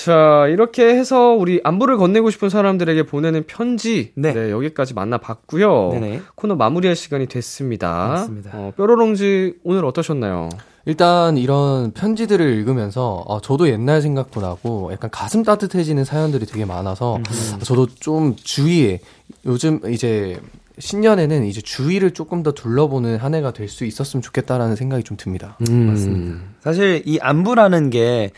자, 0.04 0.46
이렇게 0.48 0.94
해서 0.94 1.32
우리 1.32 1.60
안부를 1.64 1.96
건네고 1.96 2.30
싶은 2.30 2.50
사람들에게 2.50 3.02
보내는 3.02 3.44
편지. 3.48 4.12
네. 4.14 4.32
네, 4.32 4.52
여기까지 4.52 4.94
만나봤고요. 4.94 5.88
네네. 5.92 6.20
코너 6.36 6.54
마무리할 6.54 6.94
시간이 6.94 7.26
됐습니다. 7.26 8.08
맞습니다. 8.08 8.50
어, 8.54 8.72
뾰로롱즈 8.76 9.54
오늘 9.64 9.84
어떠셨나요? 9.84 10.50
일단 10.86 11.36
이런 11.36 11.90
편지들을 11.90 12.48
읽으면서 12.58 13.24
어, 13.26 13.40
저도 13.40 13.68
옛날 13.68 14.00
생각도 14.00 14.40
나고 14.40 14.92
약간 14.92 15.10
가슴 15.10 15.42
따뜻해지는 15.42 16.04
사연들이 16.04 16.46
되게 16.46 16.64
많아서 16.64 17.18
저도 17.64 17.88
좀 17.98 18.36
주위에 18.36 19.00
요즘 19.46 19.80
이제 19.90 20.38
신년에는 20.78 21.44
이제 21.44 21.60
주위를 21.60 22.12
조금 22.12 22.44
더 22.44 22.52
둘러보는 22.52 23.16
한 23.16 23.34
해가 23.34 23.52
될 23.52 23.68
수 23.68 23.84
있었으면 23.84 24.22
좋겠다라는 24.22 24.76
생각이 24.76 25.02
좀 25.02 25.16
듭니다. 25.16 25.56
맞습니다. 25.58 26.40
사실 26.60 27.02
이 27.04 27.18
안부라는 27.20 27.90
게 27.90 28.30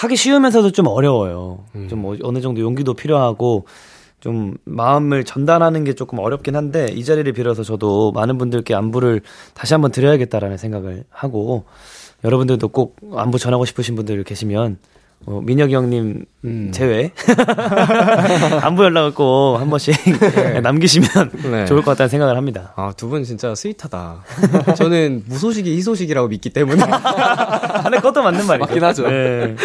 하기 0.00 0.16
쉬우면서도 0.16 0.70
좀 0.72 0.86
어려워요. 0.86 1.64
음. 1.74 1.86
좀 1.88 2.04
어- 2.06 2.16
어느 2.22 2.40
정도 2.40 2.62
용기도 2.62 2.94
필요하고 2.94 3.66
좀 4.20 4.54
마음을 4.64 5.24
전달하는 5.24 5.84
게 5.84 5.92
조금 5.94 6.18
어렵긴 6.18 6.56
한데 6.56 6.86
이 6.90 7.04
자리를 7.04 7.30
빌어서 7.34 7.62
저도 7.62 8.10
많은 8.12 8.38
분들께 8.38 8.74
안부를 8.74 9.20
다시 9.52 9.74
한번 9.74 9.92
드려야겠다라는 9.92 10.56
생각을 10.56 11.04
하고 11.10 11.64
여러분들도 12.24 12.68
꼭 12.68 12.96
안부 13.14 13.38
전하고 13.38 13.66
싶으신 13.66 13.94
분들 13.94 14.24
계시면 14.24 14.78
어, 15.26 15.40
민혁이 15.44 15.74
형님 15.74 16.24
음. 16.44 16.70
제외 16.72 17.12
안부 18.62 18.84
연락을 18.84 19.12
꼭 19.14 19.58
한 19.60 19.68
번씩 19.68 19.94
남기시면 20.62 21.08
네. 21.50 21.64
좋을 21.66 21.82
것 21.82 21.90
같다는 21.92 22.08
생각을 22.08 22.36
합니다. 22.36 22.72
아, 22.76 22.92
두 22.96 23.08
분 23.10 23.24
진짜 23.24 23.54
스윗하다. 23.54 24.24
저는 24.76 25.24
무소식이 25.26 25.76
희소식이라고 25.76 26.28
믿기 26.28 26.50
때문에. 26.50 26.80
근데 27.82 27.96
그것도 27.98 28.22
맞는 28.22 28.46
말이죠. 28.46 28.58
맞긴 28.66 28.84
하죠. 28.84 29.08
네. 29.08 29.56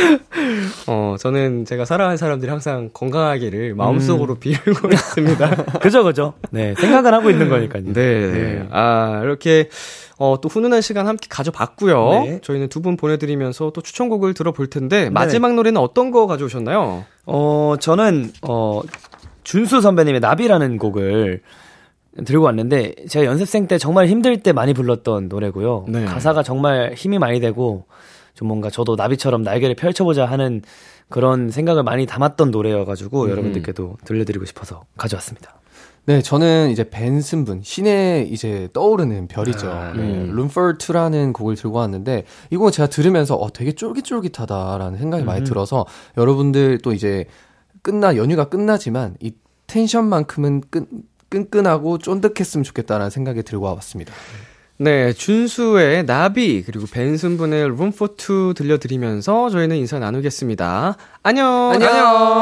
어, 0.88 1.16
저는 1.20 1.66
제가 1.66 1.86
사랑하는 1.86 2.18
사람들이 2.18 2.50
항상 2.50 2.90
건강하기를 2.94 3.76
마음속으로 3.76 4.36
빌고 4.40 4.90
있습니다. 4.92 5.56
그죠, 5.80 6.04
그죠. 6.04 6.34
네, 6.50 6.74
생각을 6.78 7.14
하고 7.14 7.30
있는 7.30 7.50
거니까요. 7.50 7.84
네. 7.94 8.68
아, 8.72 9.22
이렇게, 9.24 9.70
어, 10.18 10.40
또 10.42 10.48
훈훈한 10.50 10.82
시간 10.82 11.08
함께 11.08 11.28
가져봤고요. 11.30 12.10
네. 12.10 12.40
저희는 12.42 12.70
두 12.70 12.82
분 12.82 12.96
보내드리면서 12.98 13.72
또 13.72 13.82
추천곡을 13.82 14.34
들어볼 14.34 14.68
텐데, 14.68 15.10
마지막 15.10 15.54
노래는 15.56 15.80
어떤 15.82 16.12
거 16.12 16.26
가져오셨나요? 16.28 17.04
어, 17.26 17.76
저는, 17.80 18.32
어, 18.44 18.82
준수 19.44 19.82
선배님의 19.82 20.22
나비라는 20.22 20.78
곡을 20.78 21.42
들고 22.24 22.46
왔는데, 22.46 22.96
제가 23.10 23.26
연습생 23.26 23.68
때 23.68 23.78
정말 23.78 24.08
힘들 24.08 24.38
때 24.42 24.54
많이 24.54 24.74
불렀던 24.74 25.28
노래고요. 25.28 25.86
네. 25.90 26.06
가사가 26.06 26.44
정말 26.44 26.94
힘이 26.96 27.20
많이 27.20 27.40
되고, 27.42 27.86
좀 28.36 28.48
뭔가 28.48 28.70
저도 28.70 28.96
나비처럼 28.96 29.42
날개를 29.44 29.76
펼쳐보자 29.76 30.26
하는 30.26 30.62
그런 31.10 31.50
생각을 31.50 31.84
많이 31.84 32.06
담았던 32.06 32.52
노래여가지고, 32.52 33.30
여러분들께도 33.32 33.98
들려드리고 34.06 34.46
싶어서 34.46 34.84
가져왔습니다. 34.98 35.56
네, 36.08 36.22
저는 36.22 36.70
이제 36.70 36.88
벤슨 36.88 37.46
분, 37.46 37.62
신의 37.64 38.30
이제 38.30 38.70
떠오르는 38.74 39.28
별이죠. 39.28 39.66
네, 39.96 40.02
음. 40.02 40.30
Room 40.32 40.50
for 40.50 40.78
Two라는 40.78 41.34
곡을 41.34 41.56
들고 41.56 41.80
왔는데, 41.80 42.26
이 42.52 42.58
곡은 42.58 42.72
제가 42.72 42.88
들으면서, 42.90 43.36
어, 43.36 43.52
되게 43.52 43.72
쫄깃쫄깃하다라는 43.72 45.00
생각이 45.00 45.24
많이 45.24 45.44
들어서, 45.44 45.86
여러분들 46.16 46.80
또 46.84 46.94
이제, 46.94 47.26
끝나, 47.82 48.18
연휴가 48.18 48.50
끝나지만, 48.50 49.16
이 49.20 49.34
텐션만큼은 49.66 50.62
끈, 50.70 50.86
끈끈하고 51.30 51.98
쫀득했으면 51.98 52.64
좋겠다라는 52.64 53.10
생각이 53.10 53.42
들고 53.42 53.66
와봤습니다. 53.66 54.14
네, 54.78 55.12
준수의 55.12 56.06
나비, 56.06 56.62
그리고 56.62 56.86
벤슨 56.86 57.38
분의 57.38 57.72
Two 58.18 58.54
들려드리면서 58.54 59.50
저희는 59.50 59.78
인사 59.78 59.98
나누겠습니다. 59.98 60.98
안녕! 61.24 61.72
안녕! 61.72 61.90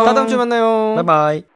다 0.03 0.13
다음 0.13 0.27
주에 0.27 0.37
만나요! 0.37 0.95
바이바이. 0.95 1.52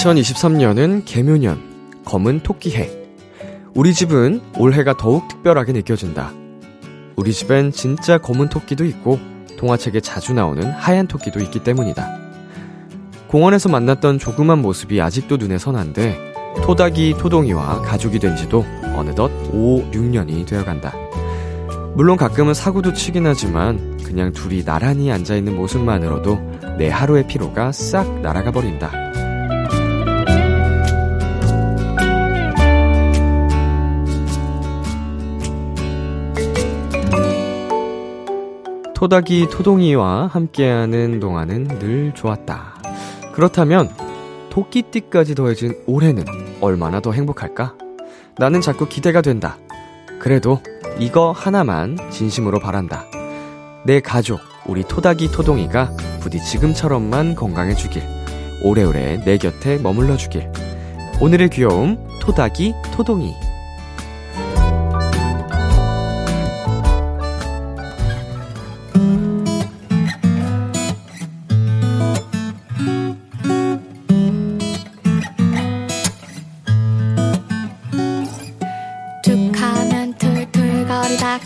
2023년은 0.00 1.02
개묘년, 1.04 1.60
검은 2.06 2.40
토끼해. 2.40 2.90
우리 3.74 3.92
집은 3.92 4.40
올해가 4.58 4.96
더욱 4.96 5.28
특별하게 5.28 5.72
느껴진다. 5.72 6.32
우리 7.16 7.32
집엔 7.34 7.70
진짜 7.70 8.16
검은 8.16 8.48
토끼도 8.48 8.86
있고 8.86 9.18
동화책에 9.58 10.00
자주 10.00 10.32
나오는 10.32 10.62
하얀 10.70 11.06
토끼도 11.06 11.40
있기 11.40 11.64
때문이다. 11.64 12.18
공원에서 13.26 13.68
만났던 13.68 14.18
조그만 14.18 14.62
모습이 14.62 15.02
아직도 15.02 15.36
눈에 15.36 15.58
선한데 15.58 16.18
토닥이 16.64 17.16
토동이와 17.18 17.82
가족이 17.82 18.18
된 18.18 18.36
지도 18.36 18.64
어느덧 18.96 19.30
5, 19.52 19.90
6년이 19.90 20.46
되어간다. 20.46 20.94
물론 21.94 22.16
가끔은 22.16 22.54
사고도 22.54 22.94
치긴 22.94 23.26
하지만 23.26 23.98
그냥 23.98 24.32
둘이 24.32 24.64
나란히 24.64 25.12
앉아있는 25.12 25.54
모습만으로도 25.56 26.78
내 26.78 26.88
하루의 26.88 27.26
피로가 27.26 27.72
싹 27.72 28.20
날아가 28.22 28.50
버린다. 28.50 29.09
토닥이 39.00 39.48
토동이와 39.48 40.26
함께하는 40.26 41.20
동안은 41.20 41.78
늘 41.78 42.12
좋았다. 42.14 42.74
그렇다면 43.32 43.88
토끼띠까지 44.50 45.34
더해진 45.34 45.72
올해는 45.86 46.22
얼마나 46.60 47.00
더 47.00 47.12
행복할까? 47.12 47.76
나는 48.36 48.60
자꾸 48.60 48.86
기대가 48.86 49.22
된다. 49.22 49.56
그래도 50.18 50.60
이거 50.98 51.32
하나만 51.32 51.96
진심으로 52.10 52.58
바란다. 52.60 53.06
내 53.86 54.00
가족, 54.00 54.38
우리 54.66 54.82
토닥이 54.82 55.28
토동이가 55.32 55.96
부디 56.20 56.38
지금처럼만 56.44 57.36
건강해주길. 57.36 58.02
오래오래 58.62 59.24
내 59.24 59.38
곁에 59.38 59.78
머물러주길. 59.78 60.52
오늘의 61.22 61.48
귀여움, 61.48 62.06
토닥이 62.20 62.74
토동이. 62.94 63.32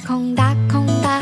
툭하면 0.02 0.68
툴툴거리다 0.68 1.20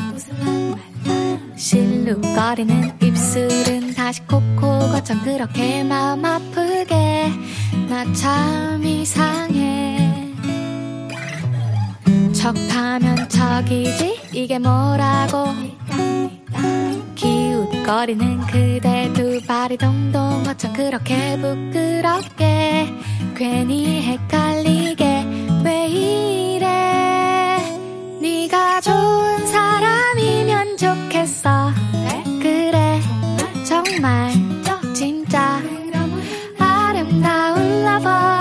실룩거리는 1.57 2.93
입술은 3.03 3.95
다시 3.95 4.21
콕콕거참 4.27 5.23
그렇게 5.23 5.85
마음 5.85 6.25
아프게. 6.25 7.31
나 7.89 8.05
참 8.15 8.85
이상해. 8.85 10.33
척하면 12.33 13.29
척이지? 13.29 14.21
이게 14.33 14.59
뭐라고? 14.59 15.47
기웃거리는 17.15 18.41
그대 18.47 19.13
두 19.15 19.41
발이 19.47 19.77
동동 19.77 20.43
어쩜 20.49 20.73
그렇게 20.73 21.37
부끄럽게. 21.41 22.93
괜히 23.37 24.03
헷갈리게 24.03 25.27
왜 25.65 25.87
이래 25.89 26.32
네가 28.53 28.83
좋은 28.83 29.47
사람이면 29.47 30.77
좋겠어. 30.77 31.71
그래 32.39 33.01
정말? 33.67 34.31
진짜? 34.95 35.59
아름다운 36.59 37.83
러버 37.83 38.32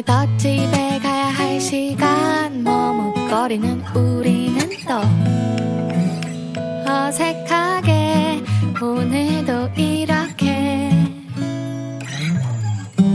어느덧 0.00 0.26
집에 0.38 0.98
가야 1.02 1.26
할 1.26 1.60
시간. 1.60 2.62
머뭇거리는 2.62 3.82
우리는 3.94 4.58
또 4.88 4.94
어색하게 6.90 8.42
오늘도 8.80 9.68
이렇게. 9.76 10.90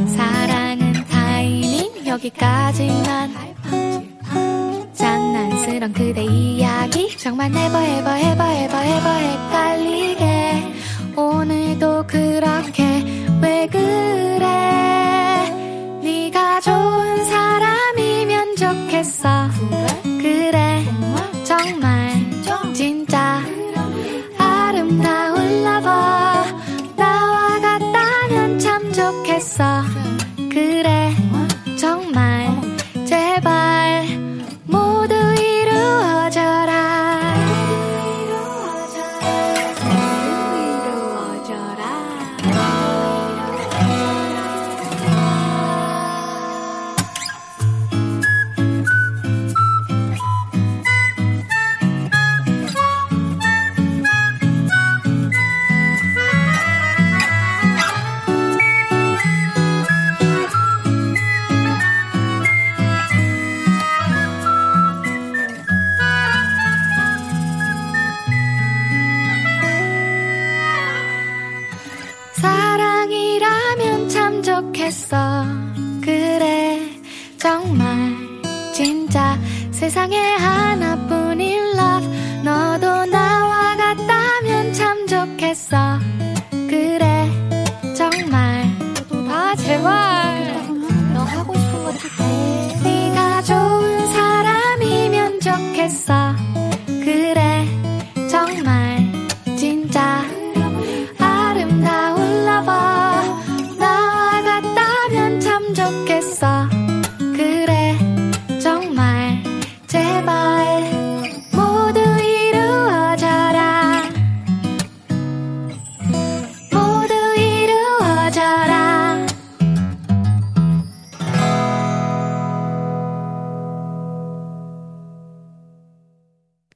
사랑은 0.08 0.94
타이밍 1.10 2.06
여기까지만. 2.06 3.34
장난스런 4.94 5.92
그대 5.92 6.24
이야기. 6.24 7.18
정말 7.18 7.48
never 7.48 7.84
ever 7.84 8.20
ever 8.20 8.52
ever 8.64 8.86
ever 8.86 9.18
헷갈리게. 9.24 10.74
오늘도 11.16 12.06
그렇게 12.06 13.04
왜 13.42 13.68
그래 13.72 14.95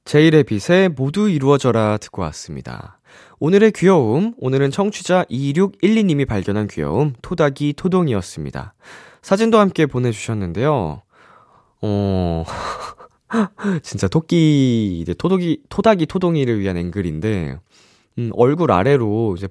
제일의 0.10 0.43
빛에 0.43 0.88
모두 0.88 1.30
이루어져라 1.30 1.97
듣고 1.97 2.24
왔습니다. 2.24 2.99
오늘의 3.38 3.74
귀여움, 3.74 4.34
오늘은 4.39 4.72
청취자 4.72 5.26
2612님이 5.26 6.28
발견한 6.28 6.68
귀여움, 6.68 7.14
토닥이 7.22 7.74
토동이었습니다. 7.74 8.74
사진도 9.22 9.60
함께 9.60 9.86
보내주셨는데요. 9.86 11.03
어, 11.84 12.43
진짜 13.84 14.07
토끼, 14.07 14.99
이제 14.99 15.14
토독이, 15.14 15.62
토닥이 15.70 16.07
토동이를 16.07 16.60
위한 16.60 16.78
앵글인데, 16.78 17.60
음, 18.18 18.32
얼굴 18.34 18.72
아래로 18.72 19.36
이제 19.38 19.47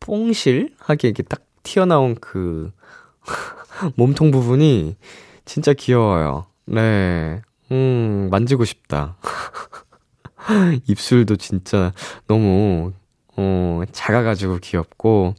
뽕실하게 0.00 1.08
이렇게 1.08 1.22
딱 1.22 1.44
튀어나온 1.62 2.14
그, 2.14 2.72
몸통 3.96 4.30
부분이 4.30 4.96
진짜 5.44 5.74
귀여워요. 5.74 6.46
네. 6.64 7.42
음, 7.72 8.28
만지고 8.30 8.64
싶다. 8.64 9.16
입술도 10.86 11.36
진짜 11.36 11.92
너무, 12.26 12.92
어, 13.36 13.82
작아가지고 13.92 14.58
귀엽고, 14.58 15.34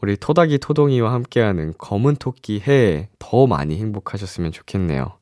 우리 0.00 0.16
토닥이 0.16 0.58
토동이와 0.58 1.12
함께하는 1.12 1.74
검은 1.76 2.16
토끼 2.16 2.60
해 2.66 3.08
더 3.28 3.46
많이 3.46 3.76
행복하셨으면 3.78 4.52
좋겠네요. 4.52 5.12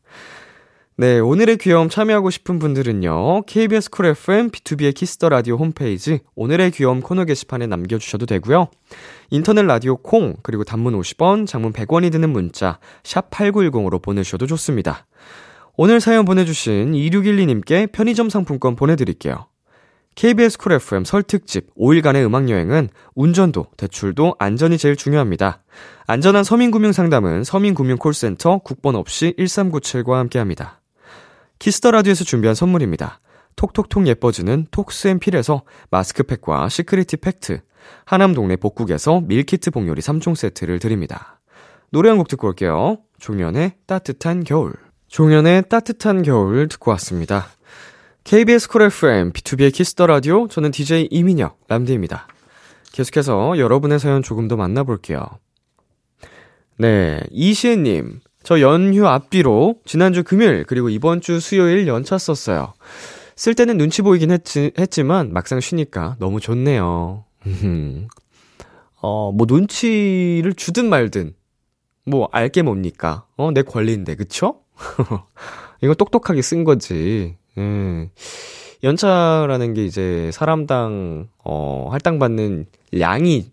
네, 0.99 1.18
오늘의 1.18 1.59
귀여움 1.59 1.88
참여하고 1.90 2.30
싶은 2.30 2.59
분들은요, 2.61 3.42
KBS 3.42 3.90
쿨 3.90 4.07
FM 4.07 4.51
B2B의 4.51 4.94
키스터 4.94 5.28
라디오 5.28 5.57
홈페이지 5.57 6.20
오늘의 6.36 6.70
귀여움 6.70 7.01
코너 7.01 7.24
게시판에 7.24 7.66
남겨주셔도 7.66 8.24
되고요. 8.26 8.68
인터넷 9.30 9.62
라디오 9.64 9.97
콩, 9.97 10.36
그리고 10.42 10.62
단문 10.64 10.99
50원, 10.99 11.47
장문 11.47 11.72
100원이 11.72 12.12
드는 12.12 12.30
문자, 12.30 12.78
샵8910으로 13.03 14.01
보내주셔도 14.01 14.47
좋습니다. 14.47 15.07
오늘 15.78 16.00
사연 16.00 16.24
보내주신 16.24 16.92
2612님께 16.92 17.92
편의점 17.92 18.30
상품권 18.30 18.76
보내드릴게요. 18.76 19.46
KBS 20.14 20.56
Cool 20.57 20.72
FM 20.72 21.04
설 21.04 21.22
특집 21.22 21.74
5일간의 21.74 22.24
음악여행은 22.24 22.88
운전도, 23.14 23.66
대출도 23.76 24.36
안전이 24.38 24.78
제일 24.78 24.96
중요합니다. 24.96 25.62
안전한 26.06 26.44
서민금융 26.44 26.92
상담은 26.92 27.44
서민금융 27.44 27.98
콜센터 27.98 28.58
국번 28.58 28.96
없이 28.96 29.34
1397과 29.38 30.12
함께합니다. 30.12 30.80
Kiss 31.59 31.77
the 31.77 31.90
Radio에서 31.90 32.24
준비한 32.24 32.54
선물입니다. 32.54 33.20
톡톡톡 33.56 34.06
예뻐지는 34.06 34.66
톡스앤필에서 34.70 35.62
마스크팩과 35.90 36.70
시크릿티 36.70 37.18
팩트, 37.18 37.60
하남 38.06 38.32
동네 38.32 38.56
복국에서 38.56 39.20
밀키트 39.20 39.70
복요리 39.70 40.00
3종 40.00 40.34
세트를 40.34 40.78
드립니다. 40.78 41.40
노래 41.90 42.08
한 42.08 42.16
곡 42.16 42.28
듣고 42.28 42.48
올게요. 42.48 42.98
종현의 43.18 43.74
따뜻한 43.86 44.44
겨울. 44.44 44.86
종현의 45.16 45.70
따뜻한 45.70 46.20
겨울 46.20 46.68
듣고 46.68 46.90
왔습니다. 46.90 47.46
KBS 48.24 48.68
쿨 48.68 48.82
FM, 48.82 49.32
B2B의 49.32 49.72
키스터 49.72 50.06
라디오, 50.06 50.46
저는 50.46 50.72
DJ 50.72 51.08
이민혁, 51.10 51.58
람디입니다. 51.68 52.26
계속해서 52.92 53.56
여러분의 53.56 53.98
사연 53.98 54.22
조금 54.22 54.46
더 54.46 54.56
만나볼게요. 54.56 55.26
네, 56.76 57.22
이시은님. 57.30 58.20
저 58.42 58.60
연휴 58.60 59.06
앞뒤로 59.06 59.76
지난주 59.86 60.22
금요일 60.22 60.64
그리고 60.64 60.90
이번 60.90 61.22
주 61.22 61.40
수요일 61.40 61.86
연차 61.86 62.18
썼어요. 62.18 62.74
쓸 63.36 63.54
때는 63.54 63.78
눈치 63.78 64.02
보이긴 64.02 64.30
했지, 64.30 64.70
했지만 64.78 65.32
막상 65.32 65.60
쉬니까 65.60 66.16
너무 66.18 66.40
좋네요. 66.40 67.24
어, 69.00 69.32
뭐 69.32 69.46
눈치를 69.48 70.52
주든 70.58 70.90
말든 70.90 71.32
뭐 72.04 72.28
알게 72.32 72.60
뭡니까? 72.60 73.24
어, 73.38 73.50
내 73.50 73.62
권리인데 73.62 74.14
그쵸? 74.14 74.65
이거 75.82 75.94
똑똑하게 75.94 76.42
쓴 76.42 76.64
거지. 76.64 77.36
음. 77.58 78.10
연차라는 78.82 79.74
게 79.74 79.84
이제 79.84 80.30
사람당 80.32 81.28
어, 81.44 81.88
할당받는 81.90 82.66
양이 83.00 83.50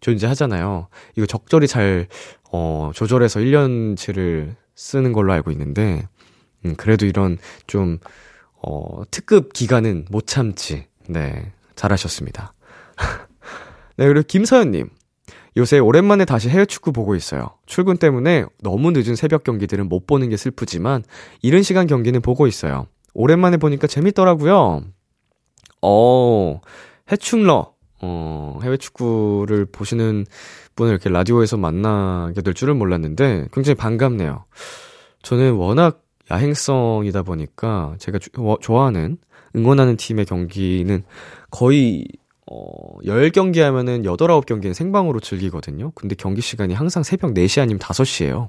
존재하잖아요. 0.00 0.88
이거 1.16 1.26
적절히 1.26 1.66
잘 1.66 2.06
어, 2.52 2.90
조절해서 2.94 3.40
1년치를 3.40 4.54
쓰는 4.74 5.12
걸로 5.12 5.32
알고 5.32 5.50
있는데 5.50 6.08
음, 6.64 6.74
그래도 6.76 7.06
이런 7.06 7.38
좀 7.66 7.98
어, 8.62 9.02
특급 9.10 9.52
기간은 9.52 10.06
못 10.10 10.26
참지. 10.26 10.86
네. 11.08 11.52
잘하셨습니다. 11.76 12.52
네, 13.96 14.06
그리고 14.06 14.22
김서연님. 14.26 14.90
요새 15.60 15.78
오랜만에 15.78 16.24
다시 16.24 16.48
해외 16.48 16.64
축구 16.64 16.90
보고 16.90 17.14
있어요. 17.14 17.50
출근 17.66 17.98
때문에 17.98 18.46
너무 18.62 18.90
늦은 18.92 19.14
새벽 19.14 19.44
경기들은 19.44 19.88
못 19.88 20.06
보는 20.06 20.30
게 20.30 20.36
슬프지만, 20.36 21.04
이른 21.42 21.62
시간 21.62 21.86
경기는 21.86 22.20
보고 22.22 22.46
있어요. 22.46 22.86
오랜만에 23.12 23.58
보니까 23.58 23.86
재밌더라고요. 23.86 24.82
어, 25.82 26.60
해충러. 27.12 27.74
어, 28.02 28.58
해외 28.62 28.78
축구를 28.78 29.66
보시는 29.66 30.24
분을 30.74 30.92
이렇게 30.92 31.10
라디오에서 31.10 31.58
만나게 31.58 32.40
될 32.40 32.54
줄은 32.54 32.78
몰랐는데, 32.78 33.48
굉장히 33.52 33.74
반갑네요. 33.74 34.44
저는 35.22 35.52
워낙 35.52 36.02
야행성이다 36.30 37.22
보니까 37.22 37.94
제가 37.98 38.18
조, 38.18 38.56
좋아하는 38.62 39.18
응원하는 39.54 39.96
팀의 39.96 40.24
경기는 40.24 41.02
거의 41.50 42.06
어 42.50 42.98
10경기 43.04 43.60
하면은 43.60 44.04
8, 44.04 44.16
9경기는 44.16 44.74
생방으로 44.74 45.20
즐기거든요. 45.20 45.92
근데 45.94 46.14
경기 46.16 46.40
시간이 46.40 46.74
항상 46.74 47.02
새벽 47.02 47.32
4시 47.32 47.62
아니면 47.62 47.78
5시예요. 47.78 48.48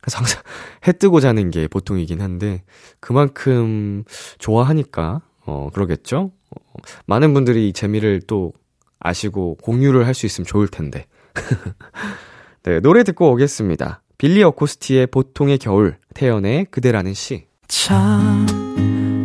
그래서 0.00 0.18
항상 0.18 0.42
해 0.86 0.92
뜨고 0.92 1.20
자는 1.20 1.50
게 1.50 1.66
보통이긴 1.68 2.20
한데 2.20 2.62
그만큼 3.00 4.04
좋아하니까 4.38 5.20
어 5.44 5.68
그러겠죠. 5.72 6.30
어, 6.50 6.74
많은 7.06 7.34
분들이 7.34 7.68
이 7.68 7.72
재미를 7.72 8.20
또 8.26 8.52
아시고 9.00 9.56
공유를 9.62 10.06
할 10.06 10.14
수 10.14 10.26
있으면 10.26 10.46
좋을 10.46 10.68
텐데. 10.68 11.06
네, 12.62 12.78
노래 12.80 13.02
듣고 13.02 13.32
오겠습니다. 13.32 14.02
빌리 14.18 14.42
어코스티의 14.44 15.08
보통의 15.08 15.58
겨울, 15.58 15.96
태연의 16.14 16.66
그대라는 16.70 17.14
시. 17.14 17.46
참 17.66 18.46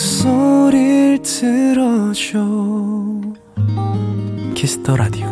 목소리를 0.00 1.18
들어줘 1.22 2.38
Kiss 4.54 4.78
the 4.78 4.96
Radio 4.96 5.26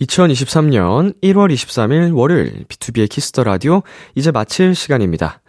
2023년 0.00 1.20
1월 1.20 1.52
23일 1.52 2.16
월요일 2.16 2.64
B2B의 2.64 3.10
키스터 3.10 3.44
라디오 3.44 3.82
이제 4.14 4.30
마칠 4.30 4.74
시간입니다. 4.74 5.42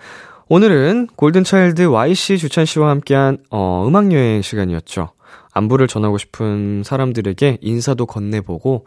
오늘은 0.50 1.08
골든차일드 1.16 1.84
YC 1.84 2.38
주찬 2.38 2.66
씨와 2.66 2.90
함께한 2.90 3.38
어, 3.50 3.86
음악 3.88 4.12
여행 4.12 4.42
시간이었죠. 4.42 5.14
안부를 5.54 5.88
전하고 5.88 6.18
싶은 6.18 6.84
사람들에게 6.84 7.60
인사도 7.62 8.06
건네보고, 8.06 8.86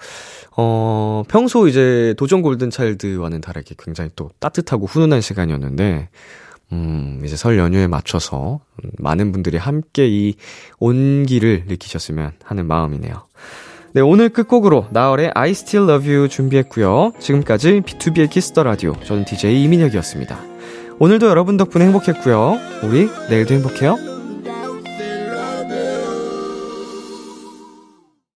어, 0.57 1.23
평소 1.29 1.69
이제 1.69 2.15
도전 2.17 2.43
골든 2.43 2.71
차일드와는 2.71 3.41
다르게 3.41 3.75
굉장히 3.79 4.11
또 4.17 4.31
따뜻하고 4.41 4.87
훈훈한 4.87 5.21
시간이었는데, 5.21 6.09
음, 6.73 7.21
이제 7.25 7.37
설 7.37 7.59
연휴에 7.59 7.87
맞춰서 7.87 8.61
많은 8.99 9.33
분들이 9.33 9.57
함께 9.57 10.09
이 10.09 10.35
온기를 10.79 11.65
느끼셨으면 11.67 12.33
하는 12.43 12.67
마음이네요. 12.67 13.25
네, 13.93 14.01
오늘 14.01 14.29
끝곡으로 14.29 14.89
나얼의 14.91 15.33
I 15.35 15.51
Still 15.51 15.89
Love 15.89 16.13
You 16.13 16.29
준비했고요. 16.29 17.13
지금까지 17.21 17.83
B2B의 17.83 18.29
키스터 18.29 18.65
라디오. 18.65 18.95
저는 19.05 19.25
DJ 19.25 19.63
이민혁이었습니다. 19.63 20.37
오늘도 20.99 21.29
여러분 21.29 21.57
덕분에 21.57 21.85
행복했고요. 21.85 22.59
우리 22.83 23.09
내일도 23.29 23.55
행복해요. 23.55 24.14